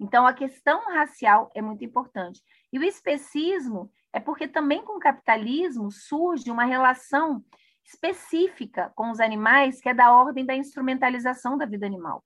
[0.00, 2.40] Então, a questão racial é muito importante.
[2.72, 7.44] E o especismo é porque também com o capitalismo surge uma relação
[7.84, 12.24] específica com os animais que é da ordem da instrumentalização da vida animal.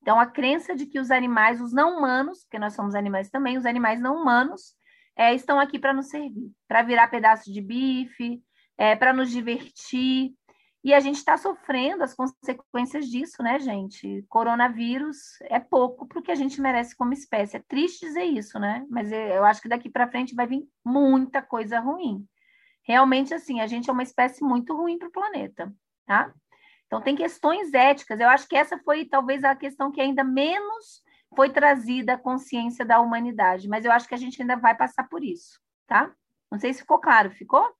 [0.00, 3.58] Então, a crença de que os animais, os não humanos, porque nós somos animais também,
[3.58, 4.74] os animais não humanos,
[5.16, 8.42] é, estão aqui para nos servir, para virar pedaço de bife,
[8.78, 10.32] é, para nos divertir.
[10.84, 14.24] E a gente está sofrendo as consequências disso, né, gente?
[14.28, 17.56] Coronavírus é pouco para o que a gente merece como espécie.
[17.56, 18.86] É triste dizer isso, né?
[18.88, 22.24] Mas eu acho que daqui para frente vai vir muita coisa ruim.
[22.84, 25.70] Realmente, assim, a gente é uma espécie muito ruim para o planeta,
[26.06, 26.32] tá?
[26.86, 28.18] Então, tem questões éticas.
[28.18, 31.02] Eu acho que essa foi talvez a questão que ainda menos
[31.36, 35.06] foi trazida à consciência da humanidade, mas eu acho que a gente ainda vai passar
[35.08, 36.10] por isso, tá?
[36.50, 37.77] Não sei se ficou claro, ficou?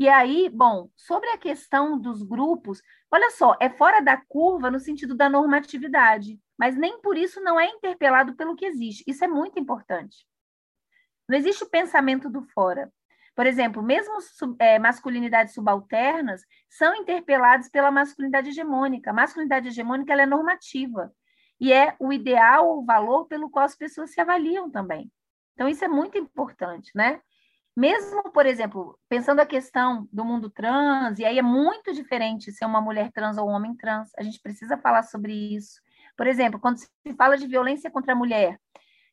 [0.00, 4.80] E aí, bom, sobre a questão dos grupos, olha só, é fora da curva no
[4.80, 9.04] sentido da normatividade, mas nem por isso não é interpelado pelo que existe.
[9.06, 10.26] Isso é muito importante.
[11.28, 12.90] Não existe o pensamento do fora.
[13.36, 14.16] Por exemplo, mesmo
[14.58, 19.10] é, masculinidades subalternas são interpeladas pela masculinidade hegemônica.
[19.10, 21.12] A masculinidade hegemônica é normativa
[21.60, 25.12] e é o ideal, o valor pelo qual as pessoas se avaliam também.
[25.52, 27.20] Então, isso é muito importante, né?
[27.76, 32.64] Mesmo, por exemplo, pensando a questão do mundo trans, e aí é muito diferente ser
[32.64, 35.80] uma mulher trans ou um homem trans, a gente precisa falar sobre isso.
[36.16, 38.58] Por exemplo, quando se fala de violência contra a mulher,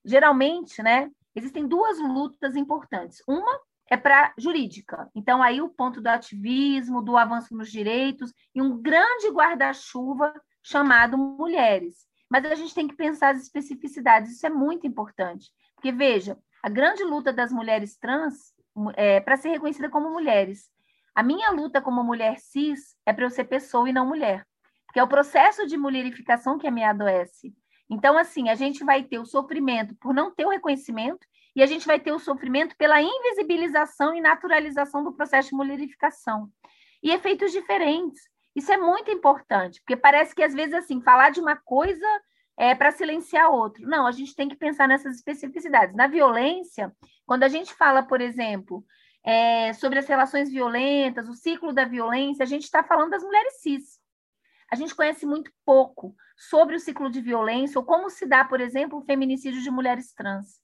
[0.03, 3.21] geralmente, né, existem duas lutas importantes.
[3.27, 3.59] Uma
[3.89, 5.09] é para jurídica.
[5.15, 11.17] Então, aí o ponto do ativismo, do avanço nos direitos e um grande guarda-chuva chamado
[11.17, 12.05] mulheres.
[12.29, 15.49] Mas a gente tem que pensar as especificidades, isso é muito importante.
[15.75, 18.53] Porque, veja, a grande luta das mulheres trans
[18.95, 20.69] é para ser reconhecida como mulheres.
[21.15, 24.45] A minha luta como mulher cis é para eu ser pessoa e não mulher.
[24.85, 27.53] Porque é o processo de mulherificação que me adoece.
[27.89, 31.25] Então, assim, a gente vai ter o sofrimento por não ter o reconhecimento
[31.55, 36.49] e a gente vai ter o sofrimento pela invisibilização e naturalização do processo de mulherificação.
[37.01, 38.21] E efeitos diferentes.
[38.55, 42.07] Isso é muito importante, porque parece que às vezes assim, falar de uma coisa
[42.57, 43.87] é para silenciar outro.
[43.87, 45.95] Não, a gente tem que pensar nessas especificidades.
[45.95, 46.91] Na violência,
[47.25, 48.83] quando a gente fala, por exemplo,
[49.23, 53.61] é, sobre as relações violentas, o ciclo da violência, a gente está falando das mulheres
[53.61, 53.99] cis.
[54.71, 58.59] A gente conhece muito pouco sobre o ciclo de violência ou como se dá, por
[58.59, 60.59] exemplo, o feminicídio de mulheres trans.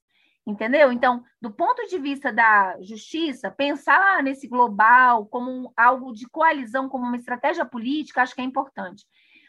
[0.45, 0.91] Entendeu?
[0.91, 7.05] Então, do ponto de vista da justiça, pensar nesse global como algo de coalizão, como
[7.05, 9.05] uma estratégia política, acho que é importante.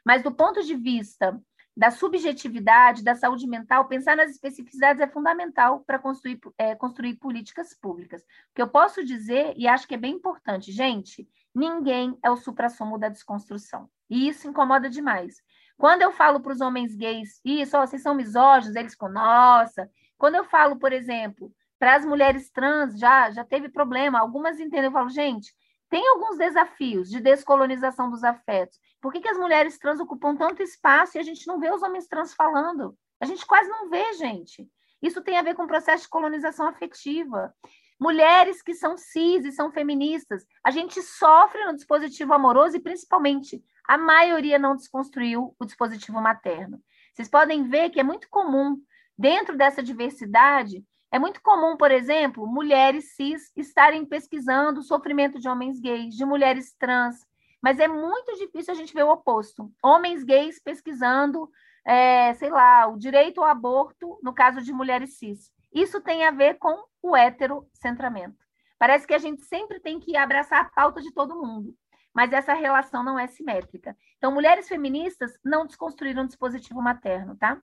[0.07, 1.41] Mas do ponto de vista
[1.77, 7.75] da subjetividade, da saúde mental, pensar nas especificidades é fundamental para construir, é, construir políticas
[7.75, 8.23] públicas.
[8.23, 12.37] O que eu posso dizer, e acho que é bem importante, gente, ninguém é o
[12.37, 13.89] suprassumo da desconstrução.
[14.09, 15.37] E isso incomoda demais.
[15.77, 19.91] Quando eu falo para os homens gays, isso, ó, vocês são misóginos, eles ficam, nossa,
[20.17, 24.87] quando eu falo, por exemplo, para as mulheres trans, já, já teve problema, algumas entendem,
[24.87, 25.53] eu falo, gente,
[25.89, 28.79] tem alguns desafios de descolonização dos afetos.
[29.01, 31.83] Por que, que as mulheres trans ocupam tanto espaço e a gente não vê os
[31.83, 32.97] homens trans falando?
[33.21, 34.69] A gente quase não vê, gente.
[35.03, 37.55] Isso tem a ver com o processo de colonização afetiva.
[38.01, 43.63] Mulheres que são cis e são feministas, a gente sofre no dispositivo amoroso e, principalmente,
[43.87, 46.83] a maioria não desconstruiu o dispositivo materno.
[47.13, 48.77] Vocês podem ver que é muito comum
[49.17, 50.85] Dentro dessa diversidade,
[51.15, 56.25] é muito comum, por exemplo, mulheres cis estarem pesquisando o sofrimento de homens gays, de
[56.25, 57.25] mulheres trans,
[57.63, 59.73] mas é muito difícil a gente ver o oposto.
[59.81, 61.49] Homens gays pesquisando,
[61.87, 65.53] é, sei lá, o direito ao aborto no caso de mulheres cis.
[65.73, 68.37] Isso tem a ver com o heterocentramento.
[68.77, 71.77] Parece que a gente sempre tem que abraçar a pauta de todo mundo,
[72.13, 73.97] mas essa relação não é simétrica.
[74.19, 77.63] Então, mulheres feministas não desconstruíram o dispositivo materno, tá?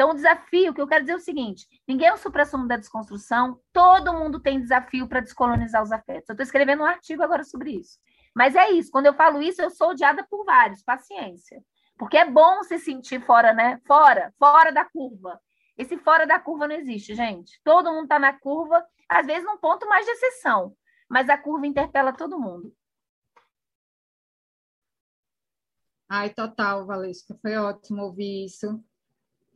[0.00, 2.78] Então, o desafio, que eu quero dizer é o seguinte: ninguém é o supra-sumo da
[2.78, 6.26] desconstrução, todo mundo tem desafio para descolonizar os afetos.
[6.26, 7.98] Eu estou escrevendo um artigo agora sobre isso.
[8.34, 11.62] Mas é isso, quando eu falo isso, eu sou odiada por vários, paciência.
[11.98, 13.78] Porque é bom se sentir fora, né?
[13.86, 15.38] Fora, fora da curva.
[15.76, 17.60] Esse fora da curva não existe, gente.
[17.62, 20.74] Todo mundo está na curva, às vezes num ponto mais de exceção,
[21.10, 22.74] mas a curva interpela todo mundo.
[26.08, 28.82] Ai, total, Valesca, foi ótimo ouvir isso.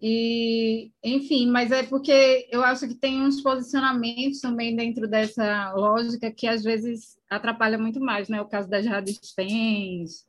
[0.06, 6.30] E, enfim, mas é porque eu acho que tem uns posicionamentos também dentro dessa lógica
[6.30, 8.38] que às vezes atrapalha muito mais, né?
[8.42, 10.26] O caso das radistens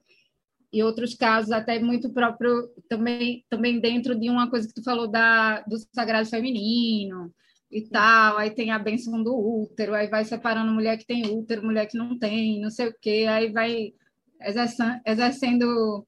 [0.71, 5.09] e outros casos até muito próprio também também dentro de uma coisa que tu falou
[5.09, 7.33] da do sagrado feminino
[7.69, 11.65] e tal, aí tem a benção do útero, aí vai separando mulher que tem útero,
[11.65, 13.93] mulher que não tem, não sei o quê, aí vai
[15.05, 16.07] exercendo,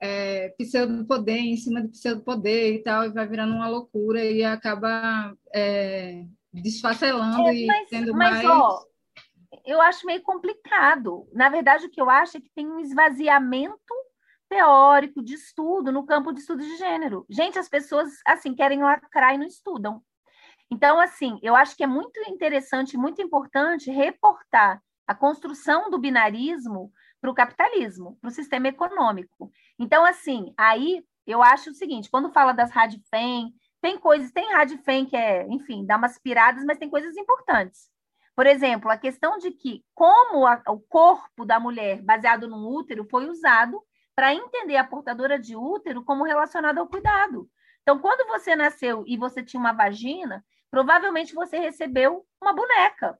[0.00, 5.36] é, pseudo-poder em cima de pseudo-poder e tal, e vai virando uma loucura e acaba
[5.54, 8.46] é, desfacelando é, mas, e tendo mas, mais...
[8.46, 8.84] Ó,
[9.66, 11.28] eu acho meio complicado.
[11.32, 13.94] Na verdade, o que eu acho é que tem um esvaziamento
[14.48, 17.24] teórico de estudo no campo de estudo de gênero.
[17.28, 20.02] Gente, as pessoas, assim, querem lacrar e não estudam.
[20.70, 26.92] Então, assim, eu acho que é muito interessante, muito importante reportar a construção do binarismo
[27.20, 29.50] para o capitalismo, para o sistema econômico.
[29.80, 35.06] Então, assim, aí eu acho o seguinte: quando fala das radifem, tem coisas, tem radifem
[35.06, 37.90] que é, enfim, dá umas piradas, mas tem coisas importantes.
[38.36, 43.06] Por exemplo, a questão de que como a, o corpo da mulher, baseado no útero,
[43.10, 43.82] foi usado
[44.14, 47.48] para entender a portadora de útero como relacionada ao cuidado.
[47.82, 53.18] Então, quando você nasceu e você tinha uma vagina, provavelmente você recebeu uma boneca,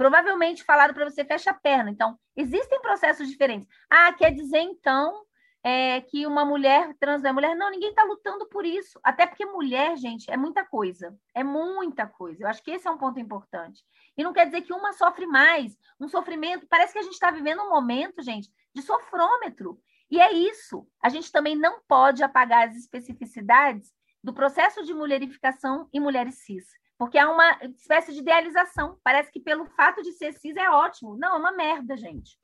[0.00, 1.90] Provavelmente falaram para você fecha a perna.
[1.90, 3.68] Então, existem processos diferentes.
[3.90, 5.26] Ah, quer dizer então
[5.62, 7.54] é, que uma mulher trans é mulher?
[7.54, 8.98] Não, ninguém está lutando por isso.
[9.02, 11.16] Até porque mulher, gente, é muita coisa.
[11.34, 12.44] É muita coisa.
[12.44, 13.84] Eu acho que esse é um ponto importante.
[14.16, 15.76] E não quer dizer que uma sofre mais.
[15.98, 16.66] Um sofrimento.
[16.68, 19.80] Parece que a gente está vivendo um momento, gente, de sofrômetro.
[20.10, 20.86] E é isso.
[21.02, 23.92] A gente também não pode apagar as especificidades
[24.22, 26.66] do processo de mulherificação em mulheres cis
[27.00, 29.00] porque há uma espécie de idealização.
[29.02, 31.16] Parece que pelo fato de ser cis é ótimo.
[31.16, 32.38] Não, é uma merda, gente.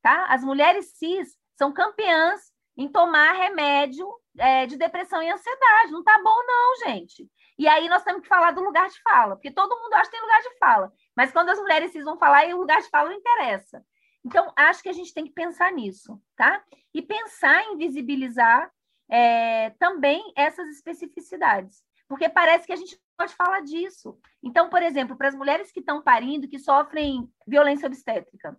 [0.00, 0.24] Tá?
[0.30, 5.90] As mulheres cis são campeãs em tomar remédio é, de depressão e ansiedade.
[5.90, 7.28] Não tá bom, não, gente.
[7.58, 10.12] E aí nós temos que falar do lugar de fala, porque todo mundo acha que
[10.12, 10.92] tem lugar de fala.
[11.16, 13.84] Mas quando as mulheres cis vão falar, o lugar de fala não interessa.
[14.24, 16.62] Então, acho que a gente tem que pensar nisso, tá?
[16.94, 18.70] E pensar em visibilizar
[19.10, 21.82] é, também essas especificidades.
[22.06, 24.16] Porque parece que a gente pode falar disso.
[24.42, 28.56] Então, por exemplo, para as mulheres que estão parindo, que sofrem violência obstétrica,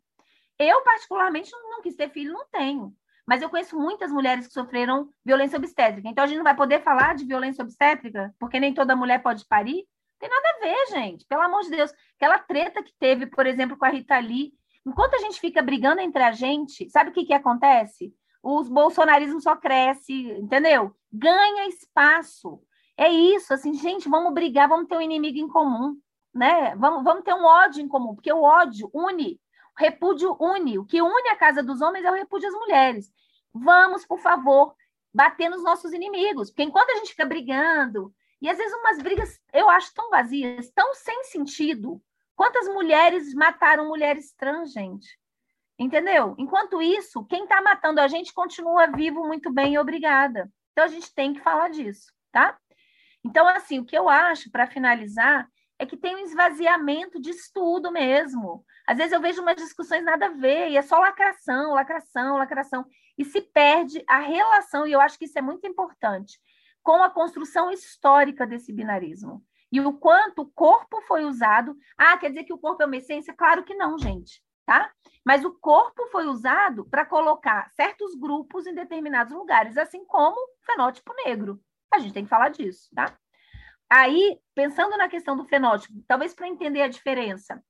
[0.58, 2.94] eu, particularmente, não quis ter filho, não tenho.
[3.30, 6.10] Mas eu conheço muitas mulheres que sofreram violência obstétrica.
[6.10, 9.46] Então a gente não vai poder falar de violência obstétrica, porque nem toda mulher pode
[9.46, 9.86] parir.
[10.20, 11.28] Tem nada a ver, gente.
[11.28, 11.94] Pelo amor de Deus.
[12.16, 14.52] Aquela treta que teve, por exemplo, com a Rita Lee.
[14.84, 18.12] Enquanto a gente fica brigando entre a gente, sabe o que, que acontece?
[18.42, 20.96] Os bolsonarismo só cresce, entendeu?
[21.14, 22.60] Ganha espaço.
[22.98, 25.96] É isso, assim, gente, vamos brigar, vamos ter um inimigo em comum,
[26.34, 26.76] né?
[26.78, 29.40] Vamos, vamos ter um ódio em comum, porque o ódio une,
[29.80, 30.78] repúdio une.
[30.78, 33.12] O que une a casa dos homens é o repúdio às mulheres.
[33.54, 34.76] Vamos, por favor,
[35.14, 39.40] bater nos nossos inimigos, porque enquanto a gente fica brigando, e às vezes umas brigas
[39.54, 42.02] eu acho tão vazias, tão sem sentido.
[42.36, 45.18] Quantas mulheres mataram mulheres trans, gente?
[45.78, 46.36] Entendeu?
[46.38, 50.52] Enquanto isso, quem está matando a gente continua vivo muito bem, obrigada.
[50.72, 52.58] Então a gente tem que falar disso, tá?
[53.24, 55.50] Então, assim, o que eu acho, para finalizar,
[55.80, 58.66] é que tem um esvaziamento de estudo mesmo.
[58.86, 62.86] Às vezes eu vejo umas discussões nada a ver, e é só lacração, lacração, lacração,
[63.18, 66.38] e se perde a relação, e eu acho que isso é muito importante,
[66.84, 69.42] com a construção histórica desse binarismo.
[69.72, 71.78] E o quanto o corpo foi usado.
[71.98, 73.34] Ah, quer dizer que o corpo é uma essência?
[73.34, 74.92] Claro que não, gente, tá?
[75.24, 80.66] Mas o corpo foi usado para colocar certos grupos em determinados lugares, assim como o
[80.66, 81.62] fenótipo negro.
[81.94, 83.16] A gente tem que falar disso, tá?
[83.90, 87.64] Aí, pensando na questão do fenótipo, talvez para entender a diferença,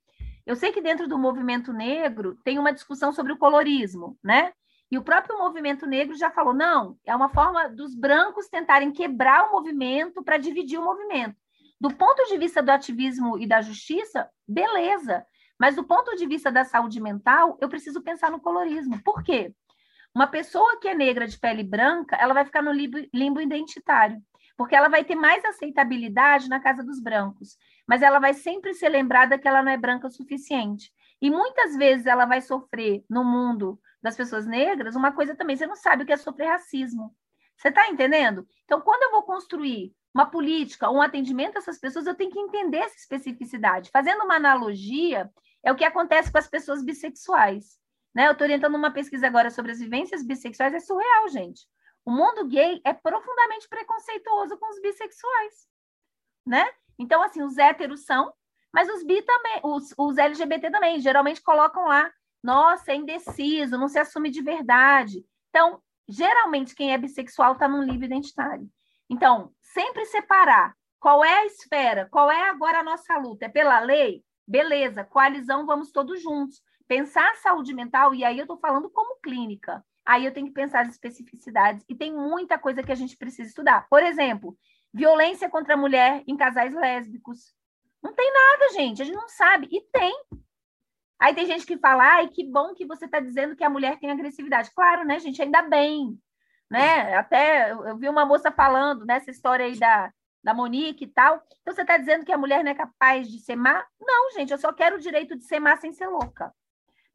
[0.45, 4.51] eu sei que dentro do movimento negro tem uma discussão sobre o colorismo, né?
[4.91, 9.47] E o próprio movimento negro já falou: não, é uma forma dos brancos tentarem quebrar
[9.47, 11.35] o movimento para dividir o movimento.
[11.79, 15.25] Do ponto de vista do ativismo e da justiça, beleza.
[15.57, 19.01] Mas do ponto de vista da saúde mental, eu preciso pensar no colorismo.
[19.03, 19.53] Por quê?
[20.15, 24.21] Uma pessoa que é negra de pele branca, ela vai ficar no limbo, limbo identitário,
[24.59, 27.57] porque ela vai ter mais aceitabilidade na casa dos brancos,
[27.87, 30.91] mas ela vai sempre ser lembrada que ela não é branca o suficiente.
[31.21, 35.65] E muitas vezes ela vai sofrer no mundo das pessoas negras, uma coisa também, você
[35.65, 37.15] não sabe o que é sofrer racismo.
[37.55, 38.45] Você está entendendo?
[38.65, 42.39] Então, quando eu vou construir uma política, um atendimento a essas pessoas, eu tenho que
[42.39, 43.89] entender essa especificidade.
[43.91, 45.31] Fazendo uma analogia,
[45.63, 47.79] é o que acontece com as pessoas bissexuais.
[48.13, 48.27] Né?
[48.27, 51.61] Eu estou orientando uma pesquisa agora sobre as vivências bissexuais, é surreal, gente.
[52.05, 55.67] O mundo gay é profundamente preconceituoso com os bissexuais,
[56.45, 56.69] né?
[56.97, 58.33] Então, assim, os héteros são,
[58.73, 62.11] mas os bi também, os, os LGBT também, geralmente colocam lá
[62.41, 65.25] nossa, é indeciso, não se assume de verdade.
[65.49, 68.69] Então, geralmente, quem é bissexual está num livro identitário.
[69.09, 73.45] Então, sempre separar qual é a esfera, qual é agora a nossa luta.
[73.45, 74.23] É pela lei?
[74.47, 76.61] Beleza, coalizão, vamos todos juntos.
[76.87, 79.85] Pensar saúde mental, e aí eu estou falando como clínica.
[80.09, 81.85] Aí eu tenho que pensar as especificidades.
[81.87, 83.87] E tem muita coisa que a gente precisa estudar.
[83.87, 84.57] Por exemplo,
[84.91, 87.53] violência contra a mulher em casais lésbicos.
[88.01, 89.03] Não tem nada, gente.
[89.03, 89.69] A gente não sabe.
[89.71, 90.11] E tem.
[91.19, 93.99] Aí tem gente que fala, ai, que bom que você está dizendo que a mulher
[93.99, 94.71] tem agressividade.
[94.73, 95.43] Claro, né, gente?
[95.43, 96.19] Ainda bem.
[96.71, 97.15] Né?
[97.15, 100.11] Até eu vi uma moça falando nessa história aí da,
[100.43, 101.39] da Monique e tal.
[101.61, 103.85] Então você está dizendo que a mulher não é capaz de ser má?
[104.01, 106.51] Não, gente, eu só quero o direito de ser má sem ser louca.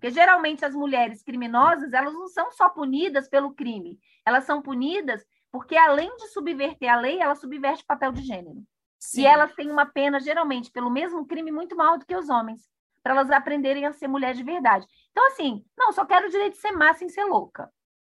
[0.05, 5.25] Porque geralmente as mulheres criminosas, elas não são só punidas pelo crime, elas são punidas
[5.51, 8.63] porque além de subverter a lei, ela subverte o papel de gênero.
[8.99, 9.23] Sim.
[9.23, 12.69] E elas têm uma pena, geralmente, pelo mesmo crime, muito maior do que os homens
[13.03, 14.87] para elas aprenderem a ser mulher de verdade.
[15.11, 17.73] Então, assim, não, só quero o direito de ser má sem ser louca,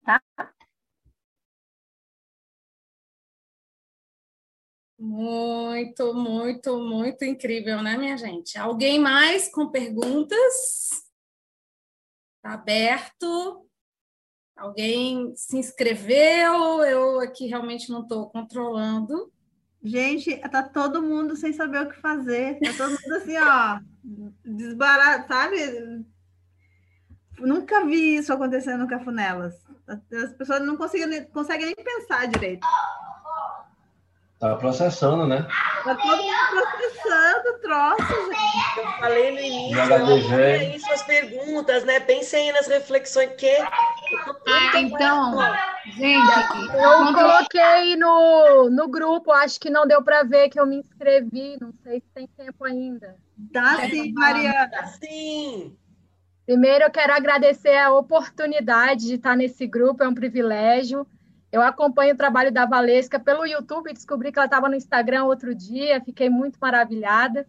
[0.04, 0.20] tá?
[4.98, 8.58] Muito, muito, muito incrível, né, minha gente?
[8.58, 11.05] Alguém mais com perguntas?
[12.46, 13.66] Está aberto?
[14.56, 16.80] Alguém se inscreveu?
[16.84, 19.32] Eu aqui realmente não estou controlando.
[19.82, 22.60] Gente, tá todo mundo sem saber o que fazer.
[22.60, 23.80] Tá todo mundo assim, ó,
[24.44, 26.04] desbarato, sabe?
[27.40, 29.52] Nunca vi isso acontecendo no Cafunelas.
[29.88, 32.64] As pessoas não conseguem, conseguem nem pensar direito.
[34.38, 35.46] Tá processando, né?
[35.82, 38.78] Tá todo mundo processando o troço, gente.
[38.78, 42.00] Eu falei no início, aí suas perguntas, né?
[42.00, 43.48] Pensem aí nas reflexões que.
[43.48, 45.38] Ah, então,
[45.96, 50.80] gente, eu coloquei no, no grupo, acho que não deu para ver que eu me
[50.80, 53.16] inscrevi, não sei se tem tempo ainda.
[53.38, 54.66] Dá sim, Mariana.
[54.66, 55.74] Dá sim.
[56.44, 61.06] Primeiro, eu quero agradecer a oportunidade de estar nesse grupo, é um privilégio.
[61.56, 65.54] Eu acompanho o trabalho da Valesca pelo YouTube, descobri que ela estava no Instagram outro
[65.54, 67.48] dia, fiquei muito maravilhada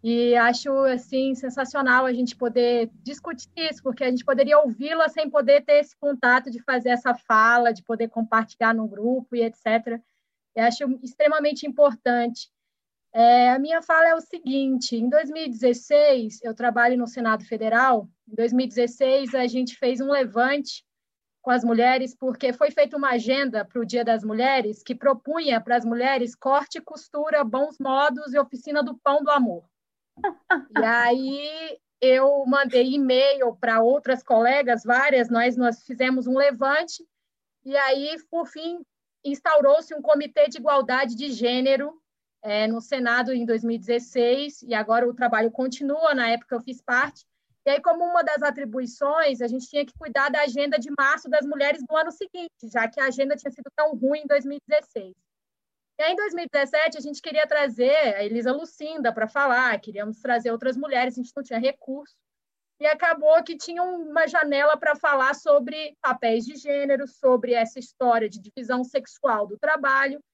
[0.00, 5.28] e acho assim sensacional a gente poder discutir isso, porque a gente poderia ouvi-la sem
[5.28, 10.00] poder ter esse contato de fazer essa fala, de poder compartilhar no grupo e etc.
[10.54, 12.48] Eu acho extremamente importante.
[13.12, 18.08] É, a minha fala é o seguinte: em 2016, eu trabalho no Senado Federal.
[18.30, 20.86] Em 2016, a gente fez um levante
[21.48, 25.58] com as mulheres, porque foi feita uma agenda para o Dia das Mulheres que propunha
[25.58, 29.64] para as mulheres corte, costura, bons modos e oficina do pão do amor.
[30.78, 37.02] E aí eu mandei e-mail para outras colegas, várias, nós, nós fizemos um levante,
[37.64, 38.82] e aí, por fim,
[39.24, 41.98] instaurou-se um comitê de igualdade de gênero
[42.42, 47.24] é, no Senado em 2016, e agora o trabalho continua, na época eu fiz parte,
[47.68, 51.28] e aí, como uma das atribuições, a gente tinha que cuidar da agenda de março
[51.28, 55.14] das mulheres do ano seguinte, já que a agenda tinha sido tão ruim em 2016.
[55.98, 60.50] E aí, em 2017, a gente queria trazer a Elisa Lucinda para falar, queríamos trazer
[60.50, 62.16] outras mulheres, a gente não tinha recurso.
[62.80, 68.30] E acabou que tinha uma janela para falar sobre papéis de gênero, sobre essa história
[68.30, 70.24] de divisão sexual do trabalho.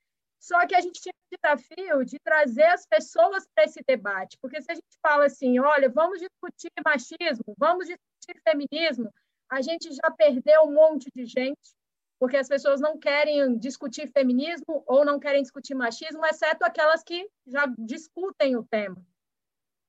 [0.45, 4.61] Só que a gente tinha o desafio de trazer as pessoas para esse debate, porque
[4.61, 9.11] se a gente fala assim, olha, vamos discutir machismo, vamos discutir feminismo,
[9.49, 11.75] a gente já perdeu um monte de gente,
[12.19, 17.27] porque as pessoas não querem discutir feminismo ou não querem discutir machismo, exceto aquelas que
[17.47, 19.03] já discutem o tema.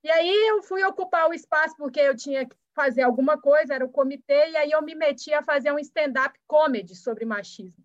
[0.05, 3.83] E aí eu fui ocupar o espaço porque eu tinha que fazer alguma coisa, era
[3.83, 7.84] o comitê, e aí eu me meti a fazer um stand-up comedy sobre machismo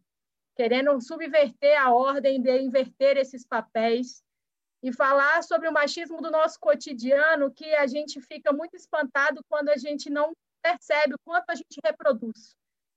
[0.61, 4.23] querendo subverter a ordem de inverter esses papéis
[4.83, 9.71] e falar sobre o machismo do nosso cotidiano, que a gente fica muito espantado quando
[9.71, 12.55] a gente não percebe o quanto a gente reproduz.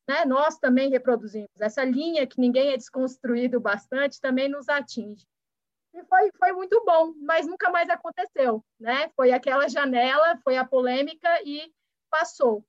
[0.10, 0.26] Né?
[0.26, 1.48] Nós também reproduzimos.
[1.57, 5.26] Essa linha que ninguém é desconstruído bastante também nos atinge.
[5.94, 8.61] E foi, foi muito bom, mas nunca mais aconteceu.
[8.77, 9.07] Né?
[9.15, 11.73] Foi aquela janela, foi a polêmica e
[12.10, 12.61] passou.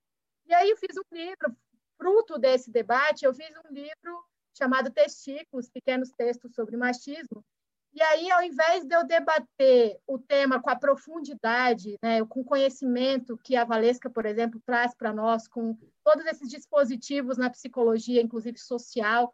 [0.47, 1.57] E aí eu fiz um livro,
[1.97, 4.25] fruto desse debate, eu fiz um livro
[4.57, 7.45] chamado Testículos, Pequenos Textos sobre Machismo.
[7.93, 12.45] E aí, ao invés de eu debater o tema com a profundidade, né, com o
[12.45, 18.21] conhecimento que a Valesca, por exemplo, traz para nós, com todos esses dispositivos na psicologia,
[18.21, 19.33] inclusive social,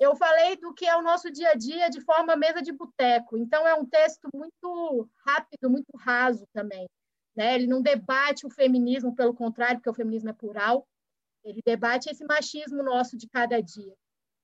[0.00, 3.36] eu falei do que é o nosso dia a dia de forma mesa de boteco.
[3.36, 6.88] Então, é um texto muito rápido, muito raso também.
[7.36, 7.56] Né?
[7.56, 10.88] Ele não debate o feminismo, pelo contrário, porque o feminismo é plural.
[11.44, 13.94] Ele debate esse machismo nosso de cada dia.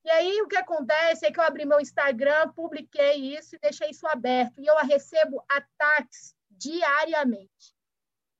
[0.04, 3.88] E aí o que acontece é que eu abri meu Instagram, publiquei isso e deixei
[3.90, 4.60] isso aberto.
[4.60, 7.74] E eu recebo ataques diariamente.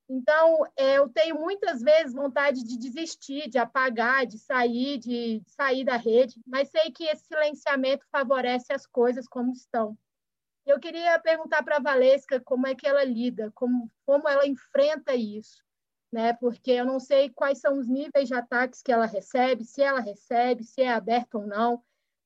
[0.07, 5.83] Então, é, eu tenho muitas vezes vontade de desistir, de apagar, de sair, de sair
[5.83, 9.97] da rede, mas sei que esse silenciamento favorece as coisas como estão.
[10.67, 15.15] Eu queria perguntar para a Valesca como é que ela lida, como, como ela enfrenta
[15.15, 15.64] isso
[16.15, 16.33] né?
[16.35, 19.99] Porque eu não sei quais são os níveis de ataques que ela recebe, se ela
[19.99, 21.83] recebe, se é aberto ou não,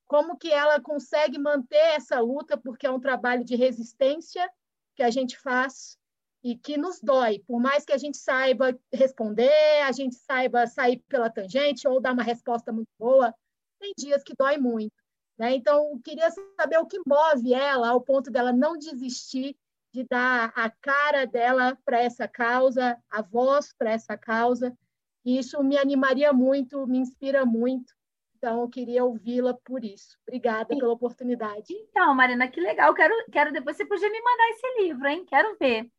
[0.07, 4.47] como que ela consegue manter essa luta, porque é um trabalho de resistência
[4.95, 5.97] que a gente faz
[6.45, 11.03] e que nos dói, por mais que a gente saiba responder, a gente saiba sair
[11.09, 13.35] pela tangente ou dar uma resposta muito boa,
[13.81, 14.95] tem dias que dói muito.
[15.39, 15.55] Né?
[15.55, 19.57] Então, eu queria saber o que move ela ao ponto dela não desistir
[19.93, 24.77] de dar a cara dela para essa causa, a voz para essa causa.
[25.25, 27.93] E isso me animaria muito, me inspira muito.
[28.37, 30.17] Então, eu queria ouvi-la por isso.
[30.27, 31.73] Obrigada pela oportunidade.
[31.73, 32.95] Então, Marina, que legal.
[32.95, 35.25] Quero, quero depois você podia me mandar esse livro, hein?
[35.27, 35.91] Quero ver.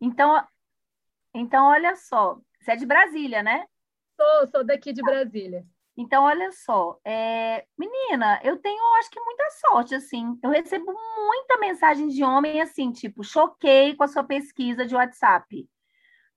[0.00, 0.44] Então,
[1.32, 2.40] então olha só.
[2.60, 3.66] Você é de Brasília, né?
[4.20, 5.64] Sou, sou daqui de Brasília.
[5.96, 7.64] Então, olha só, é...
[7.78, 10.38] menina, eu tenho, acho que muita sorte, assim.
[10.42, 15.66] Eu recebo muita mensagem de homem, assim, tipo, choquei com a sua pesquisa de WhatsApp.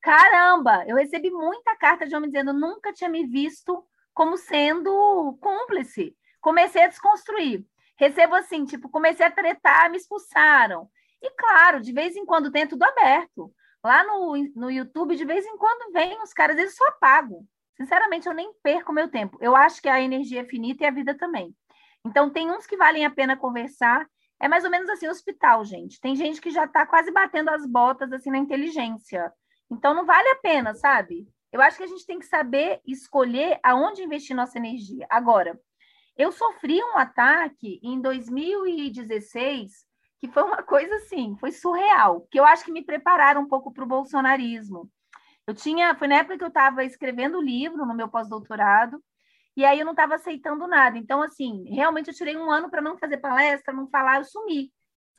[0.02, 3.84] Caramba, eu recebi muita carta de homem dizendo, nunca tinha me visto
[4.14, 6.16] como sendo cúmplice.
[6.40, 7.66] Comecei a desconstruir.
[7.98, 10.90] Recebo assim, tipo, comecei a tretar, me expulsaram.
[11.22, 13.54] E claro, de vez em quando tem tudo aberto.
[13.84, 17.46] Lá no, no YouTube, de vez em quando vem os caras, eles só apagam.
[17.80, 19.38] Sinceramente, eu nem perco meu tempo.
[19.40, 21.56] Eu acho que a energia é finita e a vida também.
[22.06, 24.06] Então, tem uns que valem a pena conversar.
[24.40, 26.00] É mais ou menos assim, hospital, gente.
[26.00, 29.32] Tem gente que já está quase batendo as botas assim na inteligência.
[29.72, 31.28] Então, não vale a pena, sabe?
[31.52, 35.08] Eu acho que a gente tem que saber escolher aonde investir nossa energia.
[35.10, 35.60] Agora,
[36.18, 39.88] eu sofri um ataque em 2016
[40.20, 43.72] que foi uma coisa assim, foi surreal, que eu acho que me prepararam um pouco
[43.72, 44.92] para o bolsonarismo.
[45.50, 49.04] Eu tinha, foi na época que eu estava escrevendo o livro no meu pós-doutorado,
[49.58, 50.96] e aí eu não estava aceitando nada.
[50.96, 54.72] Então, assim, realmente eu tirei um ano para não fazer palestra, não falar, eu sumi.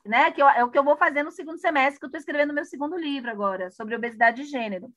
[0.05, 0.31] Né?
[0.31, 2.53] Que eu, é o que eu vou fazer no segundo semestre, que eu estou escrevendo
[2.53, 4.89] meu segundo livro agora, sobre obesidade de gênero.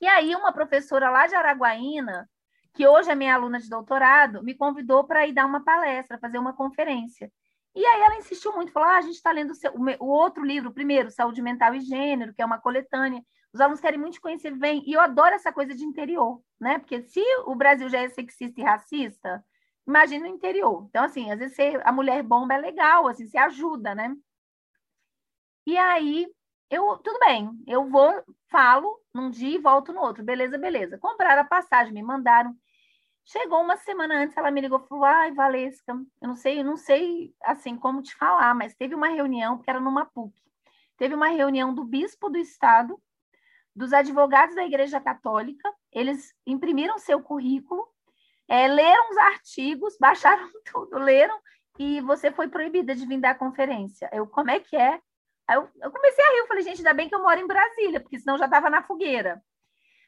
[0.00, 2.26] E aí, uma professora lá de Araguaína,
[2.72, 6.38] que hoje é minha aluna de doutorado, me convidou para ir dar uma palestra, fazer
[6.38, 7.30] uma conferência.
[7.74, 10.42] E aí ela insistiu muito, falou: ah, a gente está lendo o, seu, o, outro
[10.42, 13.22] livro, primeiro, Saúde Mental e Gênero, que é uma coletânea
[13.52, 14.82] Os alunos querem muito conhecer, vem.
[14.86, 16.78] E eu adoro essa coisa de interior, né?
[16.78, 19.44] Porque se o Brasil já é sexista e racista,
[19.86, 20.86] imagina o interior.
[20.88, 24.14] Então, assim, às vezes a mulher bomba é legal, assim, se ajuda, né?
[25.66, 26.26] E aí,
[26.70, 30.22] eu, tudo bem, eu vou, falo num dia e volto no outro.
[30.24, 30.98] Beleza, beleza.
[30.98, 32.54] Compraram a passagem, me mandaram.
[33.24, 36.64] Chegou uma semana antes, ela me ligou e falou: Ai, Valesca, eu não sei, eu
[36.64, 40.34] não sei assim como te falar, mas teve uma reunião, que era numa PUC.
[40.96, 42.98] Teve uma reunião do bispo do estado,
[43.78, 47.86] dos advogados da Igreja Católica, eles imprimiram seu currículo,
[48.48, 51.38] é, leram os artigos, baixaram tudo, leram,
[51.78, 54.10] e você foi proibida de vir dar conferência.
[54.12, 55.00] Eu, como é que é?
[55.48, 58.00] Eu, eu comecei a rir, eu falei, gente, ainda bem que eu moro em Brasília,
[58.00, 59.40] porque senão já estava na fogueira.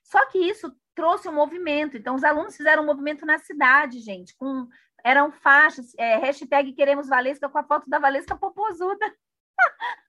[0.03, 1.97] Só que isso trouxe um movimento.
[1.97, 4.67] Então, os alunos fizeram um movimento na cidade, gente, com
[5.05, 9.15] eram faixas, é, hashtag queremos Valesca com a foto da Valesca Popozuda.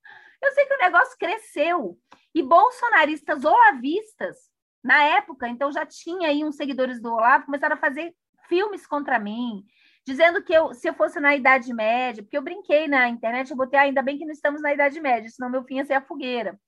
[0.41, 1.97] Eu sei que o negócio cresceu.
[2.33, 4.37] E bolsonaristas olavistas,
[4.83, 8.15] na época, então já tinha aí uns seguidores do Olavo, começaram a fazer
[8.47, 9.63] filmes contra mim,
[10.05, 13.57] dizendo que eu, se eu fosse na Idade Média, porque eu brinquei na internet, eu
[13.57, 15.93] botei, ah, ainda bem que não estamos na Idade Média, senão meu fim ia ser
[15.93, 16.59] a fogueira.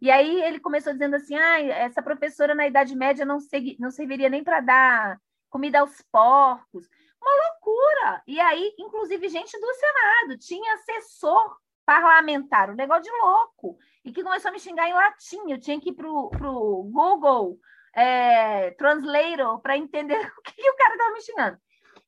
[0.00, 3.90] E aí ele começou dizendo assim: ah, essa professora na Idade Média não, segui, não
[3.90, 5.18] serviria nem para dar
[5.48, 6.86] comida aos porcos.
[7.22, 8.22] Uma loucura!
[8.26, 14.22] E aí, inclusive, gente do Senado, tinha assessor parlamentar, um negócio de louco, e que
[14.22, 15.50] começou a me xingar em latim.
[15.50, 17.58] Eu tinha que ir para o Google
[17.94, 21.58] é, Translator para entender o que, que o cara estava me xingando.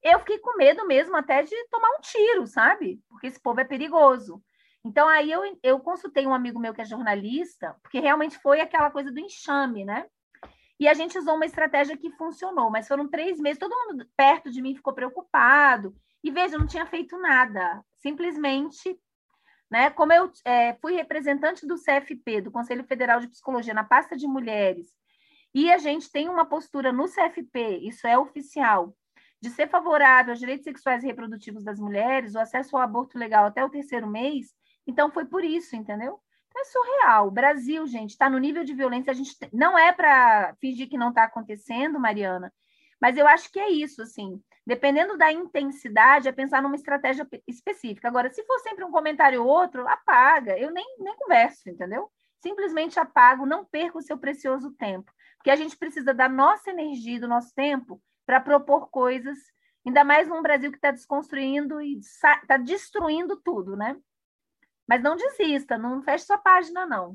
[0.02, 3.00] Eu fiquei com medo mesmo até de tomar um tiro, sabe?
[3.08, 4.42] Porque esse povo é perigoso.
[4.84, 8.90] Então, aí eu, eu consultei um amigo meu que é jornalista, porque realmente foi aquela
[8.90, 10.06] coisa do enxame, né?
[10.78, 14.50] E a gente usou uma estratégia que funcionou, mas foram três meses, todo mundo perto
[14.50, 15.94] de mim ficou preocupado.
[16.22, 18.96] E veja, eu não tinha feito nada, simplesmente,
[19.70, 19.90] né?
[19.90, 24.26] Como eu é, fui representante do CFP, do Conselho Federal de Psicologia, na pasta de
[24.26, 24.88] mulheres,
[25.54, 28.94] e a gente tem uma postura no CFP, isso é oficial,
[29.40, 33.46] de ser favorável aos direitos sexuais e reprodutivos das mulheres, o acesso ao aborto legal
[33.46, 34.54] até o terceiro mês,
[34.86, 36.20] então foi por isso, entendeu?
[36.48, 37.28] Então, é surreal.
[37.28, 39.10] O Brasil, gente, está no nível de violência.
[39.10, 42.52] A gente não é para fingir que não está acontecendo, Mariana,
[43.00, 44.40] mas eu acho que é isso, assim.
[44.66, 48.08] Dependendo da intensidade, é pensar numa estratégia específica.
[48.08, 50.58] Agora, se for sempre um comentário ou outro, apaga.
[50.58, 52.10] Eu nem, nem converso, entendeu?
[52.42, 55.12] Simplesmente apago, não perca o seu precioso tempo.
[55.36, 59.38] Porque a gente precisa da nossa energia, do nosso tempo, para propor coisas,
[59.86, 63.96] ainda mais num Brasil que está desconstruindo e está destruindo tudo, né?
[64.88, 67.12] Mas não desista, não feche sua página, não.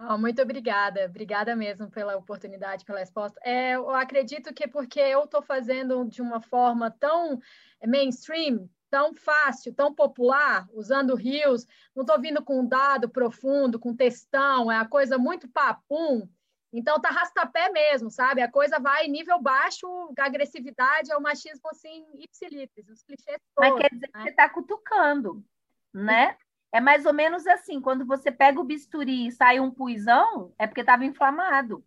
[0.00, 3.40] Oh, muito obrigada, obrigada mesmo pela oportunidade, pela resposta.
[3.42, 7.40] É, eu acredito que porque eu estou fazendo de uma forma tão
[7.84, 11.66] mainstream, tão fácil, tão popular, usando rios,
[11.96, 16.28] não estou vindo com um dado profundo, com textão, é a coisa muito papum,
[16.72, 18.40] então tá rastapé mesmo, sabe?
[18.40, 19.86] A coisa vai nível baixo,
[20.18, 23.70] a agressividade é o machismo assim, ipsilipes, os clichês todos.
[23.70, 24.22] Mas quer dizer né?
[24.22, 25.44] que você tá cutucando,
[25.92, 26.36] né?
[26.70, 30.66] É mais ou menos assim, quando você pega o bisturi e sai um puizão, é
[30.66, 31.84] porque estava inflamado.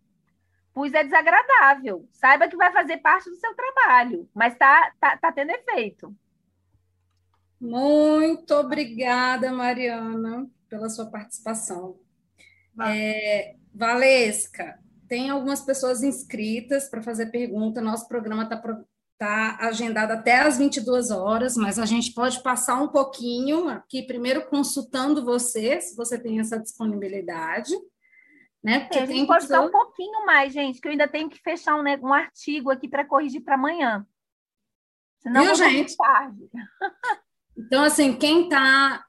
[0.74, 2.08] Pus é desagradável.
[2.12, 6.14] Saiba que vai fazer parte do seu trabalho, mas tá, tá, tá tendo efeito.
[7.60, 11.96] Muito obrigada, Mariana, pela sua participação.
[12.80, 17.80] É, Valesca, tem algumas pessoas inscritas para fazer pergunta.
[17.80, 18.56] Nosso programa está
[19.22, 24.48] tá agendado até às 22 horas, mas a gente pode passar um pouquinho aqui, primeiro
[24.48, 27.72] consultando você, se você tem essa disponibilidade.
[28.64, 28.80] Né?
[28.80, 29.66] Porque é, a gente pode pessoa...
[29.66, 32.88] um pouquinho mais, gente, que eu ainda tenho que fechar um, né, um artigo aqui
[32.88, 34.04] para corrigir para amanhã.
[35.20, 35.96] Senão Viu, gente?
[35.96, 36.50] tarde.
[37.56, 39.04] então, assim, quem está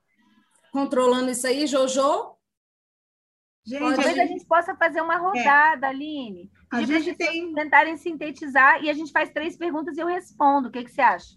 [0.71, 2.32] controlando isso aí, Jojo,
[3.65, 4.19] Gente, Talvez a gente...
[4.19, 5.89] a gente possa fazer uma rodada, é.
[5.89, 6.51] Aline.
[6.69, 7.53] A gente tem...
[7.53, 10.67] tentarem sintetizar e a gente faz três perguntas e eu respondo.
[10.67, 11.35] O que, que você acha?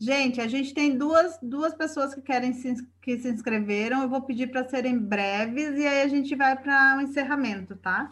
[0.00, 4.02] Gente, a gente tem duas, duas pessoas que querem se, que se inscreveram.
[4.02, 7.74] Eu vou pedir para serem breves e aí a gente vai para o um encerramento,
[7.76, 8.10] tá?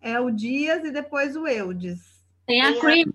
[0.00, 2.00] É o Dias e depois o Eudes.
[2.46, 3.12] Tem a Cream.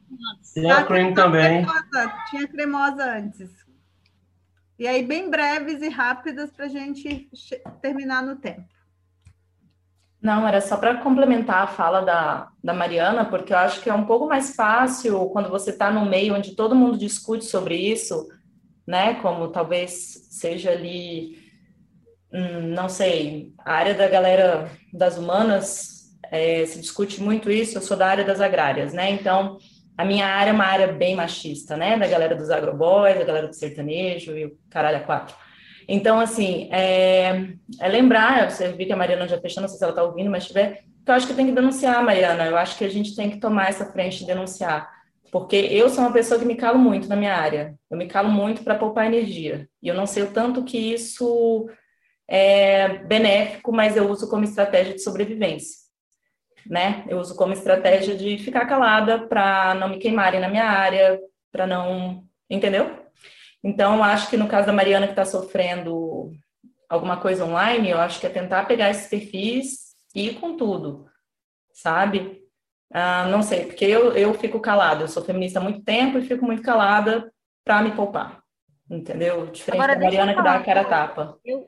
[0.54, 1.66] Tem a Cream também.
[1.66, 3.66] Cremosa, tinha cremosa antes.
[4.78, 7.30] E aí, bem breves e rápidas para a gente
[7.82, 8.75] terminar no tempo.
[10.26, 13.94] Não, era só para complementar a fala da, da Mariana, porque eu acho que é
[13.94, 18.28] um pouco mais fácil quando você está no meio onde todo mundo discute sobre isso,
[18.88, 19.20] né?
[19.22, 19.92] Como talvez
[20.32, 21.38] seja ali,
[22.34, 27.78] hum, não sei, a área da galera das humanas é, se discute muito isso.
[27.78, 29.12] Eu sou da área das agrárias, né?
[29.12, 29.60] Então,
[29.96, 32.00] a minha área é uma área bem machista, né?
[32.00, 35.36] Da galera dos agroboys, da galera do sertanejo e o caralho a quatro.
[35.88, 39.84] Então, assim, é, é lembrar, você viu que a Mariana já fechou, não sei se
[39.84, 42.46] ela está ouvindo, mas tiver, que eu acho que tem que denunciar, Mariana.
[42.46, 44.90] Eu acho que a gente tem que tomar essa frente de denunciar.
[45.32, 47.76] Porque eu sou uma pessoa que me calo muito na minha área.
[47.92, 49.70] Eu me calo muito para poupar energia.
[49.84, 51.70] E eu não sei o tanto que isso
[52.28, 55.86] é benéfico, mas eu uso como estratégia de sobrevivência.
[56.66, 57.06] Né?
[57.08, 61.20] Eu uso como estratégia de ficar calada para não me queimarem na minha área,
[61.52, 62.24] para não.
[62.50, 63.05] Entendeu?
[63.66, 66.32] Então, acho que no caso da Mariana que está sofrendo
[66.88, 71.10] alguma coisa online, eu acho que é tentar pegar esses perfis e ir com tudo,
[71.74, 72.44] sabe?
[72.94, 76.28] Ah, não sei, porque eu, eu fico calada, eu sou feminista há muito tempo e
[76.28, 77.34] fico muito calada
[77.64, 78.44] para me poupar,
[78.88, 79.48] entendeu?
[79.48, 81.40] Diferente Agora, da Mariana que dá a cara tapa.
[81.44, 81.68] Eu,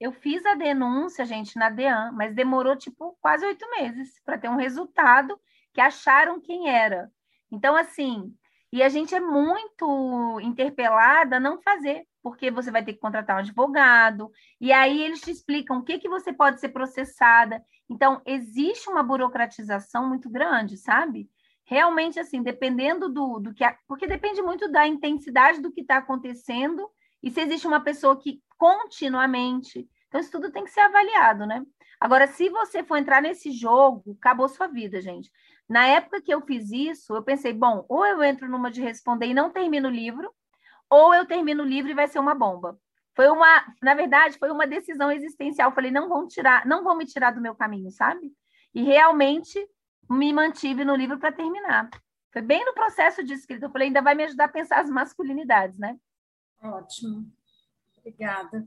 [0.00, 4.48] eu fiz a denúncia, gente, na DEAN, mas demorou, tipo, quase oito meses para ter
[4.48, 5.38] um resultado
[5.72, 7.08] que acharam quem era.
[7.52, 8.34] Então, assim,
[8.76, 13.36] e a gente é muito interpelada a não fazer, porque você vai ter que contratar
[13.36, 14.30] um advogado,
[14.60, 17.64] e aí eles te explicam o que, que você pode ser processada.
[17.88, 21.26] Então, existe uma burocratização muito grande, sabe?
[21.64, 23.64] Realmente, assim, dependendo do, do que.
[23.88, 26.86] Porque depende muito da intensidade do que está acontecendo
[27.22, 29.88] e se existe uma pessoa que continuamente.
[30.08, 31.64] Então, isso tudo tem que ser avaliado, né?
[31.98, 35.30] Agora, se você for entrar nesse jogo, acabou sua vida, gente.
[35.68, 39.26] Na época que eu fiz isso, eu pensei, bom, ou eu entro numa de responder
[39.26, 40.32] e não termino o livro,
[40.88, 42.78] ou eu termino o livro e vai ser uma bomba.
[43.14, 45.70] Foi uma, na verdade, foi uma decisão existencial.
[45.70, 48.32] Eu falei, não vão tirar, não vão me tirar do meu caminho, sabe?
[48.74, 49.58] E realmente
[50.08, 51.88] me mantive no livro para terminar.
[52.32, 53.66] Foi bem no processo de escrita.
[53.66, 55.96] Eu falei, ainda vai me ajudar a pensar as masculinidades, né?
[56.62, 57.26] Ótimo.
[57.98, 58.66] Obrigada.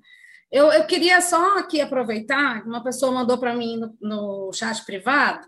[0.51, 5.47] Eu, eu queria só aqui aproveitar, uma pessoa mandou para mim no, no chat privado,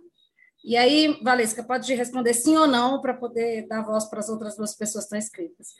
[0.63, 4.55] e aí, Valesca, pode responder sim ou não para poder dar voz para as outras
[4.55, 5.75] duas pessoas que estão inscritas.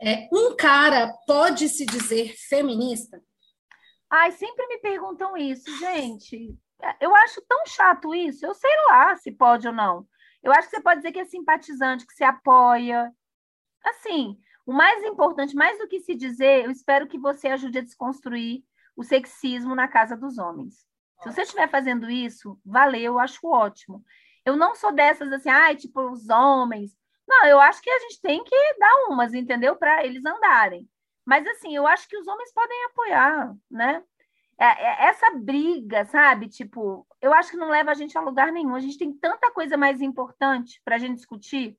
[0.00, 3.22] É, um cara pode se dizer feminista?
[4.10, 6.56] Ai, sempre me perguntam isso, gente.
[7.00, 8.44] Eu acho tão chato isso.
[8.44, 10.06] Eu sei lá se pode ou não.
[10.42, 13.10] Eu acho que você pode dizer que é simpatizante, que se apoia.
[13.84, 14.36] Assim,
[14.66, 18.62] o mais importante, mais do que se dizer, eu espero que você ajude a desconstruir
[18.96, 20.86] o sexismo na casa dos homens.
[21.22, 24.04] Se você estiver fazendo isso, valeu, eu acho ótimo.
[24.44, 26.96] Eu não sou dessas assim, ai, tipo, os homens,
[27.26, 29.76] não, eu acho que a gente tem que dar umas, entendeu?
[29.76, 30.88] Para eles andarem.
[31.24, 34.02] Mas, assim, eu acho que os homens podem apoiar, né?
[34.58, 36.48] É, é, essa briga, sabe?
[36.48, 38.74] Tipo, eu acho que não leva a gente a lugar nenhum.
[38.74, 41.78] A gente tem tanta coisa mais importante para a gente discutir,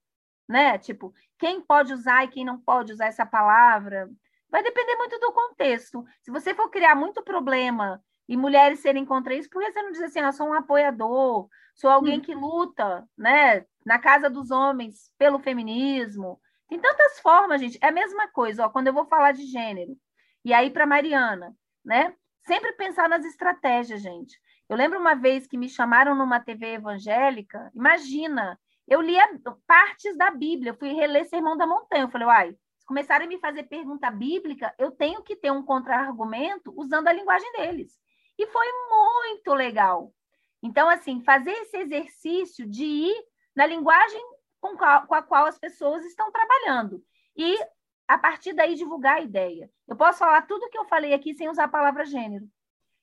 [0.49, 0.77] né?
[0.79, 4.09] Tipo, quem pode usar e quem não pode usar essa palavra.
[4.49, 6.05] Vai depender muito do contexto.
[6.21, 9.91] Se você for criar muito problema e mulheres serem contra isso, por que você não
[9.91, 14.49] diz assim, eu ah, sou um apoiador, sou alguém que luta, né, na casa dos
[14.49, 16.39] homens pelo feminismo.
[16.67, 17.77] Tem tantas formas, gente.
[17.81, 19.95] É a mesma coisa, ó, quando eu vou falar de gênero.
[20.43, 22.15] E aí para Mariana, né?
[22.47, 24.39] Sempre pensar nas estratégias, gente.
[24.67, 29.23] Eu lembro uma vez que me chamaram numa TV evangélica, imagina, eu lia
[29.67, 32.03] partes da Bíblia, eu fui reler Sermão da Montanha.
[32.03, 35.63] Eu falei, uai, se começarem a me fazer pergunta bíblica, eu tenho que ter um
[35.63, 37.93] contra-argumento usando a linguagem deles.
[38.37, 40.13] E foi muito legal.
[40.61, 43.25] Então, assim, fazer esse exercício de ir
[43.55, 44.21] na linguagem
[44.59, 47.03] com, qual, com a qual as pessoas estão trabalhando.
[47.37, 47.57] E,
[48.07, 49.69] a partir daí, divulgar a ideia.
[49.87, 52.47] Eu posso falar tudo que eu falei aqui sem usar a palavra gênero.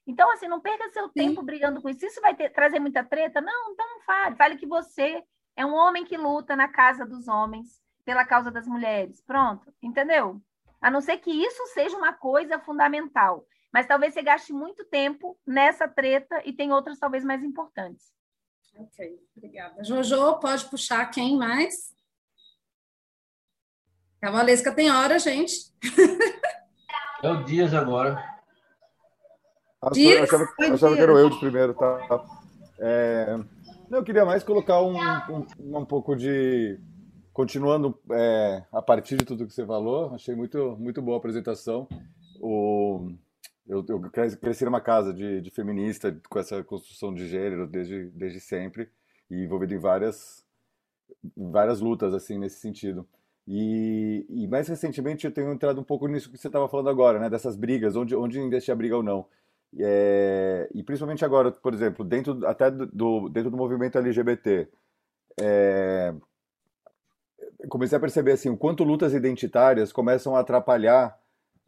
[0.06, 1.12] Então, assim, não perca seu Sim.
[1.14, 2.04] tempo brigando com isso.
[2.04, 3.40] Isso vai ter, trazer muita treta?
[3.40, 4.36] Não, então não fale.
[4.36, 5.22] Fale que você
[5.54, 9.22] é um homem que luta na casa dos homens pela causa das mulheres.
[9.22, 10.40] Pronto, entendeu?
[10.80, 13.46] A não ser que isso seja uma coisa fundamental.
[13.72, 18.12] Mas talvez você gaste muito tempo nessa treta e tem outras talvez mais importantes.
[18.76, 19.82] Ok, obrigada.
[19.82, 21.94] Jojo, pode puxar quem mais?
[24.22, 25.72] A Valesca tem hora, gente.
[27.22, 28.22] É o Dias agora.
[29.92, 30.22] Dias?
[30.22, 32.24] Achava, achava que era eu de primeiro, tá?
[32.78, 33.38] É,
[33.90, 34.96] eu queria mais colocar um,
[35.30, 36.78] um, um pouco de.
[37.32, 41.88] Continuando é, a partir de tudo que você falou, achei muito, muito boa a apresentação.
[42.40, 43.10] O,
[43.72, 48.40] eu, eu cresci numa casa de, de, feminista com essa construção de gênero desde, desde
[48.40, 48.90] sempre
[49.30, 50.44] e envolvido em várias
[51.36, 53.06] várias lutas assim nesse sentido.
[53.46, 57.18] E, e, mais recentemente eu tenho entrado um pouco nisso que você estava falando agora,
[57.18, 57.28] né?
[57.28, 59.26] Dessas brigas, onde, onde investir a briga ou não.
[59.78, 64.68] É, e principalmente agora, por exemplo, dentro até do, dentro do movimento LGBT,
[65.40, 66.14] é,
[67.68, 71.18] comecei a perceber assim o quanto lutas identitárias começam a atrapalhar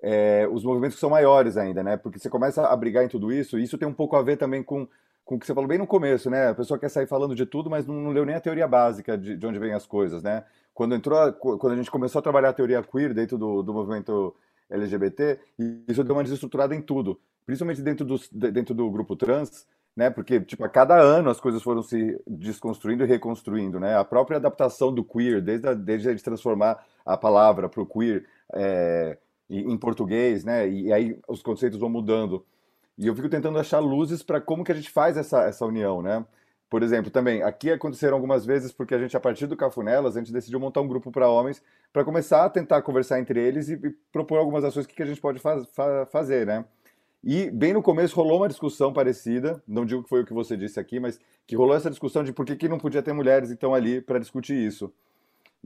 [0.07, 1.97] é, os movimentos que são maiores ainda, né?
[1.97, 4.37] Porque você começa a brigar em tudo isso, e isso tem um pouco a ver
[4.37, 4.87] também com,
[5.25, 6.51] com o que você falou bem no começo, né?
[6.51, 9.17] A pessoa quer sair falando de tudo, mas não, não leu nem a teoria básica
[9.17, 10.45] de, de onde vem as coisas, né?
[10.75, 14.37] Quando, entrou, quando a gente começou a trabalhar a teoria queer dentro do, do movimento
[14.69, 15.39] LGBT,
[15.89, 19.67] isso deu uma desestruturada em tudo, principalmente dentro do, dentro do grupo trans,
[19.97, 20.11] né?
[20.11, 23.97] Porque tipo a cada ano as coisas foram se desconstruindo e reconstruindo, né?
[23.97, 27.87] A própria adaptação do queer, desde a, desde a gente transformar a palavra para o
[27.87, 29.17] queer é,
[29.49, 30.69] em português, né?
[30.69, 32.45] E, e aí os conceitos vão mudando.
[32.97, 36.01] E eu fico tentando achar luzes para como que a gente faz essa, essa união,
[36.03, 36.25] né?
[36.71, 40.21] Por exemplo, também, aqui aconteceram algumas vezes porque a gente, a partir do Cafunelas, a
[40.21, 41.63] gente decidiu montar um grupo para homens
[41.93, 45.07] para começar a tentar conversar entre eles e, e propor algumas ações que, que a
[45.07, 46.65] gente pode faz, fa fazer, né?
[47.23, 50.57] E bem no começo rolou uma discussão parecida, não digo que foi o que você
[50.57, 53.51] disse aqui, mas que rolou essa discussão de por que, que não podia ter mulheres
[53.51, 54.93] então ali para discutir isso.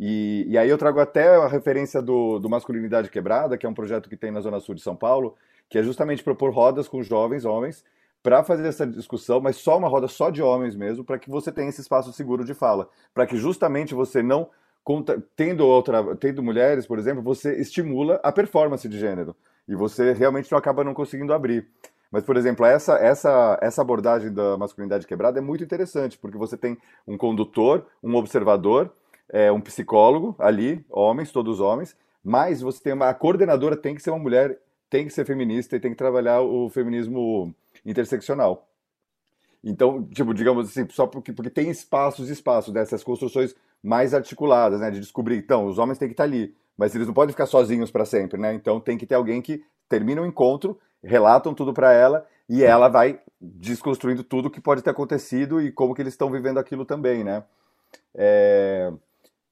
[0.00, 3.74] E, e, aí eu trago até a referência do, do Masculinidade Quebrada, que é um
[3.74, 5.34] projeto que tem na Zona Sul de São Paulo,
[5.68, 7.84] que é justamente propor rodas com jovens homens
[8.22, 11.50] para fazer essa discussão, mas só uma roda só de homens mesmo, para que você
[11.50, 14.48] tenha esse espaço seguro de fala, para que justamente você não
[15.36, 19.36] tendo outra, tendo mulheres, por exemplo, você estimula a performance de gênero
[19.68, 21.68] e você realmente não acaba não conseguindo abrir.
[22.10, 26.56] Mas, por exemplo, essa, essa, essa abordagem da masculinidade quebrada é muito interessante, porque você
[26.56, 28.90] tem um condutor, um observador,
[29.30, 34.02] é, um psicólogo ali, homens, todos homens, mas você tem uma, a coordenadora tem que
[34.02, 34.58] ser uma mulher,
[34.90, 38.68] tem que ser feminista e tem que trabalhar o feminismo interseccional.
[39.62, 44.80] Então, tipo, digamos assim, só porque, porque tem espaços e espaços dessas construções mais articuladas,
[44.80, 47.46] né, de descobrir, então, os homens têm que estar ali, mas eles não podem ficar
[47.46, 48.54] sozinhos para sempre, né?
[48.54, 52.88] Então tem que ter alguém que termina o encontro, relatam tudo para ela e ela
[52.88, 57.24] vai desconstruindo tudo que pode ter acontecido e como que eles estão vivendo aquilo também,
[57.24, 57.42] né?
[58.14, 58.92] É...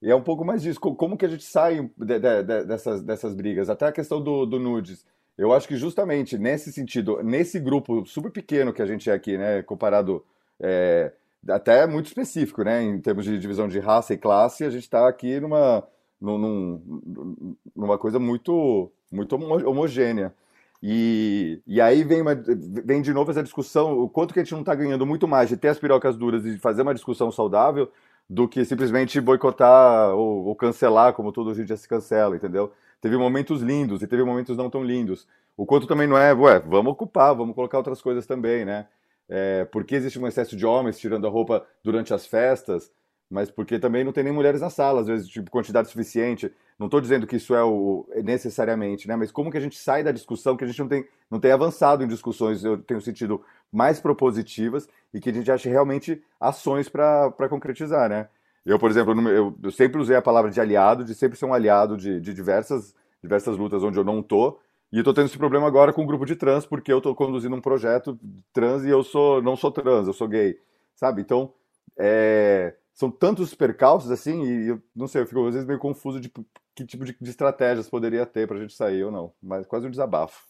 [0.06, 0.78] E é um pouco mais disso.
[0.78, 3.68] Como que a gente sai de, de, de, dessas, dessas brigas?
[3.68, 5.04] Até a questão do, do nudes.
[5.36, 9.36] Eu acho que justamente nesse sentido, nesse grupo super pequeno que a gente é aqui,
[9.36, 10.24] né, comparado
[10.60, 11.10] é,
[11.48, 15.08] até muito específico, né, em termos de divisão de raça e classe, a gente está
[15.08, 15.82] aqui numa,
[16.20, 20.32] num, numa coisa muito, muito homogênea.
[20.80, 24.52] E, e aí vem, uma, vem de novo essa discussão, o quanto que a gente
[24.52, 27.90] não está ganhando muito mais de ter as pirocas duras e fazer uma discussão saudável
[28.28, 32.73] do que simplesmente boicotar ou, ou cancelar, como todo hoje em dia se cancela, entendeu?
[33.01, 35.27] Teve momentos lindos e teve momentos não tão lindos.
[35.57, 38.86] O quanto também não é, ué, vamos ocupar, vamos colocar outras coisas também, né?
[39.28, 42.93] É, porque existe um excesso de homens tirando a roupa durante as festas,
[43.28, 46.53] mas porque também não tem nem mulheres na sala, às vezes, tipo, quantidade suficiente.
[46.78, 49.16] Não estou dizendo que isso é o é necessariamente, né?
[49.16, 51.51] Mas como que a gente sai da discussão que a gente não tem, não tem
[51.51, 53.43] avançado em discussões, eu tenho sentido
[53.73, 58.28] mais propositivas e que a gente ache realmente ações para concretizar, né?
[58.66, 61.97] Eu, por exemplo, eu, sempre usei a palavra de aliado, de sempre ser um aliado
[61.97, 64.59] de, de diversas, diversas lutas onde eu não tô.
[64.93, 67.14] E tô tendo esse problema agora com o um grupo de trans, porque eu tô
[67.14, 68.18] conduzindo um projeto
[68.52, 70.60] trans e eu sou não sou trans, eu sou gay,
[70.94, 71.22] sabe?
[71.22, 71.51] Então,
[71.97, 76.20] é, são tantos percalços assim, e eu não sei, eu fico às vezes meio confuso
[76.20, 76.30] de
[76.74, 79.86] que tipo de, de estratégias poderia ter para a gente sair ou não, mas quase
[79.86, 80.44] um desabafo.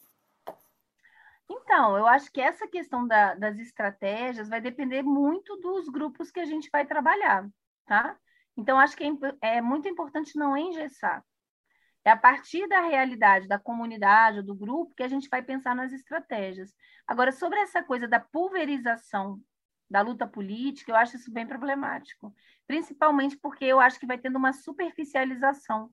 [1.49, 6.41] Então, eu acho que essa questão da, das estratégias vai depender muito dos grupos que
[6.41, 7.49] a gente vai trabalhar
[7.87, 8.19] tá?
[8.57, 11.25] Então, acho que é, é muito importante não engessar.
[12.05, 15.93] É a partir da realidade da comunidade, do grupo, que a gente vai pensar nas
[15.93, 16.75] estratégias.
[17.07, 19.41] Agora, sobre essa coisa da pulverização
[19.91, 22.35] da luta política, eu acho isso bem problemático.
[22.67, 25.91] Principalmente porque eu acho que vai tendo uma superficialização.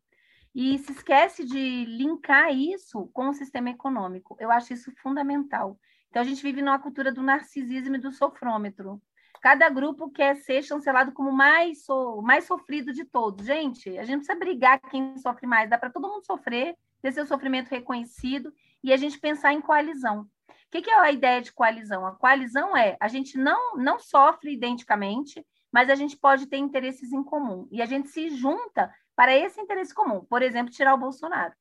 [0.55, 4.37] E se esquece de linkar isso com o sistema econômico.
[4.39, 5.79] Eu acho isso fundamental.
[6.09, 9.01] Então, a gente vive numa cultura do narcisismo e do sofrômetro.
[9.41, 13.45] Cada grupo quer ser chancelado como mais, so, mais sofrido de todos.
[13.45, 15.69] Gente, a gente precisa brigar quem sofre mais.
[15.69, 18.53] Dá para todo mundo sofrer, ter seu sofrimento reconhecido
[18.83, 20.21] e a gente pensar em coalizão.
[20.21, 20.27] O
[20.69, 22.05] que, que é a ideia de coalizão?
[22.05, 27.11] A coalizão é a gente não, não sofre identicamente, mas a gente pode ter interesses
[27.11, 27.67] em comum.
[27.71, 30.25] E a gente se junta para esse interesse comum.
[30.25, 31.53] Por exemplo, tirar o Bolsonaro.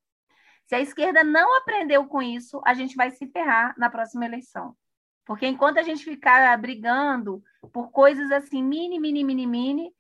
[0.67, 4.77] Se a esquerda não aprendeu com isso, a gente vai se ferrar na próxima eleição.
[5.25, 7.43] Porque enquanto a gente ficar brigando
[7.73, 9.95] por coisas assim, mini, mini, mini, mini,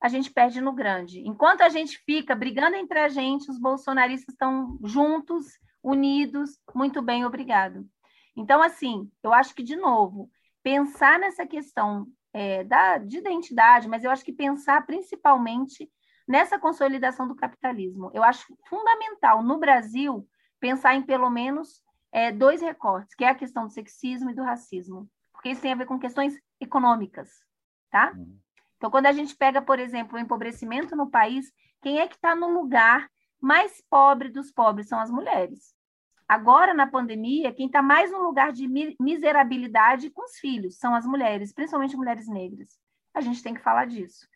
[0.00, 1.20] a gente perde no grande.
[1.26, 7.24] Enquanto a gente fica brigando entre a gente, os bolsonaristas estão juntos, unidos, muito bem,
[7.24, 7.88] obrigado.
[8.36, 10.30] Então, assim, eu acho que, de novo,
[10.62, 15.90] pensar nessa questão é, da, de identidade, mas eu acho que pensar principalmente
[16.26, 18.10] nessa consolidação do capitalismo.
[18.14, 20.26] Eu acho fundamental, no Brasil,
[20.58, 21.82] pensar em pelo menos
[22.12, 25.72] é, dois recortes, que é a questão do sexismo e do racismo, porque isso tem
[25.72, 27.30] a ver com questões econômicas,
[27.90, 28.12] tá?
[28.16, 28.38] Uhum.
[28.76, 31.52] Então, quando a gente pega, por exemplo, o empobrecimento no país,
[31.82, 33.08] quem é que está no lugar
[33.40, 35.74] mais pobre dos pobres são as mulheres.
[36.26, 38.66] Agora, na pandemia, quem está mais no lugar de
[38.98, 42.78] miserabilidade com os filhos são as mulheres, principalmente mulheres negras.
[43.12, 44.26] A gente tem que falar disso.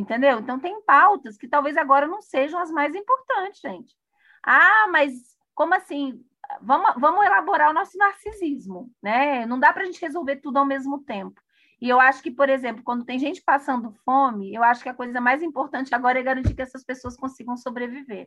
[0.00, 0.40] Entendeu?
[0.40, 3.94] Então, tem pautas que talvez agora não sejam as mais importantes, gente.
[4.42, 6.24] Ah, mas como assim?
[6.62, 9.44] Vamos, vamos elaborar o nosso narcisismo, né?
[9.44, 11.38] Não dá para a gente resolver tudo ao mesmo tempo.
[11.78, 14.94] E eu acho que, por exemplo, quando tem gente passando fome, eu acho que a
[14.94, 18.26] coisa mais importante agora é garantir que essas pessoas consigam sobreviver,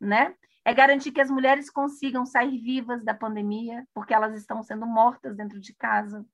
[0.00, 0.34] né?
[0.64, 5.36] É garantir que as mulheres consigam sair vivas da pandemia, porque elas estão sendo mortas
[5.36, 6.24] dentro de casa.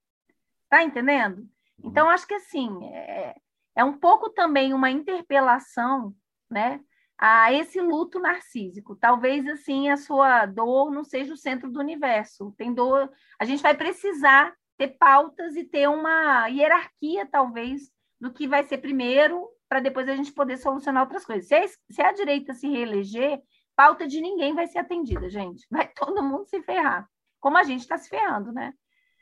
[0.69, 1.49] Tá entendendo?
[1.82, 3.35] Então, acho que assim, é,
[3.77, 6.15] é um pouco também uma interpelação,
[6.51, 6.81] né?
[7.19, 8.97] a esse luto narcísico.
[8.97, 12.53] Talvez assim a sua dor não seja o centro do universo.
[12.57, 17.91] Tem dor, a gente vai precisar ter pautas e ter uma hierarquia talvez
[18.21, 21.47] do que vai ser primeiro para depois a gente poder solucionar outras coisas.
[21.49, 23.41] Se a, se a direita se reeleger,
[23.77, 25.67] pauta de ninguém vai ser atendida, gente.
[25.71, 27.09] Vai todo mundo se ferrar,
[27.41, 28.73] como a gente está se ferrando, né?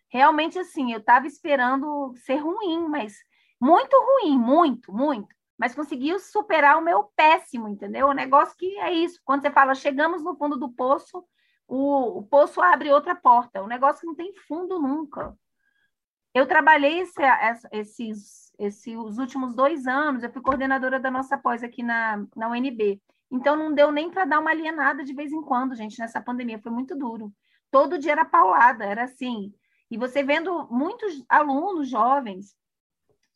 [0.09, 3.15] Realmente assim, eu estava esperando ser ruim, mas
[3.62, 8.09] muito ruim, muito, muito mas conseguiu superar o meu péssimo, entendeu?
[8.09, 9.20] O negócio que é isso.
[9.24, 11.24] Quando você fala, chegamos no fundo do poço,
[11.68, 13.62] o, o poço abre outra porta.
[13.62, 15.39] O negócio que não tem fundo nunca.
[16.34, 17.22] Eu trabalhei esse,
[17.70, 22.48] esses, esses os últimos dois anos, eu fui coordenadora da nossa pós aqui na, na
[22.48, 23.01] UNB.
[23.30, 26.59] Então, não deu nem para dar uma alienada de vez em quando, gente, nessa pandemia.
[26.59, 27.32] Foi muito duro.
[27.70, 29.55] Todo dia era paulada, era assim.
[29.89, 32.56] E você vendo muitos alunos jovens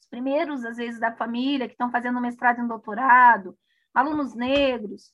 [0.07, 3.57] primeiros, às vezes, da família, que estão fazendo mestrado e doutorado,
[3.95, 5.12] alunos negros,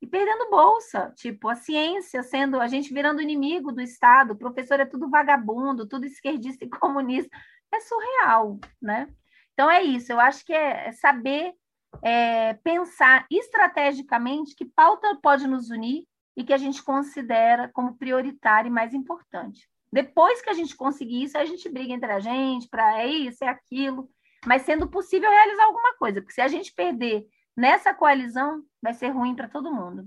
[0.00, 4.78] e perdendo bolsa, tipo, a ciência sendo, a gente virando inimigo do Estado, o professor
[4.78, 7.34] é tudo vagabundo, tudo esquerdista e comunista,
[7.72, 9.08] é surreal, né?
[9.52, 11.54] Então é isso, eu acho que é, é saber
[12.02, 16.04] é, pensar estrategicamente que pauta pode nos unir
[16.36, 19.66] e que a gente considera como prioritária e mais importante.
[19.90, 23.42] Depois que a gente conseguir isso, a gente briga entre a gente para é isso,
[23.42, 24.10] é aquilo,
[24.44, 27.26] mas sendo possível realizar alguma coisa, porque se a gente perder
[27.56, 30.06] nessa coalizão, vai ser ruim para todo mundo.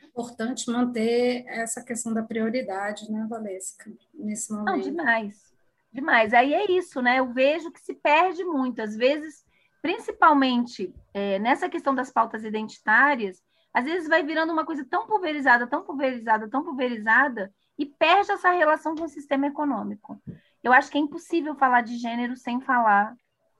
[0.00, 4.70] É importante manter essa questão da prioridade, né, Valesca, nesse momento.
[4.70, 5.52] Não, demais,
[5.92, 6.32] demais.
[6.32, 7.18] Aí é isso, né?
[7.18, 9.44] Eu vejo que se perde muito, às vezes,
[9.80, 13.42] principalmente é, nessa questão das pautas identitárias,
[13.74, 18.50] às vezes vai virando uma coisa tão pulverizada, tão pulverizada, tão pulverizada, e perde essa
[18.50, 20.22] relação com o sistema econômico.
[20.62, 23.14] Eu acho que é impossível falar de gênero sem falar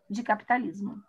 [0.08, 1.02] de capitalismo.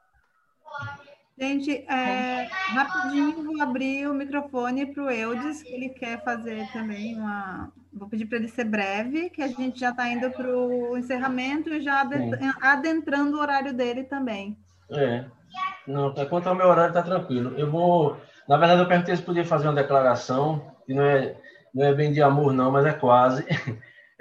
[1.37, 7.15] Gente, é, rapidinho vou abrir o microfone para o Eudes, que ele quer fazer também
[7.15, 7.71] uma.
[7.91, 11.73] Vou pedir para ele ser breve, que a gente já está indo para o encerramento
[11.73, 12.07] e já
[12.61, 14.57] adentrando o horário dele também.
[14.91, 15.25] É.
[15.87, 17.53] Não, quanto ao meu horário, está tranquilo.
[17.57, 18.17] Eu vou.
[18.47, 21.35] Na verdade, eu perguntei se podia fazer uma declaração, que não é,
[21.73, 23.43] não é bem de amor, não, mas é quase.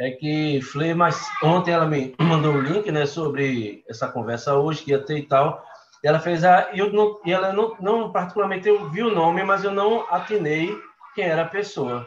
[0.02, 4.82] É que Flê, mas ontem ela me mandou um link, né, sobre essa conversa hoje
[4.82, 5.64] que ia ter e tal.
[6.02, 9.44] E ela fez a, eu não, e ela não, não particularmente eu vi o nome,
[9.44, 10.76] mas eu não atinei
[11.14, 12.04] quem era a pessoa.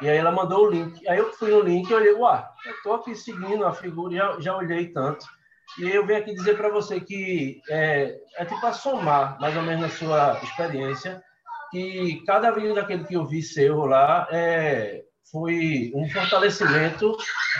[0.00, 1.06] E aí ela mandou o link.
[1.06, 4.40] Aí eu fui no link e olhei, uai, eu tô aqui seguindo a figura, já,
[4.40, 5.26] já olhei tanto.
[5.78, 9.62] E eu venho aqui dizer para você que é, é tipo a somar, mais ou
[9.62, 11.22] menos na sua experiência,
[11.70, 15.02] que cada vídeo daquele que eu vi seu lá é,
[15.34, 17.16] foi um fortalecimento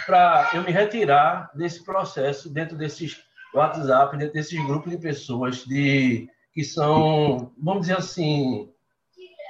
[0.07, 3.21] para eu me retirar desse processo dentro desses
[3.53, 8.71] WhatsApp, dentro desses grupos de pessoas de que são, vamos dizer assim,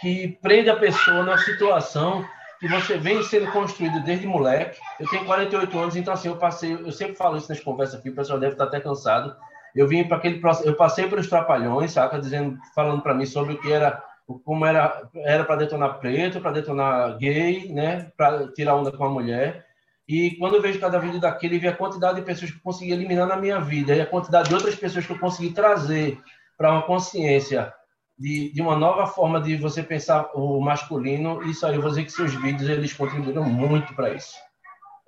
[0.01, 2.27] que prende a pessoa numa situação
[2.59, 4.81] que você vem sendo construído desde moleque.
[4.99, 8.09] Eu tenho 48 anos, então assim, eu passei, eu sempre falo isso nas conversas aqui,
[8.09, 9.37] o pessoal deve estar até cansado.
[9.77, 13.53] Eu vim para aquele processo, eu passei pelos trapalhões, saca, dizendo, falando para mim sobre
[13.53, 14.03] o que era
[14.45, 19.11] como era era para detonar preto, para detonar gay, né, para tirar onda com a
[19.11, 19.67] mulher.
[20.07, 22.93] E quando eu vejo cada vídeo daquele, vejo a quantidade de pessoas que eu consegui
[22.93, 26.21] eliminar na minha vida e a quantidade de outras pessoas que eu consegui trazer
[26.57, 27.73] para uma consciência
[28.19, 32.05] de, de uma nova forma de você pensar o masculino, isso aí eu vou dizer
[32.05, 34.37] que seus vídeos eles contribuíram muito para isso.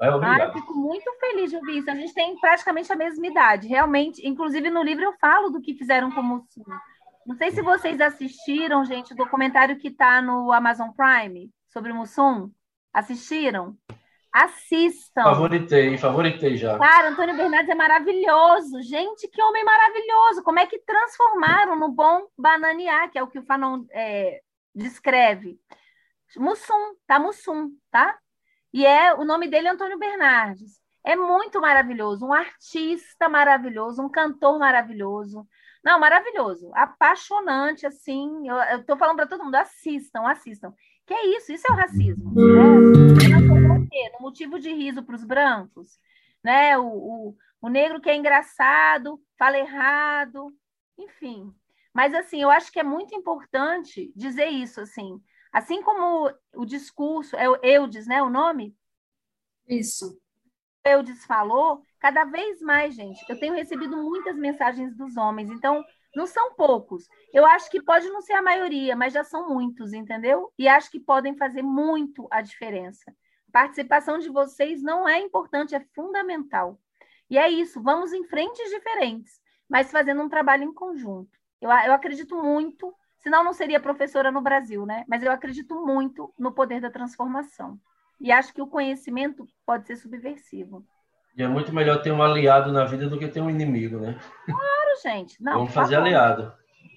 [0.01, 1.91] É, ah, eu fico muito feliz de ouvir isso.
[1.91, 4.27] A gente tem praticamente a mesma idade, realmente.
[4.29, 6.63] Inclusive, no livro eu falo do que fizeram com o Mussum.
[7.27, 11.95] Não sei se vocês assistiram, gente, o documentário que está no Amazon Prime sobre o
[11.97, 12.51] Mussum.
[12.93, 13.77] Assistiram?
[14.33, 15.25] Assistam.
[15.25, 16.79] Favoritei, favoritei já.
[16.79, 18.81] Cara, Antônio Bernardes é maravilhoso.
[18.83, 20.43] Gente, que homem maravilhoso.
[20.45, 24.41] Como é que transformaram no bom bananear, que é o que o Fanon é,
[24.73, 25.59] descreve.
[26.37, 27.19] Mussum, tá?
[27.19, 28.17] Mussum, tá?
[28.73, 30.81] E é o nome dele é Antônio Bernardes.
[31.03, 35.47] É muito maravilhoso, um artista maravilhoso, um cantor maravilhoso.
[35.87, 38.49] Não, maravilhoso, apaixonante, assim.
[38.73, 40.75] Eu, tô falando para todo mundo, assistam, assistam.
[41.07, 42.35] Que é isso, isso é o racismo.
[42.35, 44.11] Né?
[44.15, 46.01] No motivo de riso para os brancos,
[46.43, 46.77] né?
[46.77, 50.53] O, o, o negro que é engraçado, fala errado,
[50.99, 51.55] enfim.
[51.95, 55.23] Mas assim, eu acho que é muito importante dizer isso, assim.
[55.53, 58.77] Assim como o discurso, é o Eudes, né, o nome?
[59.69, 60.21] Isso.
[60.85, 65.85] Eudes falou, cada vez mais, gente, eu tenho recebido muitas mensagens dos homens, então
[66.15, 67.09] não são poucos.
[67.33, 70.53] Eu acho que pode não ser a maioria, mas já são muitos, entendeu?
[70.57, 73.11] E acho que podem fazer muito a diferença.
[73.49, 76.79] A participação de vocês não é importante, é fundamental.
[77.29, 81.37] E é isso, vamos em frentes diferentes, mas fazendo um trabalho em conjunto.
[81.61, 85.05] Eu, eu acredito muito, senão não seria professora no Brasil, né?
[85.09, 87.81] Mas eu acredito muito no poder da transformação.
[88.21, 90.87] E acho que o conhecimento pode ser subversivo.
[91.37, 94.19] E é muito melhor ter um aliado na vida do que ter um inimigo, né?
[94.47, 95.43] Claro, gente.
[95.43, 96.51] Não, Vamos fazer aliado.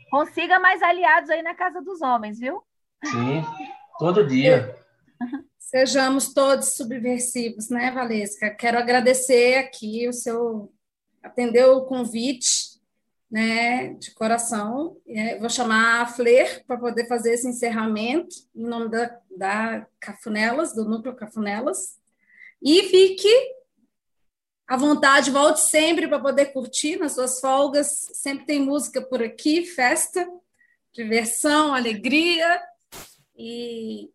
[0.09, 2.63] Consiga mais aliados aí na casa dos homens, viu?
[3.03, 3.43] Sim,
[3.99, 4.75] todo dia.
[5.59, 8.49] Sejamos todos subversivos, né, Valesca?
[8.49, 10.71] Quero agradecer aqui o seu
[11.21, 12.79] atendeu o convite,
[13.29, 14.95] né, de coração.
[15.05, 20.73] É, vou chamar a Fler para poder fazer esse encerramento em nome da, da Cafunelas,
[20.73, 21.99] do Núcleo Cafunelas.
[22.63, 23.58] E fique
[24.69, 27.87] à vontade, volte sempre para poder curtir nas suas folgas.
[28.13, 30.25] Sempre tem música por aqui, festa,
[30.93, 32.61] diversão, alegria.
[33.35, 34.09] E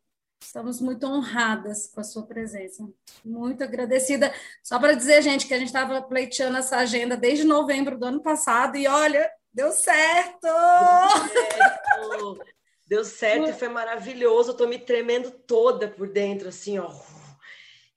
[0.44, 2.86] Estamos muito honradas com a sua presença.
[3.24, 4.32] Muito agradecida.
[4.62, 8.22] Só para dizer, gente, que a gente estava pleiteando essa agenda desde novembro do ano
[8.22, 10.46] passado e olha, deu certo!
[10.46, 12.44] Deu certo,
[12.86, 14.52] deu certo foi maravilhoso.
[14.52, 16.92] Estou me tremendo toda por dentro, assim, ó.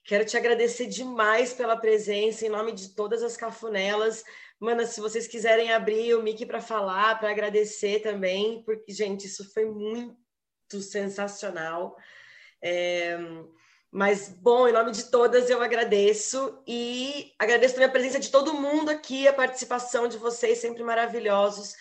[0.08, 4.24] Quero te agradecer demais pela presença, em nome de todas as cafunelas.
[4.58, 9.52] Mana, se vocês quiserem abrir o mic para falar, para agradecer também, porque, gente, isso
[9.54, 10.16] foi muito
[10.82, 11.98] sensacional.
[12.62, 13.18] É,
[13.92, 18.54] mas, bom, em nome de todas, eu agradeço e agradeço também a presença de todo
[18.54, 21.76] mundo aqui, a participação de vocês, sempre maravilhosos,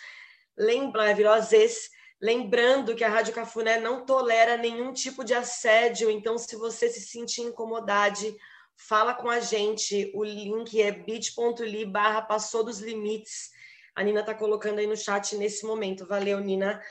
[0.93, 1.89] maravilhosos.
[2.19, 7.01] Lembrando que a Rádio Cafuné não tolera nenhum tipo de assédio, então, se você se
[7.01, 8.35] sentir incomodade,
[8.75, 10.11] fala com a gente.
[10.15, 13.51] O link é bit.ly barra passou dos limites.
[13.95, 16.05] A Nina está colocando aí no chat nesse momento.
[16.05, 16.81] Valeu, Nina.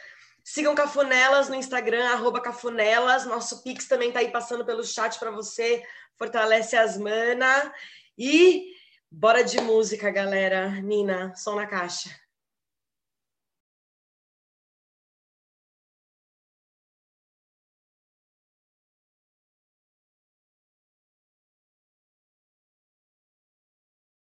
[0.44, 3.27] Sigam Cafunelas no Instagram, arroba Cafunelas.
[3.27, 5.82] Nosso Pix também está aí passando pelo chat para você.
[6.16, 7.73] Fortalece as mana.
[8.16, 8.73] E
[9.11, 10.69] bora de música, galera.
[10.81, 12.26] Nina, som na caixa.